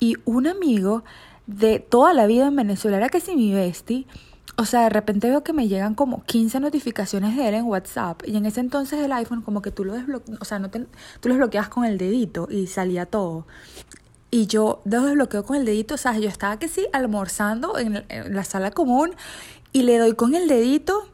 y 0.00 0.16
un 0.24 0.48
amigo 0.48 1.04
de 1.46 1.78
toda 1.78 2.12
la 2.12 2.26
vida 2.26 2.48
en 2.48 2.56
Venezuela. 2.56 2.96
Era 2.96 3.08
que 3.08 3.20
si 3.20 3.36
mi 3.36 3.52
bestie, 3.52 4.06
o 4.56 4.64
sea, 4.64 4.82
de 4.82 4.90
repente 4.90 5.28
veo 5.28 5.42
que 5.42 5.52
me 5.52 5.68
llegan 5.68 5.94
como 5.94 6.24
15 6.24 6.60
notificaciones 6.60 7.36
de 7.36 7.48
él 7.48 7.54
en 7.54 7.64
WhatsApp. 7.64 8.22
Y 8.26 8.36
en 8.36 8.46
ese 8.46 8.60
entonces 8.60 9.00
el 9.00 9.12
iPhone 9.12 9.42
como 9.42 9.62
que 9.62 9.70
tú 9.70 9.84
lo 9.84 9.94
desbloqueas, 9.94 10.38
o 10.40 10.44
sea, 10.44 10.58
no 10.58 10.70
te, 10.70 10.80
tú 11.20 11.28
lo 11.28 11.34
desbloqueas 11.34 11.68
con 11.68 11.84
el 11.84 11.98
dedito 11.98 12.48
y 12.50 12.66
salía 12.66 13.06
todo. 13.06 13.46
Y 14.30 14.46
yo 14.46 14.80
lo 14.84 15.02
desbloqueo 15.02 15.44
con 15.44 15.56
el 15.56 15.64
dedito, 15.64 15.94
o 15.94 15.98
sea, 15.98 16.18
yo 16.18 16.28
estaba 16.28 16.58
que 16.58 16.68
sí 16.68 16.86
almorzando 16.92 17.78
en, 17.78 18.04
en 18.08 18.34
la 18.34 18.44
sala 18.44 18.70
común 18.70 19.14
y 19.72 19.82
le 19.82 19.98
doy 19.98 20.14
con 20.14 20.34
el 20.34 20.48
dedito 20.48 21.08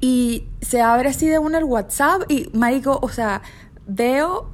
y 0.00 0.44
se 0.60 0.80
abre 0.80 1.08
así 1.08 1.26
de 1.28 1.38
uno 1.38 1.58
el 1.58 1.64
WhatsApp 1.64 2.22
y 2.28 2.48
marico, 2.52 2.98
o 3.02 3.08
sea, 3.08 3.42
veo 3.86 4.50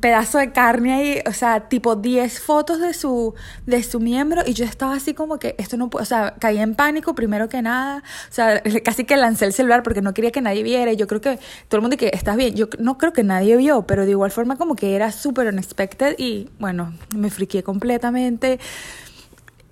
pedazo 0.00 0.38
de 0.38 0.50
carne 0.52 0.94
ahí, 0.94 1.22
o 1.26 1.32
sea, 1.32 1.68
tipo 1.68 1.94
10 1.94 2.40
fotos 2.40 2.80
de 2.80 2.92
su, 2.92 3.34
de 3.66 3.82
su 3.82 4.00
miembro 4.00 4.42
y 4.44 4.52
yo 4.52 4.64
estaba 4.64 4.94
así 4.94 5.14
como 5.14 5.38
que 5.38 5.54
esto 5.58 5.76
no 5.76 5.90
puede, 5.90 6.02
o 6.02 6.06
sea, 6.06 6.34
caí 6.40 6.58
en 6.58 6.74
pánico 6.74 7.14
primero 7.14 7.48
que 7.48 7.62
nada, 7.62 8.02
o 8.28 8.32
sea, 8.32 8.62
casi 8.84 9.04
que 9.04 9.16
lancé 9.16 9.44
el 9.44 9.52
celular 9.52 9.82
porque 9.82 10.02
no 10.02 10.12
quería 10.12 10.32
que 10.32 10.40
nadie 10.40 10.64
viera 10.64 10.92
y 10.92 10.96
yo 10.96 11.06
creo 11.06 11.20
que 11.20 11.38
todo 11.68 11.78
el 11.78 11.82
mundo 11.82 11.96
que 11.96 12.10
estás 12.12 12.36
bien, 12.36 12.54
yo 12.56 12.66
no 12.78 12.98
creo 12.98 13.12
que 13.12 13.22
nadie 13.22 13.56
vio, 13.56 13.86
pero 13.86 14.04
de 14.04 14.10
igual 14.10 14.30
forma 14.32 14.56
como 14.56 14.74
que 14.74 14.96
era 14.96 15.12
súper 15.12 15.46
unexpected 15.48 16.16
y 16.18 16.50
bueno, 16.58 16.92
me 17.14 17.30
friqué 17.30 17.62
completamente 17.62 18.58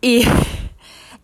y 0.00 0.22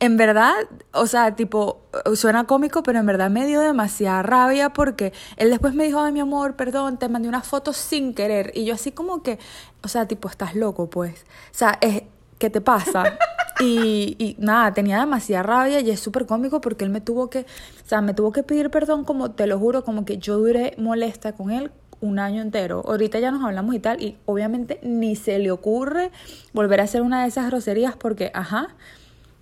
en 0.00 0.16
verdad, 0.16 0.54
o 0.92 1.06
sea, 1.06 1.36
tipo, 1.36 1.82
suena 2.14 2.44
cómico, 2.44 2.82
pero 2.82 2.98
en 2.98 3.06
verdad 3.06 3.30
me 3.30 3.46
dio 3.46 3.60
demasiada 3.60 4.22
rabia 4.22 4.72
porque 4.72 5.12
él 5.36 5.50
después 5.50 5.74
me 5.74 5.84
dijo, 5.84 6.00
ay, 6.00 6.10
mi 6.10 6.20
amor, 6.20 6.56
perdón, 6.56 6.98
te 6.98 7.08
mandé 7.10 7.28
una 7.28 7.42
foto 7.42 7.74
sin 7.74 8.14
querer. 8.14 8.50
Y 8.54 8.64
yo 8.64 8.74
así 8.74 8.92
como 8.92 9.22
que, 9.22 9.38
o 9.82 9.88
sea, 9.88 10.08
tipo, 10.08 10.28
estás 10.28 10.54
loco, 10.54 10.88
pues. 10.88 11.26
O 11.52 11.54
sea, 11.54 11.78
es, 11.82 12.04
¿qué 12.38 12.50
te 12.50 12.60
pasa? 12.60 13.18
Y, 13.62 14.16
y 14.18 14.36
nada, 14.38 14.72
tenía 14.72 15.00
demasiada 15.00 15.42
rabia 15.42 15.80
y 15.80 15.90
es 15.90 16.00
súper 16.00 16.24
cómico 16.24 16.62
porque 16.62 16.82
él 16.82 16.90
me 16.90 17.02
tuvo 17.02 17.28
que, 17.28 17.40
o 17.40 17.86
sea, 17.86 18.00
me 18.00 18.14
tuvo 18.14 18.32
que 18.32 18.42
pedir 18.42 18.70
perdón 18.70 19.04
como, 19.04 19.32
te 19.32 19.46
lo 19.46 19.58
juro, 19.58 19.84
como 19.84 20.06
que 20.06 20.16
yo 20.16 20.38
duré 20.38 20.74
molesta 20.78 21.32
con 21.34 21.50
él 21.50 21.70
un 22.00 22.18
año 22.18 22.40
entero. 22.40 22.82
Ahorita 22.86 23.18
ya 23.18 23.30
nos 23.30 23.44
hablamos 23.44 23.74
y 23.74 23.78
tal, 23.78 24.02
y 24.02 24.16
obviamente 24.24 24.80
ni 24.82 25.14
se 25.14 25.38
le 25.38 25.50
ocurre 25.50 26.10
volver 26.54 26.80
a 26.80 26.84
hacer 26.84 27.02
una 27.02 27.20
de 27.20 27.28
esas 27.28 27.48
groserías 27.48 27.96
porque, 27.96 28.30
ajá, 28.32 28.68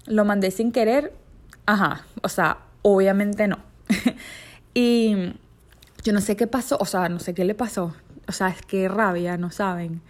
lo 0.09 0.25
mandé 0.25 0.51
sin 0.51 0.73
querer, 0.73 1.13
ajá, 1.67 2.05
o 2.23 2.29
sea, 2.29 2.59
obviamente 2.83 3.47
no. 3.49 3.59
y 4.75 5.35
yo 6.03 6.13
no 6.13 6.21
sé 6.21 6.37
qué 6.37 6.47
pasó, 6.47 6.77
o 6.81 6.85
sea, 6.87 7.09
no 7.09 7.19
sé 7.19 7.35
qué 7.35 7.45
le 7.45 7.55
pasó. 7.55 7.95
O 8.27 8.33
sea, 8.33 8.49
es 8.49 8.63
que 8.63 8.89
rabia, 8.89 9.37
no 9.37 9.51
saben. 9.51 10.03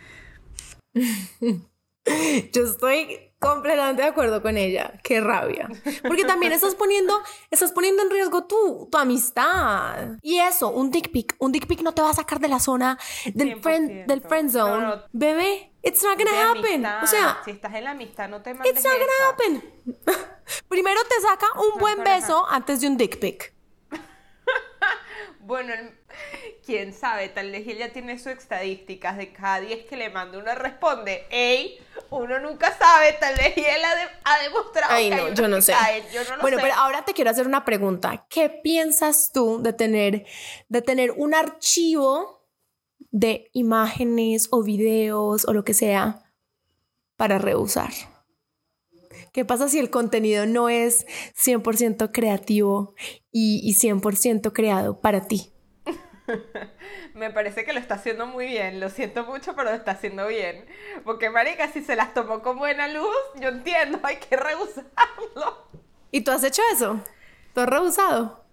yo 0.95 2.65
estoy 2.65 3.28
completamente 3.39 4.03
de 4.03 4.09
acuerdo 4.09 4.43
con 4.43 4.57
ella. 4.57 4.93
Qué 5.03 5.21
rabia. 5.21 5.69
Porque 6.03 6.25
también 6.25 6.53
estás 6.53 6.75
poniendo, 6.75 7.21
estás 7.51 7.73
poniendo 7.73 8.03
en 8.03 8.11
riesgo 8.11 8.45
tu, 8.47 8.89
tu 8.91 8.99
amistad. 8.99 10.17
Y 10.23 10.39
eso, 10.39 10.71
un 10.71 10.91
dick 10.91 11.11
pic. 11.11 11.37
Un 11.39 11.53
dick 11.53 11.67
pic 11.67 11.83
no 11.83 11.93
te 11.93 12.03
va 12.03 12.11
a 12.11 12.15
sacar 12.15 12.41
de 12.41 12.49
la 12.49 12.61
zona 12.61 12.99
del, 13.35 13.61
friend, 13.61 14.07
del 14.07 14.21
friend 14.21 14.51
zone. 14.51 15.03
Bebé, 15.13 15.73
it's 15.83 16.03
not 16.03 16.19
gonna 16.19 16.51
happen. 16.51 16.85
o 16.85 17.07
sea, 17.07 17.39
si 17.45 17.53
estás 17.53 17.75
en 17.75 17.85
la 17.85 17.91
amistad, 17.93 18.29
no 18.29 18.43
te 18.43 18.55
mandes 18.55 18.73
It's 18.73 18.85
not 18.85 18.95
gonna 18.95 19.31
happen. 19.31 20.25
Primero 20.69 21.01
te 21.09 21.21
saca 21.21 21.47
un 21.61 21.79
buen 21.79 22.03
beso 22.03 22.47
antes 22.49 22.81
de 22.81 22.89
un 22.89 22.97
dick 22.97 23.19
pic. 23.19 23.55
bueno, 25.41 25.73
quién 26.65 26.93
sabe, 26.93 27.29
tal 27.29 27.51
vez 27.51 27.67
ella 27.67 27.93
tiene 27.93 28.19
sus 28.19 28.33
estadísticas 28.33 29.17
de 29.17 29.33
cada 29.33 29.61
10 29.61 29.87
que 29.87 29.97
le 29.97 30.11
manda, 30.11 30.39
uno 30.39 30.55
responde, 30.55 31.27
ey, 31.31 31.79
uno 32.11 32.39
nunca 32.41 32.77
sabe, 32.77 33.15
tal 33.15 33.35
vez 33.37 33.57
él 33.57 33.83
ha, 34.25 34.43
demostrado 34.43 34.93
Ay, 34.93 35.11
no, 35.11 35.33
yo 35.33 35.49
no 35.49 35.61
sé. 35.61 35.75
bueno, 36.41 36.59
pero 36.61 36.75
ahora 36.75 37.05
te 37.05 37.15
quiero 37.15 37.31
hacer 37.31 37.47
una 37.47 37.65
pregunta. 37.65 38.27
¿Qué 38.29 38.49
piensas 38.49 39.31
tú 39.33 39.63
de 39.63 39.73
tener, 39.73 40.27
de 40.69 40.83
tener 40.83 41.13
un 41.13 41.35
archivo 41.35 42.47
de 43.11 43.51
imágenes 43.53 44.49
o 44.51 44.63
videos 44.63 45.47
o 45.47 45.53
lo 45.53 45.65
que 45.65 45.75
sea 45.75 46.23
para 47.17 47.39
reusar? 47.39 47.93
¿Qué 49.33 49.45
pasa 49.45 49.69
si 49.69 49.79
el 49.79 49.91
contenido 49.91 50.47
no 50.47 50.69
es 50.69 51.07
100% 51.37 52.11
creativo 52.13 52.95
y, 53.31 53.61
y 53.63 53.75
100% 53.75 54.53
creado 54.53 55.01
para 55.01 55.27
ti? 55.27 55.53
Me 57.15 57.31
parece 57.31 57.65
que 57.65 57.73
lo 57.73 57.81
está 57.81 57.95
haciendo 57.95 58.27
muy 58.27 58.47
bien. 58.47 58.81
Lo 58.81 58.91
siento 58.91 59.25
mucho, 59.25 59.55
pero 59.55 59.71
lo 59.71 59.77
está 59.77 59.93
haciendo 59.93 60.27
bien. 60.27 60.67
Porque, 61.05 61.31
marica, 61.31 61.69
si 61.69 61.83
se 61.83 61.97
las 61.97 62.15
tomó 62.15 62.43
con 62.43 62.59
buena 62.59 62.89
luz, 62.89 63.17
yo 63.41 63.49
entiendo, 63.49 64.01
hay 64.05 64.17
que 64.17 64.37
rehusarlo. 64.37 65.67
¿Y 66.11 66.23
tú 66.23 66.31
has 66.31 66.45
hecho 66.45 66.63
eso? 66.73 67.01
¿Tú 67.55 67.61
has 67.61 67.69
rehusado? 67.69 68.45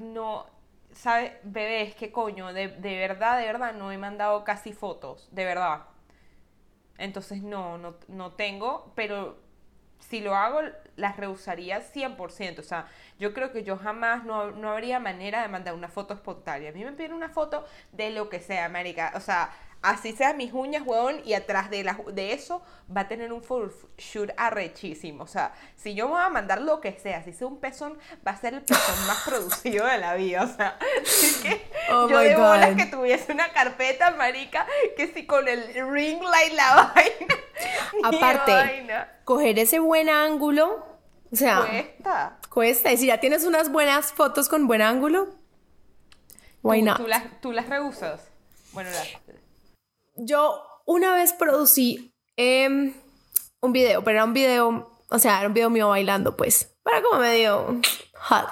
No, 0.00 0.46
¿sabes? 0.92 1.32
Bebé, 1.42 1.82
es 1.82 1.94
que 1.94 2.12
coño, 2.12 2.52
de, 2.52 2.68
de 2.68 2.98
verdad, 2.98 3.38
de 3.38 3.46
verdad, 3.46 3.72
no 3.74 3.92
he 3.92 3.98
mandado 3.98 4.44
casi 4.44 4.72
fotos. 4.72 5.28
De 5.32 5.44
verdad. 5.44 5.84
Entonces, 6.98 7.42
no, 7.42 7.78
no, 7.78 7.96
no 8.08 8.32
tengo, 8.32 8.92
pero 8.94 9.38
si 10.00 10.20
lo 10.20 10.34
hago, 10.34 10.60
las 10.96 11.16
rehusaría 11.16 11.80
100%. 11.80 12.58
O 12.58 12.62
sea, 12.62 12.86
yo 13.18 13.32
creo 13.32 13.52
que 13.52 13.62
yo 13.62 13.76
jamás 13.76 14.24
no, 14.24 14.50
no 14.50 14.70
habría 14.72 14.98
manera 14.98 15.42
de 15.42 15.48
mandar 15.48 15.74
una 15.74 15.88
foto 15.88 16.14
espontánea. 16.14 16.70
A 16.70 16.72
mí 16.72 16.84
me 16.84 16.92
piden 16.92 17.12
una 17.12 17.28
foto 17.28 17.64
de 17.92 18.10
lo 18.10 18.28
que 18.28 18.40
sea, 18.40 18.64
América. 18.64 19.12
O 19.14 19.20
sea, 19.20 19.50
así 19.82 20.12
sean 20.12 20.36
mis 20.36 20.52
uñas, 20.52 20.82
huevón, 20.84 21.20
y 21.24 21.34
atrás 21.34 21.70
de, 21.70 21.84
la, 21.84 21.98
de 22.12 22.32
eso 22.32 22.62
va 22.94 23.02
a 23.02 23.08
tener 23.08 23.32
un 23.32 23.42
shoot 23.96 24.30
arrechísimo. 24.36 25.24
O 25.24 25.26
sea, 25.26 25.52
si 25.76 25.94
yo 25.94 26.06
me 26.06 26.12
voy 26.12 26.22
a 26.22 26.28
mandar 26.28 26.60
lo 26.60 26.80
que 26.80 26.92
sea, 26.92 27.22
si 27.22 27.32
sea 27.32 27.46
un 27.46 27.58
pezón, 27.58 27.98
va 28.26 28.32
a 28.32 28.36
ser 28.36 28.54
el 28.54 28.62
pezón 28.62 28.94
más 29.06 29.22
producido 29.24 29.86
de 29.86 29.98
la 29.98 30.14
vida. 30.14 30.42
O 30.42 30.48
sea, 30.48 30.78
así 31.02 31.42
que 31.42 31.70
oh 31.90 32.08
yo 32.08 32.18
de 32.18 32.36
bolas 32.36 32.76
que 32.76 32.86
tuviese 32.86 33.32
una 33.32 33.52
carpeta, 33.52 34.10
marica, 34.12 34.66
que 34.96 35.08
si 35.08 35.26
con 35.26 35.48
el 35.48 35.62
ring 35.90 36.22
light 36.22 36.52
la 36.52 36.92
vaina. 36.94 37.34
Aparte, 38.04 38.96
coger 39.24 39.58
ese 39.58 39.78
buen 39.78 40.08
ángulo, 40.08 40.86
o 41.32 41.36
sea, 41.36 41.60
cuesta. 41.60 42.38
Cuesta. 42.48 42.92
Y 42.92 42.96
si 42.96 43.06
ya 43.06 43.20
tienes 43.20 43.44
unas 43.44 43.70
buenas 43.70 44.12
fotos 44.12 44.48
con 44.48 44.66
buen 44.66 44.82
ángulo, 44.82 45.28
why 46.62 46.80
¿Tú, 46.80 46.86
not? 46.86 46.96
¿Tú 46.96 47.06
las, 47.06 47.40
tú 47.40 47.52
las 47.52 47.68
rehusas? 47.68 48.28
Bueno, 48.72 48.90
las 48.90 49.08
yo 50.16 50.62
una 50.86 51.14
vez 51.14 51.32
producí 51.32 52.14
em, 52.36 52.94
un 53.60 53.72
video, 53.72 54.02
pero 54.02 54.16
era 54.18 54.24
un 54.24 54.32
video, 54.32 54.90
o 55.10 55.18
sea, 55.18 55.38
era 55.38 55.48
un 55.48 55.54
video 55.54 55.70
mío 55.70 55.88
bailando, 55.88 56.36
pues, 56.36 56.74
para 56.82 57.02
como 57.02 57.20
medio 57.20 57.80
hot. 58.14 58.48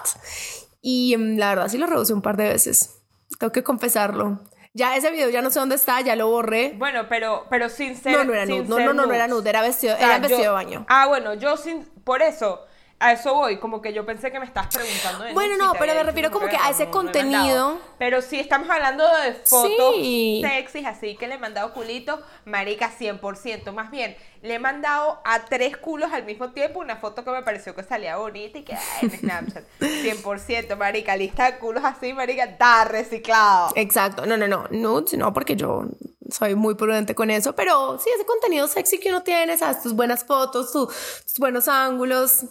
Y 0.80 1.14
em, 1.14 1.36
la 1.36 1.50
verdad 1.50 1.68
sí 1.68 1.78
lo 1.78 1.86
reducí 1.86 2.12
un 2.12 2.22
par 2.22 2.36
de 2.36 2.48
veces. 2.48 3.00
Tengo 3.38 3.52
que 3.52 3.62
confesarlo. 3.62 4.40
Ya 4.74 4.96
ese 4.96 5.10
video 5.10 5.28
ya 5.30 5.42
no 5.42 5.50
sé 5.50 5.58
dónde 5.58 5.74
está, 5.74 6.00
ya 6.02 6.14
lo 6.14 6.28
borré. 6.28 6.74
Bueno, 6.76 7.08
pero, 7.08 7.46
pero 7.50 7.68
sin 7.68 7.96
ser. 7.96 8.12
No, 8.12 8.24
no 8.24 8.34
era 8.34 8.46
nude. 8.46 8.64
No, 8.68 8.78
no, 8.78 8.92
no, 8.92 9.06
no 9.06 9.12
era 9.14 9.26
nude, 9.26 9.48
era 9.50 9.62
vestido, 9.62 9.94
O 9.94 9.98
sea, 9.98 10.06
era 10.06 10.18
vestido 10.18 10.38
yo- 10.38 10.44
de 10.44 10.50
baño. 10.50 10.86
Ah, 10.88 11.06
bueno, 11.08 11.34
yo 11.34 11.56
sin. 11.56 11.84
Por 12.04 12.22
eso, 12.22 12.60
a 13.00 13.12
eso 13.12 13.34
voy. 13.34 13.58
Como 13.58 13.80
que 13.80 13.92
yo 13.92 14.04
pensé 14.04 14.30
que 14.32 14.40
me 14.40 14.46
estás 14.46 14.66
preguntando. 14.74 15.24
de 15.24 15.32
Bueno, 15.32 15.56
no, 15.56 15.72
te 15.72 15.78
pero 15.78 15.94
me 15.94 16.02
refiero 16.02 16.30
como 16.30 16.48
que 16.48 16.56
a 16.56 16.70
ese 16.70 16.90
contenido. 16.90 17.78
Pero 17.98 18.22
si 18.22 18.38
estamos 18.40 18.68
hablando 18.70 19.04
de 19.22 19.34
fotos 19.34 19.94
Sí. 19.96 20.42
sexys, 20.44 20.86
así 20.86 21.16
que 21.16 21.28
le 21.28 21.34
he 21.34 21.38
mandado 21.38 21.72
culitos, 21.72 22.20
marica, 22.44 22.90
100%. 22.90 23.72
Más 23.72 23.90
bien, 23.90 24.16
le 24.42 24.54
he 24.54 24.58
mandado 24.58 25.20
a 25.24 25.44
tres 25.46 25.76
culos 25.76 26.12
al 26.12 26.24
mismo 26.24 26.50
tiempo 26.52 26.80
una 26.80 26.96
foto 26.96 27.24
que 27.24 27.30
me 27.30 27.42
pareció 27.42 27.74
que 27.74 27.82
salía 27.82 28.16
bonita 28.16 28.58
y 28.58 28.62
que 28.64 28.74
ay, 28.74 28.80
en 29.02 29.10
Snapchat. 29.18 29.64
100%, 29.80 30.76
marica, 30.76 31.16
lista 31.16 31.50
de 31.50 31.58
culos 31.58 31.84
así, 31.84 32.12
marica, 32.14 32.44
está 32.44 32.84
reciclado. 32.84 33.70
Exacto, 33.74 34.26
no, 34.26 34.36
no, 34.36 34.46
no, 34.48 34.66
nudes, 34.70 35.14
no, 35.18 35.32
porque 35.32 35.56
yo 35.56 35.84
soy 36.30 36.54
muy 36.54 36.74
prudente 36.74 37.14
con 37.14 37.30
eso, 37.30 37.54
pero 37.54 37.98
sí, 37.98 38.10
ese 38.14 38.26
contenido 38.26 38.68
sexy 38.68 38.98
que 38.98 39.08
uno 39.08 39.22
tiene, 39.22 39.56
¿sabes? 39.56 39.82
Tus 39.82 39.94
buenas 39.94 40.24
fotos, 40.24 40.72
tu- 40.72 40.86
tus 40.86 41.38
buenos 41.38 41.68
ángulos. 41.68 42.44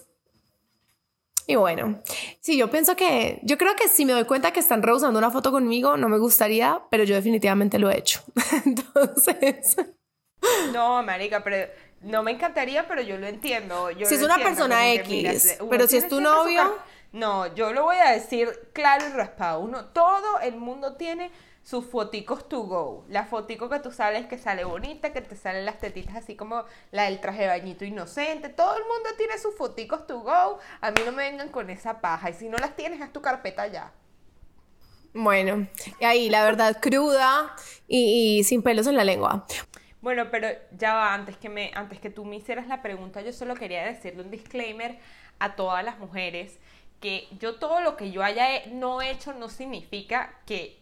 Y 1.50 1.56
bueno, 1.56 2.02
sí, 2.42 2.58
yo 2.58 2.70
pienso 2.70 2.96
que, 2.98 3.40
yo 3.44 3.58
creo 3.58 3.74
que 3.76 3.88
si 3.88 4.04
me 4.06 4.12
doy 4.14 4.26
cuenta 4.26 4.52
que 4.52 4.60
están 4.60 4.84
rehusando 4.84 5.18
una 5.18 5.32
foto 5.32 5.50
conmigo, 5.52 5.96
no 5.96 6.10
me 6.10 6.18
gustaría, 6.20 6.82
pero 6.92 7.06
yo 7.06 7.16
definitivamente 7.16 7.80
lo 7.80 7.90
he 7.90 7.98
hecho. 7.98 8.22
Entonces, 8.66 9.78
No, 10.74 11.02
marica, 11.04 11.44
pero 11.44 11.72
no 12.02 12.22
me 12.22 12.32
encantaría, 12.32 12.88
pero 12.88 13.02
yo 13.02 13.18
lo 13.18 13.28
entiendo. 13.28 13.92
Yo 13.92 14.06
Si 14.08 14.16
es 14.16 14.24
una 14.24 14.36
entiendo, 14.36 14.56
persona 14.58 14.92
X, 14.94 15.58
pero 15.70 15.88
si 15.88 15.98
es 15.98 16.08
tu 16.10 16.18
su 16.18 16.22
novio- 16.22 16.76
No, 17.14 17.54
yo 17.56 17.72
lo 17.72 17.84
voy 17.84 17.96
a 17.98 18.12
decir 18.12 18.50
claro 18.74 19.06
y 19.08 19.14
raspado. 19.14 19.62
Uno, 19.62 19.86
todo 19.86 20.40
el 20.42 20.58
mundo 20.58 20.96
tiene 20.98 21.32
sus 21.70 21.86
foticos 21.86 22.48
to 22.48 22.62
go. 22.62 23.06
La 23.10 23.26
fotico 23.26 23.70
que 23.70 23.80
tú 23.80 23.92
sales 23.92 24.26
que 24.28 24.38
sale 24.38 24.64
bonita, 24.64 25.12
que 25.14 25.22
te 25.22 25.36
salen 25.36 25.66
las 25.66 25.80
tetitas 25.80 26.16
así 26.16 26.36
como 26.36 26.64
la 26.92 27.04
del 27.04 27.20
traje 27.20 27.42
de 27.44 27.48
bañito 27.50 27.84
inocente. 27.86 28.50
Todo 28.50 28.76
el 28.78 28.84
mundo 28.84 29.10
tiene 29.18 29.38
sus 29.38 29.56
foticos 29.56 30.08
to 30.08 30.20
go. 30.22 30.60
A 30.82 30.92
mí 30.92 31.02
no 31.06 31.12
me 31.12 31.24
vengan 31.30 31.50
con 31.50 31.70
esa 31.70 32.00
paja. 32.02 32.30
Y 32.30 32.34
si 32.34 32.48
no 32.50 32.58
las 32.58 32.76
tienes, 32.76 33.02
haz 33.02 33.12
tu 33.12 33.22
carpeta 33.22 33.68
ya. 33.68 33.92
bueno, 35.14 35.68
y 36.00 36.06
ahí 36.06 36.30
la 36.30 36.44
verdad 36.44 36.78
cruda 36.82 37.54
y, 37.88 38.40
y 38.40 38.44
sin 38.44 38.62
pelos 38.62 38.88
en 38.88 38.96
la 38.98 39.04
lengua. 39.04 39.46
Bueno, 40.02 40.30
pero 40.32 40.48
ya 40.78 40.94
va, 40.94 41.14
antes 41.14 41.38
que, 41.38 41.50
me, 41.50 41.72
antes 41.74 42.00
que 42.00 42.10
tú 42.10 42.24
me 42.26 42.36
hicieras 42.38 42.68
la 42.68 42.82
pregunta, 42.82 43.22
yo 43.22 43.34
solo 43.34 43.56
quería 43.56 43.84
decirle 43.86 44.22
un 44.24 44.32
disclaimer 44.32 45.00
a 45.40 45.56
todas 45.56 45.84
las 45.84 45.98
mujeres 46.00 46.60
que 47.00 47.28
yo 47.40 47.56
todo 47.60 47.80
lo 47.82 47.96
que 47.98 48.12
yo 48.12 48.24
haya 48.24 48.56
he- 48.56 48.68
no 48.72 49.02
hecho 49.02 49.34
no 49.34 49.50
significa 49.50 50.40
que 50.46 50.80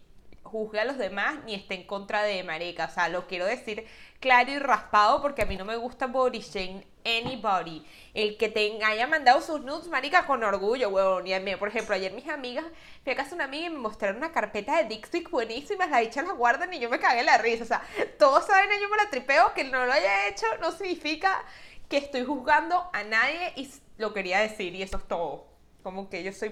juzgue 0.55 0.79
a 0.79 0.85
los 0.85 0.97
demás 0.97 1.43
ni 1.45 1.53
esté 1.53 1.75
en 1.75 1.83
contra 1.83 2.23
de 2.23 2.43
marica. 2.43 2.85
O 2.85 2.93
sea, 2.93 3.09
lo 3.09 3.27
quiero 3.27 3.45
decir 3.45 3.85
claro 4.19 4.51
y 4.51 4.59
raspado 4.59 5.21
porque 5.21 5.41
a 5.41 5.45
mí 5.45 5.57
no 5.57 5.65
me 5.65 5.75
gusta 5.75 6.07
body 6.07 6.39
shame 6.39 6.85
anybody. 7.05 7.85
El 8.13 8.37
que 8.37 8.49
te 8.49 8.83
haya 8.83 9.07
mandado 9.07 9.41
sus 9.41 9.61
nudes, 9.61 9.87
marica, 9.87 10.25
con 10.25 10.43
orgullo, 10.43 10.89
huevón. 10.89 11.27
Y 11.27 11.33
a 11.33 11.39
mí, 11.39 11.55
por 11.55 11.67
ejemplo, 11.67 11.93
ayer 11.93 12.13
mis 12.13 12.27
amigas, 12.27 12.65
fui 13.03 13.13
a 13.13 13.15
casa 13.15 13.35
una 13.35 13.43
amiga 13.43 13.67
y 13.67 13.69
me 13.69 13.79
mostraron 13.79 14.17
una 14.17 14.31
carpeta 14.31 14.77
de 14.77 14.85
dick 14.85 15.29
buenísimas, 15.29 15.89
las 15.89 16.01
dichas 16.01 16.25
las 16.25 16.37
guardan 16.37 16.73
y 16.73 16.79
yo 16.79 16.89
me 16.89 16.99
cagué 16.99 17.23
la 17.23 17.37
risa. 17.37 17.63
O 17.63 17.67
sea, 17.67 17.83
todos 18.17 18.45
saben, 18.45 18.69
yo 18.81 18.89
me 18.89 18.97
la 18.97 19.09
tripeo, 19.09 19.53
que 19.53 19.63
no 19.65 19.85
lo 19.85 19.91
haya 19.91 20.27
hecho 20.27 20.45
no 20.61 20.71
significa 20.71 21.43
que 21.89 21.97
estoy 21.97 22.25
juzgando 22.25 22.89
a 22.93 23.03
nadie 23.03 23.53
y 23.55 23.69
lo 23.97 24.13
quería 24.13 24.39
decir 24.39 24.73
y 24.73 24.81
eso 24.81 24.97
es 24.97 25.07
todo. 25.07 25.47
Como 25.83 26.09
que 26.09 26.23
yo 26.23 26.33
soy 26.33 26.49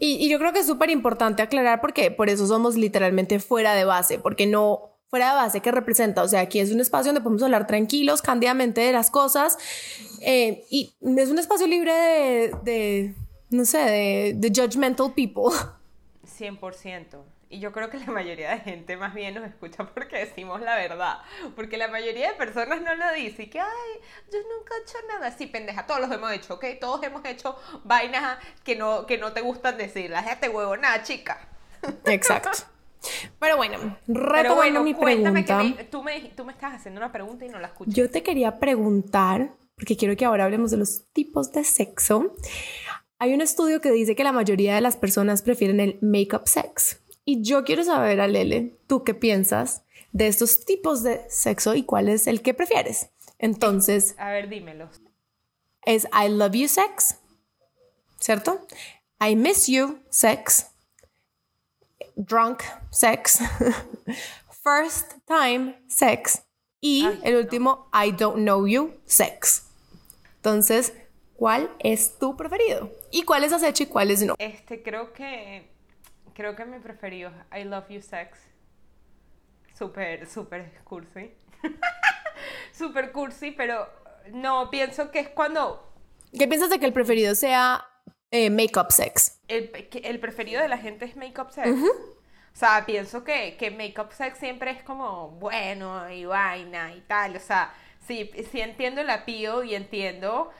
Y, 0.00 0.14
y 0.14 0.28
yo 0.28 0.38
creo 0.38 0.52
que 0.52 0.58
es 0.58 0.66
súper 0.66 0.90
importante 0.90 1.42
aclarar 1.42 1.80
porque 1.80 2.10
por 2.10 2.28
eso 2.28 2.46
somos 2.48 2.74
literalmente 2.74 3.38
fuera 3.38 3.74
de 3.74 3.84
base, 3.84 4.18
porque 4.18 4.46
no 4.46 4.90
fuera 5.10 5.30
de 5.30 5.34
base 5.34 5.60
que 5.60 5.72
representa, 5.72 6.22
o 6.22 6.28
sea, 6.28 6.40
aquí 6.40 6.60
es 6.60 6.70
un 6.70 6.80
espacio 6.80 7.08
donde 7.08 7.20
podemos 7.20 7.42
hablar 7.42 7.66
tranquilos, 7.66 8.22
cándidamente 8.22 8.80
de 8.80 8.92
las 8.92 9.10
cosas 9.10 9.58
eh, 10.22 10.64
y 10.70 10.94
es 11.02 11.30
un 11.30 11.38
espacio 11.38 11.66
libre 11.66 11.92
de, 11.92 12.54
de, 12.62 13.14
no 13.50 13.64
sé, 13.64 14.34
de, 14.36 14.52
judgmental 14.54 15.12
people. 15.12 15.52
100%. 16.38 17.18
Y 17.52 17.58
yo 17.58 17.72
creo 17.72 17.90
que 17.90 17.98
la 17.98 18.06
mayoría 18.06 18.50
de 18.50 18.60
gente 18.60 18.96
más 18.96 19.12
bien 19.12 19.34
nos 19.34 19.44
escucha 19.44 19.84
porque 19.92 20.18
decimos 20.18 20.60
la 20.60 20.76
verdad. 20.76 21.18
Porque 21.56 21.76
la 21.76 21.88
mayoría 21.88 22.28
de 22.30 22.36
personas 22.36 22.80
no 22.80 22.94
lo 22.94 23.12
dice. 23.12 23.42
Y 23.42 23.50
que, 23.50 23.58
ay, 23.58 23.68
yo 24.32 24.38
nunca 24.56 24.72
he 24.78 24.82
hecho 24.82 24.96
nada. 25.08 25.36
Sí, 25.36 25.46
pendeja, 25.46 25.84
todos 25.84 26.00
los 26.00 26.12
hemos 26.12 26.30
hecho, 26.32 26.54
¿ok? 26.54 26.64
Todos 26.80 27.02
hemos 27.02 27.24
hecho 27.24 27.56
vainas 27.82 28.38
que 28.62 28.76
no, 28.76 29.04
que 29.04 29.18
no 29.18 29.32
te 29.32 29.40
gustan 29.40 29.76
decirlas. 29.78 30.24
Déjate 30.24 30.48
huevo, 30.48 30.76
nada, 30.76 31.02
chica. 31.02 31.48
Exacto. 32.06 32.50
Pero 33.40 33.56
bueno, 33.56 33.96
retomando 34.06 34.54
bueno, 34.54 34.82
mi 34.84 34.94
cuéntame 34.94 35.42
pregunta. 35.42 35.76
que 35.76 35.82
me- 35.82 35.88
tú, 35.90 36.02
me, 36.04 36.20
tú 36.36 36.44
me 36.44 36.52
estás 36.52 36.74
haciendo 36.74 37.00
una 37.00 37.10
pregunta 37.10 37.46
y 37.46 37.48
no 37.48 37.58
la 37.58 37.68
escuché. 37.68 37.90
Yo 37.90 38.10
te 38.10 38.22
quería 38.22 38.58
preguntar, 38.60 39.56
porque 39.74 39.96
quiero 39.96 40.14
que 40.16 40.24
ahora 40.24 40.44
hablemos 40.44 40.70
de 40.70 40.76
los 40.76 41.06
tipos 41.12 41.50
de 41.50 41.64
sexo. 41.64 42.32
Hay 43.18 43.34
un 43.34 43.40
estudio 43.40 43.80
que 43.80 43.90
dice 43.90 44.14
que 44.14 44.22
la 44.22 44.32
mayoría 44.32 44.74
de 44.76 44.82
las 44.82 44.96
personas 44.96 45.42
prefieren 45.42 45.80
el 45.80 45.98
make-up 46.02 46.42
sex. 46.46 46.99
Y 47.24 47.42
yo 47.42 47.64
quiero 47.64 47.84
saber, 47.84 48.20
Alele, 48.20 48.78
¿tú 48.86 49.04
qué 49.04 49.14
piensas 49.14 49.84
de 50.12 50.26
estos 50.26 50.64
tipos 50.64 51.02
de 51.02 51.20
sexo 51.28 51.74
y 51.74 51.84
cuál 51.84 52.08
es 52.08 52.26
el 52.26 52.42
que 52.42 52.54
prefieres? 52.54 53.10
Entonces, 53.38 54.14
A 54.18 54.30
ver, 54.30 54.48
dímelo. 54.48 54.90
es 55.84 56.06
I 56.12 56.28
love 56.28 56.52
you 56.54 56.68
sex, 56.68 57.18
¿cierto? 58.18 58.66
I 59.20 59.36
miss 59.36 59.66
you 59.66 60.00
sex, 60.10 60.66
drunk 62.16 62.62
sex, 62.90 63.38
first 64.62 65.12
time 65.26 65.78
sex 65.88 66.42
y 66.80 67.04
Ay, 67.06 67.20
el 67.24 67.36
último 67.36 67.88
I 67.92 68.12
don't 68.12 68.36
know 68.38 68.66
you 68.66 68.94
sex. 69.04 69.66
Entonces, 70.36 70.94
¿cuál 71.36 71.70
es 71.80 72.18
tu 72.18 72.36
preferido? 72.36 72.90
¿Y 73.10 73.22
cuáles 73.22 73.52
has 73.52 73.62
hecho 73.62 73.82
y 73.82 73.86
cuáles 73.86 74.22
no? 74.22 74.34
Este, 74.38 74.82
creo 74.82 75.12
que. 75.12 75.68
Creo 76.40 76.56
que 76.56 76.64
mi 76.64 76.78
preferido 76.78 77.30
es 77.52 77.60
I 77.60 77.64
Love 77.64 77.90
You 77.90 78.00
Sex. 78.00 78.38
Súper, 79.76 80.26
súper 80.26 80.72
cursi. 80.84 81.34
súper 82.72 83.12
cursi, 83.12 83.50
pero 83.50 83.86
no, 84.32 84.70
pienso 84.70 85.10
que 85.10 85.18
es 85.18 85.28
cuando 85.28 85.92
¿Qué 86.32 86.48
piensas 86.48 86.70
de 86.70 86.80
que 86.80 86.86
el 86.86 86.94
preferido 86.94 87.34
sea 87.34 87.86
eh, 88.30 88.48
make-up 88.48 88.90
sex? 88.90 89.38
el, 89.48 89.70
el 90.02 90.18
preferido 90.18 90.62
de 90.62 90.68
la 90.68 90.78
gente 90.78 91.04
es 91.04 91.14
make-up 91.14 91.50
sex. 91.50 91.68
O 91.68 92.56
sea, 92.56 92.86
pienso 92.86 93.22
que, 93.22 93.58
que 93.58 93.70
make-up 93.70 94.10
sex 94.14 94.38
siempre 94.38 94.70
es 94.70 94.82
como 94.82 95.32
bueno 95.32 96.10
y 96.10 96.24
vaina 96.24 96.94
y 96.94 97.02
tal. 97.02 97.36
O 97.36 97.40
sea, 97.40 97.74
sí, 98.06 98.30
sí 98.50 98.62
entiendo 98.62 99.02
el 99.02 99.10
apío 99.10 99.62
y 99.62 99.74
entiendo 99.74 100.50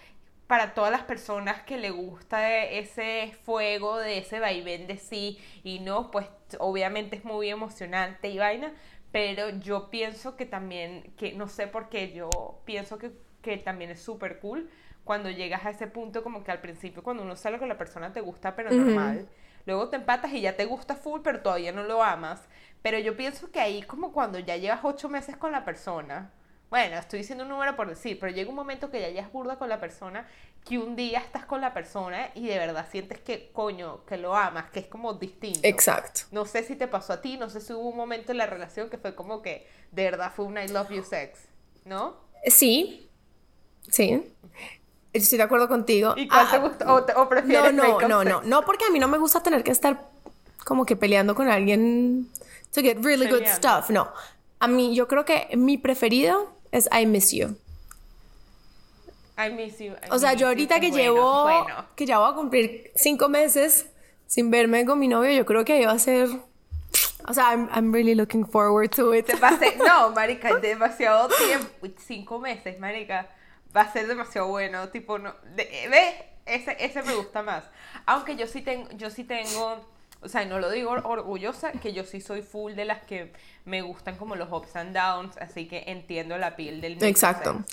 para 0.50 0.74
todas 0.74 0.90
las 0.90 1.02
personas 1.02 1.62
que 1.62 1.78
le 1.78 1.90
gusta 1.90 2.58
ese 2.64 3.32
fuego, 3.44 3.98
de 3.98 4.18
ese 4.18 4.40
vaivén 4.40 4.88
de 4.88 4.96
sí 4.96 5.38
y 5.62 5.78
no, 5.78 6.10
pues 6.10 6.26
obviamente 6.58 7.14
es 7.14 7.24
muy 7.24 7.48
emocionante 7.48 8.30
y 8.30 8.38
vaina. 8.38 8.72
Pero 9.12 9.50
yo 9.50 9.90
pienso 9.90 10.34
que 10.34 10.46
también, 10.46 11.14
que 11.16 11.34
no 11.34 11.46
sé 11.46 11.68
por 11.68 11.88
qué, 11.88 12.12
yo 12.12 12.30
pienso 12.64 12.98
que, 12.98 13.12
que 13.42 13.58
también 13.58 13.92
es 13.92 14.02
súper 14.02 14.40
cool 14.40 14.68
cuando 15.04 15.30
llegas 15.30 15.64
a 15.66 15.70
ese 15.70 15.86
punto 15.86 16.24
como 16.24 16.42
que 16.42 16.50
al 16.50 16.60
principio 16.60 17.04
cuando 17.04 17.22
uno 17.22 17.36
sale 17.36 17.60
con 17.60 17.68
la 17.68 17.78
persona 17.78 18.12
te 18.12 18.20
gusta 18.20 18.56
pero 18.56 18.72
normal. 18.72 19.28
Luego 19.66 19.88
te 19.88 19.98
empatas 19.98 20.32
y 20.32 20.40
ya 20.40 20.56
te 20.56 20.64
gusta 20.64 20.96
full 20.96 21.20
pero 21.22 21.42
todavía 21.42 21.70
no 21.70 21.84
lo 21.84 22.02
amas. 22.02 22.48
Pero 22.82 22.98
yo 22.98 23.16
pienso 23.16 23.52
que 23.52 23.60
ahí 23.60 23.82
como 23.82 24.12
cuando 24.12 24.40
ya 24.40 24.56
llevas 24.56 24.80
ocho 24.82 25.08
meses 25.08 25.36
con 25.36 25.52
la 25.52 25.64
persona. 25.64 26.32
Bueno, 26.70 26.96
estoy 26.98 27.18
diciendo 27.20 27.42
un 27.44 27.50
número 27.50 27.74
por 27.74 27.88
decir, 27.88 28.18
pero 28.20 28.32
llega 28.32 28.48
un 28.48 28.54
momento 28.56 28.90
que 28.90 29.00
ya 29.00 29.08
llevas 29.08 29.32
burda 29.32 29.58
con 29.58 29.68
la 29.68 29.80
persona, 29.80 30.28
que 30.64 30.78
un 30.78 30.94
día 30.94 31.18
estás 31.18 31.44
con 31.44 31.60
la 31.60 31.74
persona 31.74 32.30
y 32.36 32.46
de 32.46 32.58
verdad 32.58 32.86
sientes 32.88 33.18
que, 33.18 33.50
coño, 33.52 34.04
que 34.04 34.16
lo 34.16 34.36
amas, 34.36 34.70
que 34.70 34.80
es 34.80 34.86
como 34.86 35.14
distinto. 35.14 35.58
Exacto. 35.64 36.20
No 36.30 36.46
sé 36.46 36.62
si 36.62 36.76
te 36.76 36.86
pasó 36.86 37.14
a 37.14 37.20
ti, 37.20 37.36
no 37.38 37.50
sé 37.50 37.60
si 37.60 37.72
hubo 37.72 37.88
un 37.88 37.96
momento 37.96 38.30
en 38.30 38.38
la 38.38 38.46
relación 38.46 38.88
que 38.88 38.98
fue 38.98 39.16
como 39.16 39.42
que 39.42 39.66
de 39.90 40.04
verdad 40.04 40.32
fue 40.34 40.44
un 40.44 40.58
I 40.58 40.68
love 40.68 40.90
you 40.90 41.02
sex, 41.02 41.40
¿no? 41.86 42.14
Sí, 42.46 43.10
sí. 43.88 44.22
Estoy 45.12 45.38
de 45.38 45.44
acuerdo 45.44 45.66
contigo. 45.66 46.14
¿Y 46.16 46.28
cuál 46.28 46.48
te 46.50 46.56
Ah, 46.56 46.60
gusta? 46.60 46.94
¿O, 46.94 47.02
te- 47.04 47.14
o 47.14 47.16
No, 47.16 47.28
prefieres 47.28 47.74
no, 47.74 48.00
no, 48.00 48.22
sex? 48.22 48.24
no, 48.24 48.42
no, 48.42 48.62
porque 48.64 48.84
a 48.84 48.90
mí 48.90 49.00
no 49.00 49.08
me 49.08 49.18
gusta 49.18 49.42
tener 49.42 49.64
que 49.64 49.72
estar 49.72 50.08
como 50.64 50.86
que 50.86 50.94
peleando 50.94 51.34
con 51.34 51.48
alguien 51.48 52.28
to 52.72 52.80
get 52.80 52.98
really 53.02 53.26
good 53.26 53.38
Peleando. 53.40 53.56
stuff. 53.56 53.90
No, 53.90 54.12
a 54.60 54.68
mí 54.68 54.94
yo 54.94 55.08
creo 55.08 55.24
que 55.24 55.48
mi 55.56 55.78
preferido 55.78 56.59
es 56.72 56.88
I 56.92 57.06
Miss 57.06 57.32
You. 57.32 57.56
I 59.38 59.50
miss 59.50 59.78
you. 59.78 59.92
I 59.92 60.10
O 60.10 60.18
sea, 60.18 60.34
yo 60.34 60.48
ahorita 60.48 60.80
que 60.80 60.90
bueno, 60.90 61.02
llevo, 61.02 61.42
bueno. 61.44 61.86
que 61.96 62.04
ya 62.04 62.18
voy 62.18 62.30
a 62.30 62.34
cumplir 62.34 62.90
cinco 62.94 63.28
meses 63.28 63.86
sin 64.26 64.50
verme 64.50 64.84
con 64.84 64.98
mi 64.98 65.08
novio, 65.08 65.32
yo 65.32 65.46
creo 65.46 65.64
que 65.64 65.80
iba 65.80 65.92
a 65.92 65.98
ser 65.98 66.28
O 67.26 67.34
sea, 67.34 67.50
I'm, 67.52 67.68
I'm 67.72 67.92
really 67.92 68.14
looking 68.14 68.44
forward 68.44 68.90
to 68.96 69.14
it. 69.14 69.26
Pasé, 69.38 69.76
no, 69.76 70.10
marica, 70.14 70.56
demasiado 70.58 71.28
tiempo, 71.28 71.86
cinco 71.98 72.38
meses, 72.38 72.78
marica, 72.78 73.28
va 73.74 73.82
a 73.82 73.92
ser 73.92 74.06
demasiado 74.06 74.48
bueno, 74.48 74.88
tipo, 74.88 75.18
no, 75.18 75.34
¿ves? 75.54 76.14
Ese, 76.46 76.76
ese 76.80 77.02
me 77.02 77.14
gusta 77.14 77.42
más. 77.42 77.64
Aunque 78.06 78.34
yo 78.34 78.46
sí 78.46 78.62
tengo, 78.62 78.90
yo 78.92 79.10
sí 79.10 79.24
tengo, 79.24 79.84
o 80.22 80.28
sea, 80.28 80.44
no 80.44 80.58
lo 80.58 80.70
digo 80.70 80.90
orgullosa, 80.90 81.72
que 81.72 81.92
yo 81.92 82.04
sí 82.04 82.20
soy 82.20 82.42
full 82.42 82.74
de 82.74 82.84
las 82.84 83.02
que 83.02 83.32
me 83.64 83.82
gustan 83.82 84.16
como 84.16 84.36
los 84.36 84.52
ups 84.52 84.76
and 84.76 84.94
downs, 84.94 85.36
así 85.38 85.66
que 85.66 85.84
entiendo 85.86 86.36
la 86.38 86.56
piel 86.56 86.80
del 86.80 87.02
Exacto. 87.02 87.64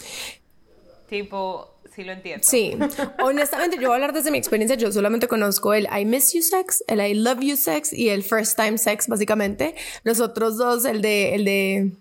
Tipo, 1.09 1.73
sí 1.95 2.03
lo 2.03 2.11
entiendo. 2.11 2.45
Sí, 2.45 2.77
honestamente 3.19 3.77
yo 3.77 3.83
voy 3.83 3.91
a 3.91 3.95
hablar 3.95 4.13
desde 4.13 4.29
mi 4.29 4.37
experiencia, 4.37 4.75
yo 4.75 4.91
solamente 4.91 5.27
conozco 5.29 5.73
el 5.73 5.87
I 5.97 6.03
miss 6.03 6.33
you 6.33 6.41
sex, 6.41 6.83
el 6.87 6.99
I 6.99 7.13
love 7.13 7.39
you 7.39 7.55
sex 7.55 7.93
y 7.93 8.09
el 8.09 8.23
first 8.23 8.57
time 8.57 8.77
sex 8.77 9.07
básicamente. 9.07 9.75
Los 10.03 10.19
otros 10.19 10.57
dos, 10.57 10.83
el 10.83 11.01
de 11.01 11.35
el 11.35 11.45
de 11.45 11.91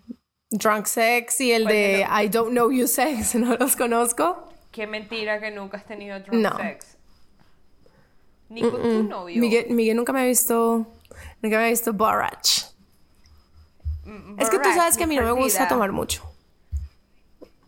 drunk 0.51 0.87
sex 0.87 1.39
y 1.39 1.53
el 1.53 1.65
de 1.65 2.05
I 2.09 2.27
don't 2.27 2.51
know 2.51 2.69
you 2.69 2.87
sex, 2.87 3.35
no 3.35 3.55
los 3.55 3.77
conozco. 3.77 4.49
Qué 4.71 4.87
mentira 4.87 5.39
que 5.39 5.51
nunca 5.51 5.77
has 5.77 5.85
tenido 5.85 6.19
drunk 6.19 6.41
No. 6.41 6.57
sex. 6.57 6.96
Ni 8.49 8.61
con 8.61 8.81
tu 8.81 9.03
novio. 9.03 9.39
Miguel, 9.41 9.67
Miguel 9.69 9.97
nunca 9.97 10.13
me 10.13 10.21
ha 10.21 10.25
visto 10.25 10.85
nunca 11.41 11.57
me 11.57 11.65
ha 11.65 11.69
visto 11.69 11.93
borrach. 11.93 12.65
Mm, 14.05 14.39
Es 14.39 14.49
que 14.49 14.59
tú 14.59 14.69
sabes 14.73 14.97
que 14.97 15.03
a 15.03 15.07
mí 15.07 15.15
no 15.15 15.23
me 15.23 15.31
gusta 15.31 15.67
tomar 15.67 15.91
mucho. 15.91 16.23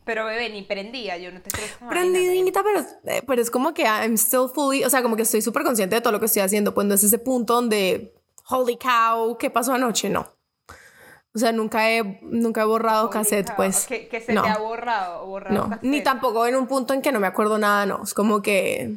Pero 0.05 0.25
bebé, 0.25 0.49
ni 0.49 0.63
prendía, 0.63 1.17
yo 1.17 1.31
no 1.31 1.39
te 1.39 1.51
creo 1.51 1.67
Prendidita, 1.87 2.63
pero, 2.63 2.79
eh, 3.03 3.21
pero 3.27 3.41
es 3.43 3.51
como 3.51 3.75
que 3.75 3.83
I'm 3.83 4.15
still 4.17 4.47
fully, 4.51 4.83
o 4.83 4.89
sea, 4.89 5.03
como 5.03 5.15
que 5.15 5.21
estoy 5.21 5.43
súper 5.43 5.63
consciente 5.63 5.95
de 5.95 6.01
todo 6.01 6.11
lo 6.11 6.19
que 6.19 6.25
estoy 6.25 6.41
haciendo, 6.41 6.73
pues 6.73 6.87
no 6.87 6.95
es 6.95 7.03
ese 7.03 7.19
punto 7.19 7.53
donde, 7.53 8.15
holy 8.47 8.77
cow, 8.77 9.37
¿qué 9.37 9.51
pasó 9.51 9.73
anoche? 9.73 10.09
No. 10.09 10.27
O 11.35 11.37
sea, 11.37 11.51
nunca 11.51 11.91
he, 11.91 12.19
nunca 12.23 12.61
he 12.61 12.65
borrado 12.65 13.03
Holy 13.03 13.13
cassette, 13.13 13.47
cow, 13.49 13.55
pues. 13.57 13.85
Que, 13.85 14.07
que 14.07 14.19
se 14.19 14.33
no, 14.33 14.41
te 14.41 14.49
ha 14.49 14.57
borrado, 14.57 15.27
borrado 15.27 15.55
no. 15.55 15.69
cassette. 15.69 15.83
Ni 15.83 16.01
tampoco 16.01 16.47
en 16.47 16.55
un 16.55 16.65
punto 16.65 16.95
en 16.95 17.03
que 17.03 17.11
no 17.11 17.19
me 17.19 17.27
acuerdo 17.27 17.59
nada, 17.59 17.85
no. 17.85 18.01
Es 18.01 18.15
como 18.15 18.41
que, 18.41 18.95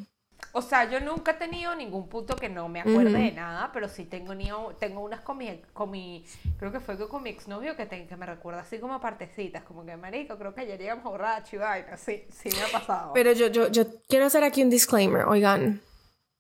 O 0.55 0.61
sea, 0.61 0.91
yo 0.91 1.01
nunca 1.01 1.31
he 1.31 1.35
tenido 1.35 1.75
ningún 1.75 2.09
punto 2.09 2.37
que 2.37 2.49
no 2.51 2.69
me 2.69 2.81
acuerde 2.83 3.19
de 3.19 3.33
nada, 3.33 3.71
pero 3.73 3.89
sí 3.89 4.05
tengo, 4.05 4.35
ni- 4.35 4.51
tengo 4.79 5.01
unas 5.01 5.23
con 5.23 5.39
mi, 5.39 5.63
con 5.73 5.91
mi, 5.91 6.25
creo 6.59 6.71
que 6.71 6.79
fue 6.81 6.99
con 7.09 7.23
mi 7.23 7.31
exnovio 7.31 7.75
que, 7.75 7.87
te- 7.87 8.07
que 8.07 8.17
me 8.17 8.27
recuerda 8.27 8.61
así 8.61 8.79
como 8.79 9.01
partecitas, 9.01 9.63
como 9.65 9.85
que 9.87 9.97
marico, 9.97 10.37
creo 10.39 10.55
que 10.55 10.61
ayer 10.61 10.79
llegamos 10.79 11.05
borracho 11.05 11.57
y 11.57 11.59
vaina, 11.59 11.97
sí, 11.97 12.25
sí 12.31 12.51
me 12.55 12.63
ha 12.63 12.69
pasado. 12.69 13.13
pero 13.15 13.33
yo, 13.33 13.47
yo, 13.47 13.69
yo 13.69 13.85
quiero 14.09 14.27
hacer 14.27 14.45
aquí 14.45 14.63
un 14.63 14.69
disclaimer, 14.71 15.25
oigan, 15.25 15.81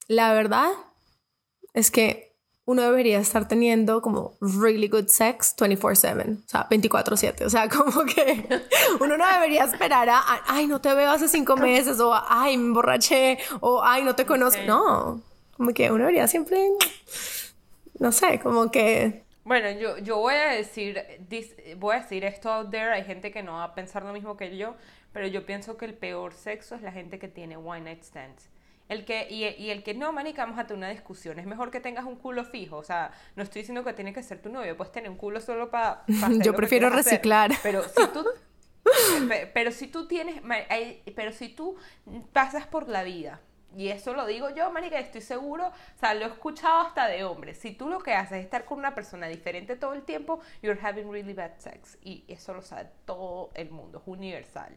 la 0.08 0.34
verdad 0.34 0.68
es 1.72 1.90
que 1.90 2.32
uno 2.64 2.82
debería 2.82 3.18
estar 3.18 3.48
teniendo 3.48 4.00
como 4.02 4.36
really 4.40 4.86
good 4.88 5.08
sex 5.08 5.54
24/7, 5.56 6.38
o 6.44 6.48
sea, 6.48 6.68
24/7, 6.68 7.44
o 7.44 7.50
sea, 7.50 7.68
como 7.68 8.04
que 8.04 8.46
uno 9.00 9.16
no 9.16 9.26
debería 9.32 9.64
esperar 9.64 10.08
a, 10.08 10.22
ay, 10.46 10.66
no 10.68 10.80
te 10.80 10.94
veo 10.94 11.10
hace 11.10 11.26
cinco 11.28 11.56
meses, 11.56 11.98
o 12.00 12.14
ay, 12.14 12.56
me 12.56 12.66
emborraché, 12.66 13.38
o 13.60 13.82
ay, 13.82 14.04
no 14.04 14.14
te 14.14 14.24
conozco, 14.26 14.60
Sí. 14.60 14.66
no, 14.66 15.20
como 15.56 15.72
que 15.74 15.90
uno 15.90 15.98
debería 16.04 16.28
siempre, 16.28 16.68
no 17.98 18.12
sé, 18.12 18.38
como 18.40 18.70
que, 18.70 19.24
Bueno, 19.44 19.70
yo, 19.72 19.98
yo 19.98 20.18
voy 20.18 20.34
a 20.34 20.50
decir, 20.52 21.02
dis- 21.28 21.54
voy 21.78 21.96
a 21.96 22.00
decir 22.00 22.24
esto 22.24 22.48
out 22.52 22.70
there, 22.70 22.92
hay 22.92 23.04
gente 23.04 23.32
que 23.32 23.42
no 23.42 23.54
va 23.54 23.64
a 23.64 23.74
pensar 23.74 24.04
lo 24.04 24.12
mismo 24.12 24.36
que 24.36 24.56
yo, 24.56 24.76
pero 25.12 25.26
yo 25.26 25.44
pienso 25.44 25.76
que 25.76 25.84
el 25.84 25.94
peor 25.94 26.32
sexo 26.32 26.76
es 26.76 26.82
la 26.82 26.92
gente 26.92 27.18
que 27.18 27.26
tiene 27.28 27.56
one 27.56 27.80
night 27.80 28.02
stands. 28.04 28.48
El 28.89 29.05
que, 29.05 29.26
y, 29.30 29.45
y 29.45 29.70
el 29.70 29.83
que 29.83 29.95
no, 29.95 30.12
manica, 30.12 30.43
vamos 30.45 30.59
a 30.59 30.66
tener 30.66 30.78
una 30.78 30.89
discusión. 30.91 31.39
Es 31.39 31.47
mejor 31.47 31.70
que 31.70 31.80
tengas 31.80 32.05
un 32.05 32.16
culo 32.16 32.45
fijo. 32.45 32.76
O 32.76 32.85
sea, 32.85 33.11
no 33.37 33.43
estoy 33.43 33.62
diciendo 33.62 33.85
que 33.85 33.93
tiene 33.95 34.12
que 34.12 34.22
ser 34.22 34.43
tu 34.43 34.51
novio. 34.51 34.76
Puedes 34.76 34.93
tener 34.93 35.11
un 35.11 35.16
culo 35.16 35.41
solo 35.41 35.70
para. 35.70 36.05
Yo 36.45 36.55
prefiero 36.55 36.91
reciclar. 36.91 37.53
Pero 37.62 37.83
si 37.85 38.07
tú. 38.09 38.24
pe- 39.28 39.47
Pero 39.53 39.70
si 39.72 39.87
tú 39.87 40.07
tienes. 40.07 40.43
Pero 41.16 41.33
si 41.33 41.49
tú 41.49 41.76
pasas 42.33 42.66
por 42.66 42.89
la 42.89 43.03
vida. 43.03 43.41
Y 43.74 43.89
eso 43.89 44.12
lo 44.12 44.26
digo 44.26 44.51
yo, 44.51 44.70
marica, 44.70 44.99
estoy 44.99 45.22
seguro, 45.22 45.68
o 45.68 45.99
sea, 45.99 46.12
lo 46.12 46.26
he 46.26 46.28
escuchado 46.28 46.83
hasta 46.83 47.07
de 47.09 47.24
hombres. 47.24 47.57
Si 47.57 47.70
tú 47.72 47.89
lo 47.89 48.01
que 48.01 48.12
haces 48.12 48.41
es 48.41 48.45
estar 48.45 48.66
con 48.66 48.78
una 48.78 48.95
persona 48.95 49.28
diferente 49.28 49.76
todo 49.76 49.95
el 49.95 50.03
tiempo, 50.03 50.41
you're 50.61 50.78
having 50.87 51.11
really 51.11 51.33
bad 51.33 51.53
sex. 51.57 51.97
Y 52.03 52.22
eso 52.28 52.53
lo 52.53 52.61
sabe 52.61 52.91
todo 53.07 53.51
el 53.55 53.70
mundo, 53.70 54.03
es 54.03 54.05
universal. 54.07 54.74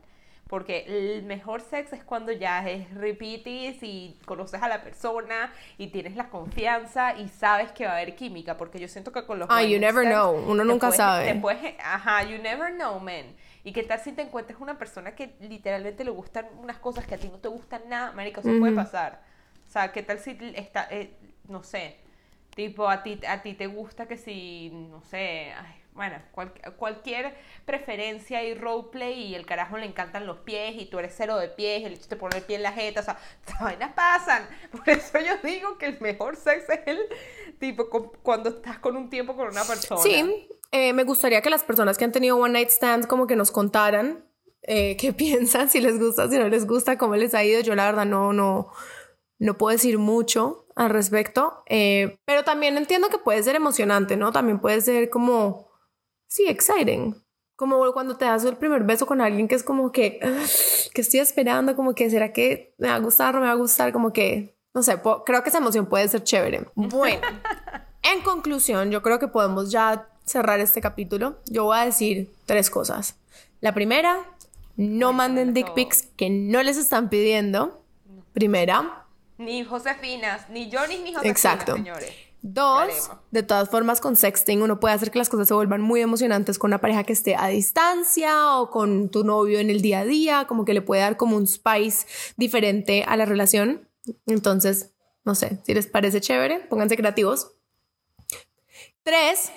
Porque 0.47 0.85
el 0.87 1.23
mejor 1.23 1.61
sex 1.61 1.91
es 1.93 2.03
cuando 2.03 2.31
ya 2.31 2.69
es 2.69 2.93
repeatis 2.93 3.81
y 3.81 4.19
conoces 4.25 4.61
a 4.61 4.67
la 4.67 4.83
persona 4.83 5.51
y 5.79 5.87
tienes 5.87 6.15
la 6.15 6.29
confianza 6.29 7.17
y 7.17 7.29
sabes 7.29 7.71
que 7.71 7.85
va 7.85 7.93
a 7.93 7.95
haber 7.97 8.15
química. 8.15 8.55
Porque 8.55 8.79
yo 8.79 8.87
siento 8.87 9.11
que 9.11 9.25
con 9.25 9.39
los 9.39 9.49
Ah, 9.49 9.63
you 9.63 9.79
never 9.79 10.05
know. 10.05 10.35
Uno 10.35 10.63
nunca 10.63 10.87
puedes- 10.87 10.97
sabe. 10.97 11.33
puedes- 11.35 11.75
ajá, 11.83 12.23
you 12.23 12.37
never 12.37 12.71
know, 12.75 12.99
man. 12.99 13.25
¿Y 13.63 13.73
qué 13.73 13.81
tal 13.81 13.99
si 13.99 14.11
te 14.11 14.21
encuentras 14.21 14.61
una 14.61 14.77
persona 14.77 15.15
que 15.15 15.33
literalmente 15.39 16.03
le 16.03 16.11
gustan 16.11 16.45
unas 16.59 16.77
cosas 16.77 17.07
que 17.07 17.15
a 17.15 17.17
ti 17.17 17.27
no 17.27 17.39
te 17.39 17.47
gustan 17.47 17.81
nada? 17.89 18.11
Marica, 18.11 18.41
eso 18.41 18.51
puede 18.59 18.73
pasar. 18.75 19.23
O 19.67 19.71
sea, 19.71 19.91
¿qué 19.91 20.03
tal 20.03 20.19
si 20.19 20.37
está, 20.55 20.87
eh, 20.91 21.17
no 21.49 21.63
sé, 21.63 21.97
tipo 22.55 22.87
a 22.87 23.01
ti, 23.01 23.19
a 23.27 23.41
ti 23.41 23.55
te 23.55 23.65
gusta 23.65 24.05
que 24.07 24.15
si, 24.17 24.69
no 24.71 25.01
sé, 25.01 25.51
ay, 25.57 25.75
bueno, 25.95 26.17
cual- 26.33 26.53
cualquier 26.77 27.33
preferencia 27.65 28.43
y 28.43 28.53
roleplay 28.53 29.13
y 29.23 29.35
el 29.35 29.45
carajo 29.45 29.77
le 29.77 29.85
encantan 29.85 30.27
los 30.27 30.37
pies 30.39 30.75
y 30.77 30.85
tú 30.85 30.99
eres 30.99 31.13
cero 31.17 31.37
de 31.37 31.47
pies, 31.47 31.83
el 31.83 31.93
hecho 31.93 32.07
te 32.07 32.15
pone 32.15 32.37
el 32.37 32.43
pie 32.43 32.57
en 32.57 32.63
la 32.63 32.73
jeta, 32.73 32.99
o 32.99 33.03
sea, 33.03 33.17
estas 33.45 33.59
vainas 33.61 33.93
pasan. 33.93 34.47
Por 34.71 34.87
eso 34.89 35.19
yo 35.19 35.33
digo 35.43 35.77
que 35.77 35.87
el 35.87 35.99
mejor 36.01 36.35
sexo 36.35 36.73
es 36.73 36.81
el 36.85 36.99
tipo 37.59 37.89
con- 37.89 38.11
cuando 38.21 38.49
estás 38.49 38.77
con 38.79 38.95
un 38.97 39.09
tiempo 39.09 39.35
con 39.35 39.47
una 39.47 39.63
persona. 39.63 40.01
sí, 40.01 40.47
eh, 40.71 40.93
me 40.93 41.03
gustaría 41.05 41.41
que 41.41 41.49
las 41.49 41.63
personas 41.63 41.97
que 41.97 42.03
han 42.05 42.11
tenido 42.11 42.37
one 42.37 42.51
night 42.53 42.69
stands 42.69 43.07
como 43.07 43.25
que 43.27 43.35
nos 43.35 43.49
contaran 43.51 44.25
eh, 44.63 44.97
qué 44.97 45.13
piensan, 45.13 45.69
si 45.69 45.79
les 45.79 45.99
gusta, 45.99 46.29
si 46.29 46.37
no 46.37 46.49
les 46.49 46.67
gusta, 46.67 46.97
cómo 46.97 47.15
les 47.15 47.33
ha 47.33 47.43
ido. 47.43 47.61
Yo 47.61 47.73
la 47.75 47.85
verdad 47.85 48.05
no, 48.05 48.33
no, 48.33 48.69
no 49.39 49.57
puedo 49.57 49.71
decir 49.71 49.97
mucho 49.97 50.65
al 50.75 50.89
respecto, 50.89 51.63
eh, 51.67 52.17
pero 52.25 52.43
también 52.43 52.75
entiendo 52.77 53.07
que 53.09 53.17
puede 53.17 53.41
ser 53.43 53.55
emocionante, 53.55 54.17
¿no? 54.17 54.33
También 54.33 54.59
puede 54.59 54.81
ser 54.81 55.09
como, 55.09 55.64
sí, 56.35 56.47
exciting. 56.47 57.15
Como 57.55 57.93
cuando 57.93 58.17
te 58.17 58.25
das 58.25 58.43
el 58.43 58.57
primer 58.57 58.83
beso 58.83 59.05
con 59.05 59.21
alguien 59.21 59.47
que 59.47 59.55
es 59.55 59.63
como 59.63 59.93
que, 59.93 60.19
que 60.93 61.01
estoy 61.01 61.21
esperando, 61.21 61.75
como 61.75 61.95
que, 61.95 62.09
¿será 62.09 62.33
que 62.33 62.75
me 62.77 62.89
va 62.89 62.95
a 62.95 62.99
gustar 62.99 63.35
o 63.35 63.39
me 63.39 63.45
va 63.45 63.53
a 63.53 63.55
gustar? 63.55 63.93
Como 63.93 64.11
que, 64.11 64.57
no 64.73 64.83
sé, 64.83 64.99
creo 65.25 65.41
que 65.43 65.49
esa 65.49 65.59
emoción 65.59 65.85
puede 65.85 66.07
ser 66.09 66.23
chévere. 66.23 66.65
Bueno, 66.75 67.21
en 68.03 68.21
conclusión, 68.21 68.91
yo 68.91 69.01
creo 69.01 69.19
que 69.19 69.29
podemos 69.29 69.71
ya 69.71 70.09
cerrar 70.25 70.59
este 70.59 70.81
capítulo. 70.81 71.39
Yo 71.45 71.63
voy 71.63 71.77
a 71.77 71.85
decir 71.85 72.29
tres 72.45 72.69
cosas. 72.69 73.15
La 73.61 73.73
primera, 73.73 74.17
no 74.75 75.13
manden 75.13 75.53
dick 75.53 75.73
pics 75.73 76.09
que 76.17 76.29
no 76.29 76.61
les 76.61 76.75
están 76.75 77.09
pidiendo. 77.09 77.81
Primera. 78.33 79.05
Ni 79.37 79.63
Josefinas, 79.63 80.49
ni 80.49 80.69
Johnny 80.69 80.97
ni 80.97 81.13
Josefinas, 81.13 81.25
Exacto. 81.25 81.75
señores. 81.75 82.24
Dos, 82.47 83.09
de 83.31 83.41
todas 83.41 83.69
formas 83.69 83.99
con 83.99 84.15
sexting 84.15 84.61
uno 84.61 84.79
puede 84.79 84.93
hacer 84.93 85.09
que 85.09 85.17
las 85.17 85.29
cosas 85.29 85.47
se 85.47 85.55
vuelvan 85.55 85.81
muy 85.81 86.01
emocionantes 86.01 86.59
con 86.59 86.69
una 86.69 86.79
pareja 86.79 87.03
que 87.03 87.13
esté 87.13 87.35
a 87.35 87.47
distancia 87.47 88.59
o 88.59 88.69
con 88.69 89.09
tu 89.09 89.23
novio 89.23 89.57
en 89.57 89.71
el 89.71 89.81
día 89.81 90.01
a 90.01 90.05
día, 90.05 90.45
como 90.45 90.63
que 90.63 90.75
le 90.75 90.83
puede 90.83 91.01
dar 91.01 91.17
como 91.17 91.37
un 91.37 91.47
spice 91.47 92.05
diferente 92.37 93.03
a 93.07 93.17
la 93.17 93.25
relación. 93.25 93.89
Entonces, 94.27 94.93
no 95.23 95.33
sé, 95.33 95.59
si 95.65 95.73
les 95.73 95.87
parece 95.87 96.21
chévere, 96.21 96.59
pónganse 96.59 96.95
creativos. 96.95 97.53
Tres, 99.01 99.51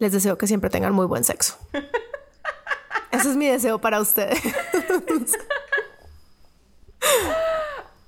les 0.00 0.10
deseo 0.10 0.36
que 0.36 0.48
siempre 0.48 0.68
tengan 0.68 0.94
muy 0.94 1.06
buen 1.06 1.22
sexo. 1.22 1.56
Ese 3.12 3.30
es 3.30 3.36
mi 3.36 3.46
deseo 3.46 3.80
para 3.80 4.00
ustedes. 4.00 4.42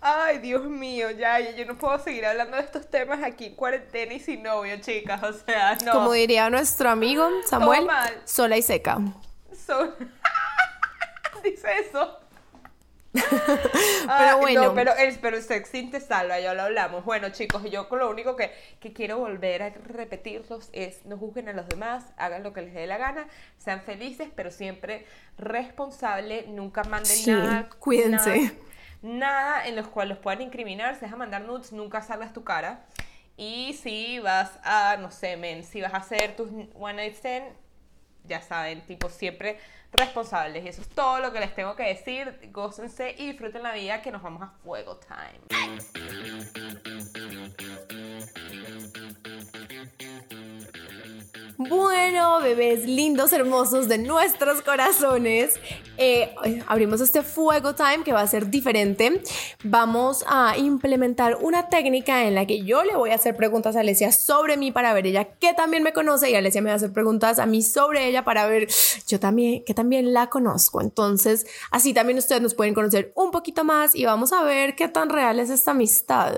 Ay, 0.08 0.38
Dios 0.38 0.64
mío, 0.64 1.10
ya, 1.10 1.40
ya, 1.40 1.50
yo 1.50 1.64
no 1.66 1.76
puedo 1.76 1.98
seguir 1.98 2.24
hablando 2.26 2.56
de 2.56 2.62
estos 2.62 2.88
temas 2.88 3.24
aquí 3.24 3.46
en 3.46 3.54
cuarentena 3.56 4.14
y 4.14 4.20
sin 4.20 4.42
novio, 4.44 4.76
chicas. 4.80 5.20
O 5.22 5.32
sea, 5.32 5.76
no. 5.84 5.90
Como 5.92 6.12
diría 6.12 6.48
nuestro 6.48 6.90
amigo 6.90 7.28
Samuel, 7.44 7.88
sola 8.24 8.56
y 8.56 8.62
seca. 8.62 8.98
Son- 9.66 9.94
Dice 11.42 11.68
eso. 11.80 12.20
Pero 13.16 14.38
bueno. 14.38 14.62
No, 14.64 14.74
pero, 14.74 14.94
el, 14.94 15.18
pero 15.18 15.36
el 15.38 15.42
sexting 15.42 15.90
te 15.90 16.00
salva, 16.00 16.38
ya 16.38 16.52
lo 16.54 16.62
hablamos. 16.62 17.04
Bueno, 17.04 17.30
chicos, 17.30 17.62
yo 17.70 17.88
lo 17.90 18.10
único 18.10 18.36
que, 18.36 18.52
que 18.78 18.92
quiero 18.92 19.18
volver 19.18 19.62
a 19.62 19.70
repetirlos 19.70 20.68
es 20.72 21.04
no 21.06 21.16
juzguen 21.16 21.48
a 21.48 21.52
los 21.54 21.66
demás, 21.66 22.04
hagan 22.18 22.42
lo 22.42 22.52
que 22.52 22.60
les 22.62 22.74
dé 22.74 22.86
la 22.86 22.98
gana, 22.98 23.26
sean 23.56 23.80
felices, 23.82 24.28
pero 24.36 24.50
siempre 24.50 25.06
responsables, 25.38 26.46
nunca 26.48 26.84
manden 26.84 27.16
Sí, 27.16 27.30
nada. 27.30 27.68
cuídense. 27.78 28.38
Nada, 28.38 28.52
nada 29.02 29.66
en 29.66 29.76
los 29.76 29.88
cuales 29.88 30.16
los 30.16 30.18
puedan 30.22 30.42
incriminar, 30.42 30.96
si 30.96 31.04
vas 31.04 31.12
a 31.12 31.16
mandar 31.16 31.42
nudes, 31.42 31.72
nunca 31.72 32.02
salgas 32.02 32.32
tu 32.32 32.44
cara. 32.44 32.86
Y 33.36 33.74
si 33.74 34.18
vas 34.18 34.58
a, 34.64 34.96
no 34.98 35.10
sé, 35.10 35.36
men, 35.36 35.62
si 35.62 35.80
vas 35.80 35.92
a 35.92 35.98
hacer 35.98 36.36
tus 36.36 36.48
one 36.74 36.94
night 36.94 37.14
stand, 37.14 37.44
ya 38.24 38.40
saben, 38.40 38.80
tipo 38.86 39.08
siempre 39.08 39.58
responsables. 39.92 40.64
Y 40.64 40.68
eso 40.68 40.82
es 40.82 40.88
todo 40.88 41.20
lo 41.20 41.32
que 41.32 41.40
les 41.40 41.54
tengo 41.54 41.76
que 41.76 41.84
decir. 41.84 42.50
Gócense 42.52 43.14
y 43.18 43.26
disfruten 43.28 43.62
la 43.62 43.72
vida 43.72 44.02
que 44.02 44.10
nos 44.10 44.22
vamos 44.22 44.42
a 44.42 44.50
fuego 44.62 44.98
time. 44.98 45.40
Bueno, 51.58 52.40
bebés 52.42 52.84
lindos, 52.84 53.32
hermosos 53.32 53.88
de 53.88 53.96
nuestros 53.96 54.60
corazones, 54.60 55.58
eh, 55.96 56.34
abrimos 56.66 57.00
este 57.00 57.22
fuego 57.22 57.74
time 57.74 58.04
que 58.04 58.12
va 58.12 58.20
a 58.20 58.26
ser 58.26 58.50
diferente. 58.50 59.22
Vamos 59.64 60.22
a 60.28 60.58
implementar 60.58 61.38
una 61.40 61.70
técnica 61.70 62.24
en 62.24 62.34
la 62.34 62.46
que 62.46 62.62
yo 62.62 62.84
le 62.84 62.94
voy 62.94 63.10
a 63.10 63.14
hacer 63.14 63.34
preguntas 63.36 63.74
a 63.74 63.80
Alesia 63.80 64.12
sobre 64.12 64.58
mí 64.58 64.70
para 64.70 64.92
ver 64.92 65.06
ella 65.06 65.24
que 65.24 65.54
también 65.54 65.82
me 65.82 65.94
conoce 65.94 66.30
y 66.30 66.34
Alesia 66.34 66.60
me 66.60 66.68
va 66.68 66.74
a 66.74 66.76
hacer 66.76 66.92
preguntas 66.92 67.38
a 67.38 67.46
mí 67.46 67.62
sobre 67.62 68.06
ella 68.06 68.22
para 68.22 68.46
ver 68.46 68.68
yo 69.08 69.18
también 69.18 69.64
que 69.64 69.72
también 69.72 70.12
la 70.12 70.28
conozco. 70.28 70.82
Entonces, 70.82 71.46
así 71.70 71.94
también 71.94 72.18
ustedes 72.18 72.42
nos 72.42 72.54
pueden 72.54 72.74
conocer 72.74 73.12
un 73.14 73.30
poquito 73.30 73.64
más 73.64 73.94
y 73.94 74.04
vamos 74.04 74.34
a 74.34 74.42
ver 74.42 74.76
qué 74.76 74.88
tan 74.88 75.08
real 75.08 75.40
es 75.40 75.48
esta 75.48 75.70
amistad. 75.70 76.34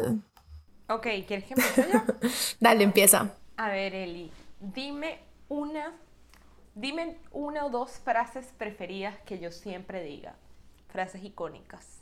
Ok, 0.88 1.08
¿quieres 1.26 1.44
que 1.44 1.54
empiece 1.54 1.88
yo? 1.92 2.02
Dale, 2.60 2.84
empieza. 2.84 3.34
A 3.56 3.70
ver, 3.70 3.92
Eli, 3.92 4.30
dime 4.60 5.20
una, 5.48 5.92
dime 6.74 7.18
una 7.32 7.66
o 7.66 7.70
dos 7.70 7.98
frases 8.04 8.46
preferidas 8.56 9.16
que 9.26 9.38
yo 9.38 9.50
siempre 9.50 10.02
diga. 10.02 10.36
Frases 10.88 11.22
icónicas. 11.22 11.98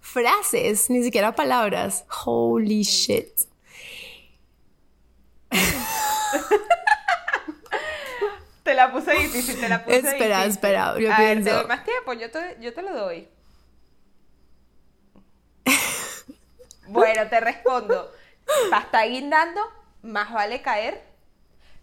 Frases, 0.00 0.90
ni 0.90 1.02
siquiera 1.02 1.34
palabras. 1.34 2.04
Holy 2.24 2.82
shit. 2.82 3.28
Te 8.62 8.74
la 8.74 8.90
puse 8.90 9.12
difícil, 9.12 9.60
te 9.60 9.68
la 9.68 9.84
puse 9.84 9.98
Espera, 9.98 10.38
difícil. 10.38 10.50
espera, 10.50 10.98
yo 10.98 11.12
A 11.14 11.18
ver, 11.18 11.44
te 11.44 11.50
doy 11.50 11.66
más 11.66 11.84
tiempo, 11.84 12.12
yo 12.14 12.30
te, 12.30 12.56
yo 12.60 12.74
te 12.74 12.82
lo 12.82 12.92
doy. 12.94 13.28
Bueno, 16.88 17.28
te 17.28 17.40
respondo. 17.40 18.12
Pasta 18.70 19.04
guindando, 19.06 19.60
más 20.02 20.32
vale 20.32 20.62
caer. 20.62 21.02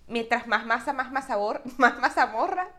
Mientras 0.08 0.48
más 0.48 0.66
masa, 0.66 0.94
más 0.94 1.12
más 1.12 1.28
sabor, 1.28 1.62
más 1.78 2.00
mazamorra. 2.00 2.70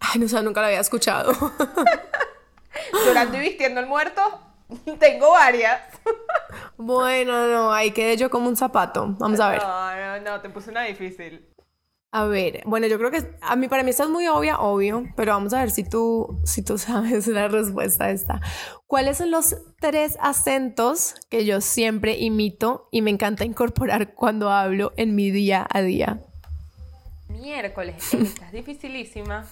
Ay, 0.00 0.20
no 0.20 0.28
sé, 0.28 0.42
nunca 0.42 0.60
la 0.60 0.68
había 0.68 0.80
escuchado. 0.80 1.32
Llorando 3.04 3.36
y 3.38 3.40
vistiendo 3.40 3.80
el 3.80 3.86
muerto, 3.86 4.20
tengo 4.98 5.30
varias. 5.30 5.80
bueno, 6.76 7.46
no, 7.48 7.72
ahí 7.72 7.92
quedé 7.92 8.16
yo 8.16 8.30
como 8.30 8.48
un 8.48 8.56
zapato. 8.56 9.14
Vamos 9.18 9.40
a 9.40 9.50
ver. 9.50 9.62
No, 9.62 9.96
no, 9.96 10.20
no, 10.20 10.40
te 10.40 10.48
puse 10.48 10.70
una 10.70 10.82
difícil. 10.82 11.48
A 12.14 12.26
ver, 12.26 12.62
bueno, 12.66 12.86
yo 12.88 12.98
creo 12.98 13.10
que 13.10 13.38
a 13.40 13.56
mí 13.56 13.68
para 13.68 13.82
mí 13.82 13.88
esta 13.88 14.02
es 14.02 14.10
muy 14.10 14.28
obvia, 14.28 14.60
obvio, 14.60 15.04
pero 15.16 15.32
vamos 15.32 15.54
a 15.54 15.60
ver 15.60 15.70
si 15.70 15.82
tú 15.82 16.38
si 16.44 16.62
tú 16.62 16.76
sabes 16.76 17.26
la 17.26 17.48
respuesta 17.48 18.04
a 18.04 18.10
esta. 18.10 18.40
¿Cuáles 18.86 19.16
son 19.16 19.30
los 19.30 19.56
tres 19.80 20.18
acentos 20.20 21.14
que 21.30 21.46
yo 21.46 21.62
siempre 21.62 22.18
imito 22.18 22.88
y 22.90 23.00
me 23.00 23.10
encanta 23.10 23.46
incorporar 23.46 24.12
cuando 24.14 24.50
hablo 24.50 24.92
en 24.98 25.14
mi 25.14 25.30
día 25.30 25.66
a 25.70 25.80
día? 25.80 26.20
Miércoles, 27.32 28.12
estás 28.14 28.52
dificilísima. 28.52 29.46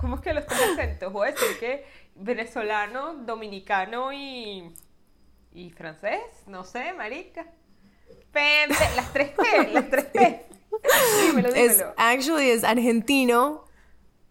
¿Cómo 0.00 0.16
es 0.16 0.22
que 0.22 0.32
los 0.34 0.46
tres 0.46 0.60
acentos? 0.72 1.12
Voy 1.12 1.28
a 1.28 1.32
decir 1.32 1.58
que 1.58 1.84
venezolano, 2.14 3.14
dominicano 3.14 4.12
y. 4.12 4.72
y 5.52 5.70
francés, 5.70 6.20
no 6.46 6.64
sé, 6.64 6.92
marica. 6.92 7.46
P, 8.32 8.66
P, 8.68 8.74
las 8.96 9.12
tres 9.12 9.30
P, 9.30 9.68
las 9.72 9.88
tres 9.90 10.04
P. 10.06 10.46
Dímelo, 11.26 11.48
Es 11.50 11.72
dímelo. 11.78 11.94
actually 11.96 12.50
es 12.50 12.64
argentino, 12.64 13.64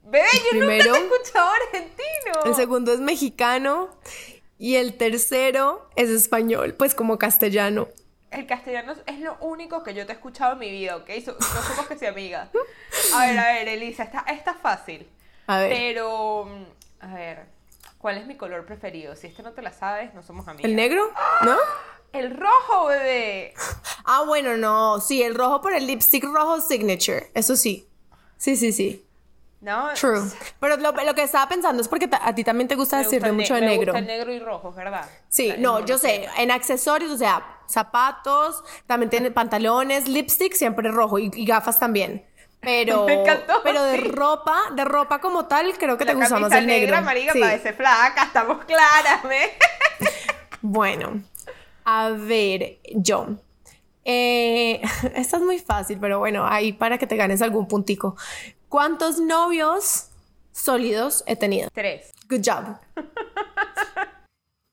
Bebé, 0.03 0.27
yo 0.43 0.49
primero- 0.49 0.84
nunca 0.93 0.99
te 0.99 0.99
he 0.99 1.17
escuchado 1.17 1.49
argentino. 1.67 2.43
el 2.45 2.55
segundo 2.55 2.93
es 2.93 2.99
mexicano 2.99 3.89
y 4.59 4.75
el 4.75 4.97
tercero 4.97 5.89
es 5.95 6.09
español, 6.09 6.75
pues 6.75 6.93
como 6.93 7.17
castellano. 7.17 7.88
El 8.34 8.47
castellano 8.47 8.93
es 9.05 9.19
lo 9.19 9.38
único 9.41 9.84
que 9.84 9.93
yo 9.93 10.05
te 10.05 10.11
he 10.11 10.15
escuchado 10.15 10.53
en 10.53 10.59
mi 10.59 10.71
vida, 10.71 10.95
¿ok? 10.97 11.09
So- 11.23 11.38
no 11.39 11.61
somos 11.61 11.88
que 11.88 11.97
sea 11.97 12.09
amigas. 12.09 12.49
A 13.15 13.25
ver, 13.27 13.39
a 13.39 13.53
ver, 13.53 13.67
Elisa, 13.67 14.03
está, 14.03 14.25
está 14.27 14.53
fácil. 14.53 15.07
A 15.47 15.59
ver. 15.59 15.69
Pero, 15.71 16.45
mm, 16.45 17.03
a 17.05 17.13
ver, 17.15 17.45
¿cuál 17.97 18.17
es 18.17 18.25
mi 18.25 18.36
color 18.36 18.65
preferido? 18.65 19.15
Si 19.15 19.27
este 19.27 19.43
no 19.43 19.51
te 19.51 19.61
la 19.61 19.71
sabes, 19.71 20.13
no 20.13 20.23
somos 20.23 20.47
amigas. 20.47 20.69
¿El 20.69 20.75
negro? 20.75 21.09
¿No? 21.43 21.57
El 22.11 22.36
rojo, 22.38 22.88
bebé. 22.88 23.53
Ah, 24.05 24.23
bueno, 24.27 24.55
no, 24.57 24.99
sí, 25.01 25.23
el 25.23 25.34
rojo 25.36 25.61
por 25.61 25.73
el 25.73 25.88
lipstick 25.88 26.23
rojo 26.25 26.61
signature, 26.61 27.31
eso 27.34 27.55
sí. 27.55 27.88
Sí, 28.38 28.55
sí, 28.55 28.71
sí. 28.71 29.05
No, 29.64 29.93
True. 29.93 30.22
Pero 30.59 30.76
lo, 30.78 30.91
lo 30.91 31.16
que 31.16 31.24
estaba 31.24 31.47
pensando 31.47 31.82
es 31.82 31.88
porque 31.88 32.07
ta- 32.09 32.20
a 32.22 32.36
ti 32.36 32.43
también 32.43 32.68
te 32.68 32.76
gusta 32.76 32.97
me 32.97 33.03
gusta 33.03 33.16
decirle 33.16 33.30
el 33.30 33.36
mucho 33.36 33.53
de 33.55 33.61
me 33.61 33.68
negro. 33.68 33.93
gusta 33.93 33.99
el 33.99 34.07
negro 34.07 34.34
y 34.34 34.39
rojo, 34.39 34.74
¿verdad? 34.74 35.05
Sí, 35.30 35.53
no, 35.57 35.86
yo 35.86 35.97
sé, 35.97 36.28
en 36.38 36.51
accesorios, 36.51 37.09
o 37.11 37.18
sea, 37.18 37.45
zapatos, 37.68 38.61
también 38.88 39.09
tiene 39.09 39.32
pantalones, 39.32 40.07
lipstick 40.09 40.53
siempre 40.53 40.91
rojo 40.91 41.18
y, 41.18 41.32
y 41.34 41.45
gafas 41.45 41.80
también. 41.80 42.26
Pero, 42.59 43.05
Me 43.07 43.14
encantó, 43.22 43.61
pero 43.64 43.82
de 43.84 43.99
sí. 44.01 44.07
ropa, 44.09 44.57
de 44.76 44.84
ropa 44.84 45.20
como 45.22 45.45
tal, 45.45 45.74
creo 45.78 45.97
que 45.97 46.05
te 46.05 46.14
gusta 46.14 46.32
más 46.32 46.41
camisa 46.41 46.59
el 46.59 46.68
negro. 46.68 46.88
negra, 46.88 47.01
marica, 47.01 47.32
Sí. 47.32 47.39
parece 47.39 47.72
flaca, 47.72 48.24
estamos 48.24 48.66
claras, 48.66 49.24
¿ves? 49.24 49.49
Bueno, 50.61 51.22
a 51.86 52.09
ver, 52.09 52.80
yo. 52.95 53.28
Eh, 54.05 54.82
esta 55.16 55.38
es 55.38 55.43
muy 55.43 55.59
fácil, 55.59 55.97
pero 55.99 56.20
bueno, 56.20 56.45
ahí 56.45 56.74
para 56.74 56.97
que 56.97 57.07
te 57.07 57.16
ganes 57.16 57.41
algún 57.41 57.68
puntico. 57.68 58.16
¿Cuántos 58.74 59.19
novios 59.19 60.09
sólidos 60.51 61.24
he 61.28 61.36
tenido? 61.36 61.69
Tres. 61.71 62.11
Good 62.28 62.41
job. 62.43 62.80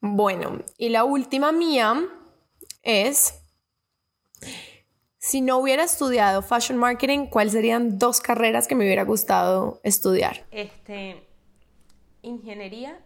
Bueno, 0.01 0.63
y 0.79 0.89
la 0.89 1.05
última 1.05 1.53
mía 1.53 2.09
es, 2.83 3.35
si 5.19 5.43
no 5.43 5.59
hubiera 5.59 5.85
estudiado 5.85 6.41
fashion 6.41 6.79
marketing, 6.79 7.27
¿cuáles 7.27 7.53
serían 7.53 7.99
dos 7.99 8.23
carreras 8.23 8.67
que 8.67 8.75
me 8.75 8.87
hubiera 8.87 9.05
gustado 9.05 9.83
estudiar? 9.85 10.47
Este, 10.51 11.29
ingeniería 12.23 12.99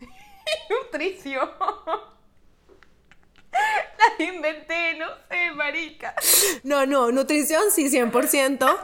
y 0.00 0.06
nutrición. 0.74 1.48
Las 3.98 4.28
inventé, 4.28 4.94
no 4.96 5.06
sé, 5.28 5.50
marica. 5.54 6.14
No, 6.62 6.86
no, 6.86 7.10
nutrición 7.12 7.70
sí, 7.70 7.88
100%. 7.90 8.76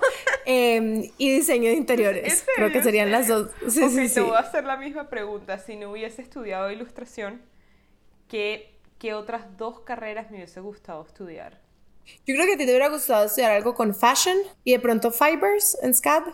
eh, 0.47 1.11
y 1.19 1.31
diseño 1.37 1.71
de 1.71 1.77
interiores. 1.77 2.45
¿En 2.49 2.55
Creo 2.57 2.73
que 2.73 2.83
serían 2.83 3.11
las 3.11 3.29
dos. 3.29 3.51
Sí, 3.69 3.83
Ok, 3.83 3.91
sí, 3.91 3.97
te 3.97 4.09
sí. 4.09 4.21
voy 4.21 4.35
a 4.37 4.41
hacer 4.41 4.65
la 4.65 4.77
misma 4.77 5.09
pregunta. 5.09 5.59
Si 5.59 5.77
no 5.77 5.91
hubiese 5.93 6.23
estudiado 6.23 6.71
ilustración, 6.71 7.41
¿qué, 8.29 8.77
qué 8.99 9.15
otras 9.15 9.57
dos 9.57 9.81
carreras 9.81 10.31
me 10.31 10.39
hubiese 10.39 10.61
gustado 10.61 11.05
estudiar? 11.07 11.61
Yo 12.27 12.35
creo 12.35 12.47
que 12.47 12.55
a 12.55 12.57
ti 12.59 12.65
te 12.67 12.71
hubiera 12.71 12.89
gustado 12.89 13.25
estudiar 13.27 13.53
algo 13.53 13.75
con 13.75 13.95
fashion 13.95 14.37
y 14.63 14.73
de 14.73 14.81
pronto 14.81 15.11
fibers 15.11 15.79
en 15.83 15.95
SCAD. 15.95 16.25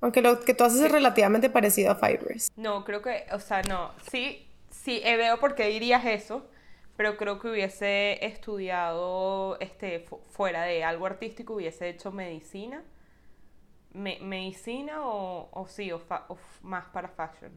Aunque 0.00 0.22
lo 0.22 0.40
que 0.40 0.54
tú 0.54 0.64
haces 0.64 0.80
es 0.80 0.90
relativamente 0.92 1.50
parecido 1.50 1.90
a 1.90 1.96
fibers. 1.96 2.48
No, 2.56 2.84
creo 2.84 3.02
que, 3.02 3.26
o 3.32 3.40
sea, 3.40 3.62
no. 3.62 3.92
Sí, 4.10 4.46
sí, 4.70 5.00
eh, 5.04 5.16
veo 5.16 5.40
por 5.40 5.54
qué 5.56 5.66
dirías 5.66 6.04
eso, 6.04 6.46
pero 6.98 7.16
creo 7.16 7.38
que 7.38 7.48
hubiese 7.48 8.18
estudiado 8.26 9.56
este, 9.60 10.00
fu- 10.00 10.20
fuera 10.30 10.64
de 10.64 10.82
algo 10.82 11.06
artístico, 11.06 11.54
hubiese 11.54 11.88
hecho 11.88 12.10
medicina. 12.10 12.82
Me- 13.92 14.18
medicina 14.20 15.00
o, 15.06 15.48
o 15.52 15.66
sí, 15.68 15.92
o, 15.92 15.98
fa- 16.00 16.24
o 16.28 16.34
f- 16.34 16.42
más 16.62 16.86
para 16.88 17.08
fashion. 17.08 17.52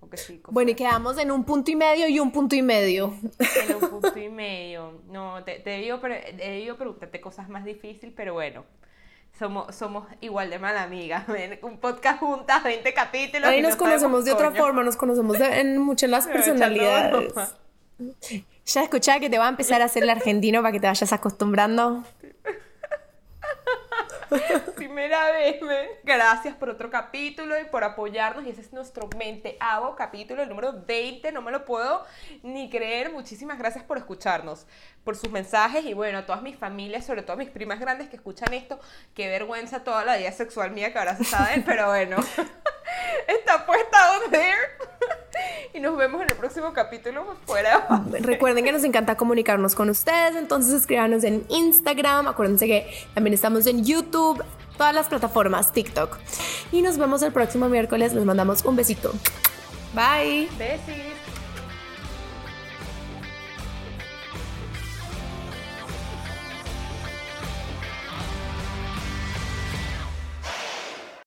O 0.00 0.08
que 0.10 0.16
sí, 0.16 0.42
Bueno, 0.48 0.70
y 0.72 0.74
quedamos 0.74 1.16
en 1.18 1.30
un 1.30 1.44
punto 1.44 1.70
y 1.70 1.76
medio 1.76 2.08
y 2.08 2.18
un 2.18 2.32
punto 2.32 2.56
y 2.56 2.62
medio. 2.62 3.14
En 3.68 3.74
un 3.76 3.80
punto 4.00 4.18
y 4.18 4.28
medio. 4.30 5.00
No, 5.08 5.44
te, 5.44 5.60
te 5.60 5.70
debió, 5.70 6.00
pre- 6.00 6.30
he 6.30 6.50
debido 6.52 6.76
preguntarte 6.76 7.20
cosas 7.20 7.48
más 7.50 7.64
difíciles, 7.64 8.12
pero 8.16 8.32
bueno. 8.32 8.64
Somos, 9.38 9.74
somos 9.76 10.06
igual 10.20 10.48
de 10.50 10.58
mala 10.58 10.82
amiga. 10.82 11.24
ven, 11.28 11.58
Un 11.62 11.78
podcast 11.78 12.20
juntas, 12.20 12.64
20 12.64 12.92
capítulos. 12.94 13.48
Ahí 13.48 13.60
nos 13.62 13.72
no 13.72 13.78
conocemos 13.78 14.24
de 14.24 14.32
otra 14.32 14.50
forma, 14.50 14.82
nos 14.82 14.96
conocemos 14.96 15.38
de- 15.38 15.60
en 15.60 15.78
muchas 15.78 16.08
las 16.10 16.26
Pero 16.26 16.38
personalidades. 16.38 17.34
Ya 18.64 18.82
escuchaba 18.82 19.18
que 19.18 19.28
te 19.28 19.38
voy 19.38 19.46
a 19.46 19.50
empezar 19.50 19.82
a 19.82 19.86
hacer 19.86 20.04
el 20.04 20.10
argentino 20.10 20.62
para 20.62 20.72
que 20.72 20.80
te 20.80 20.86
vayas 20.86 21.12
acostumbrando. 21.12 22.04
Primera 24.76 25.30
vez, 25.32 25.60
men. 25.62 25.88
Gracias 26.04 26.54
por 26.54 26.70
otro 26.70 26.90
capítulo 26.90 27.58
y 27.60 27.64
por 27.64 27.84
apoyarnos. 27.84 28.46
Y 28.46 28.50
ese 28.50 28.60
es 28.60 28.72
nuestro 28.72 29.08
20 29.08 29.58
capítulo, 29.96 30.42
el 30.42 30.48
número 30.48 30.72
20. 30.86 31.32
No 31.32 31.42
me 31.42 31.50
lo 31.50 31.64
puedo 31.64 32.04
ni 32.42 32.70
creer. 32.70 33.12
Muchísimas 33.12 33.58
gracias 33.58 33.84
por 33.84 33.98
escucharnos, 33.98 34.66
por 35.04 35.16
sus 35.16 35.30
mensajes. 35.30 35.84
Y 35.84 35.94
bueno, 35.94 36.18
a 36.18 36.26
todas 36.26 36.42
mis 36.42 36.56
familias, 36.56 37.04
sobre 37.04 37.22
todo 37.22 37.34
a 37.34 37.36
mis 37.36 37.50
primas 37.50 37.80
grandes 37.80 38.08
que 38.08 38.16
escuchan 38.16 38.54
esto. 38.54 38.80
Qué 39.14 39.28
vergüenza 39.28 39.84
toda 39.84 40.04
la 40.04 40.16
vida 40.16 40.32
sexual 40.32 40.70
mía 40.70 40.92
que 40.92 40.98
ahora 40.98 41.16
se 41.16 41.24
saben, 41.24 41.64
pero 41.64 41.88
bueno. 41.88 42.16
Está 43.26 43.66
puesta 43.66 44.14
out 44.14 44.30
there. 44.30 44.58
y 45.74 45.80
nos 45.80 45.96
vemos 45.96 46.22
en 46.22 46.30
el 46.30 46.36
próximo 46.36 46.72
capítulo 46.72 47.36
fuera. 47.46 47.86
Recuerden 48.20 48.64
que 48.64 48.72
nos 48.72 48.84
encanta 48.84 49.16
comunicarnos 49.16 49.74
con 49.74 49.90
ustedes, 49.90 50.36
entonces 50.36 50.72
escríbanos 50.74 51.24
en 51.24 51.44
Instagram, 51.48 52.28
acuérdense 52.28 52.66
que 52.66 52.90
también 53.14 53.34
estamos 53.34 53.66
en 53.66 53.84
YouTube, 53.84 54.42
todas 54.76 54.94
las 54.94 55.08
plataformas, 55.08 55.72
TikTok. 55.72 56.18
Y 56.72 56.82
nos 56.82 56.98
vemos 56.98 57.22
el 57.22 57.32
próximo 57.32 57.68
miércoles, 57.68 58.12
les 58.14 58.24
mandamos 58.24 58.64
un 58.64 58.76
besito. 58.76 59.12
Bye. 59.94 60.48
Besis. 60.58 61.11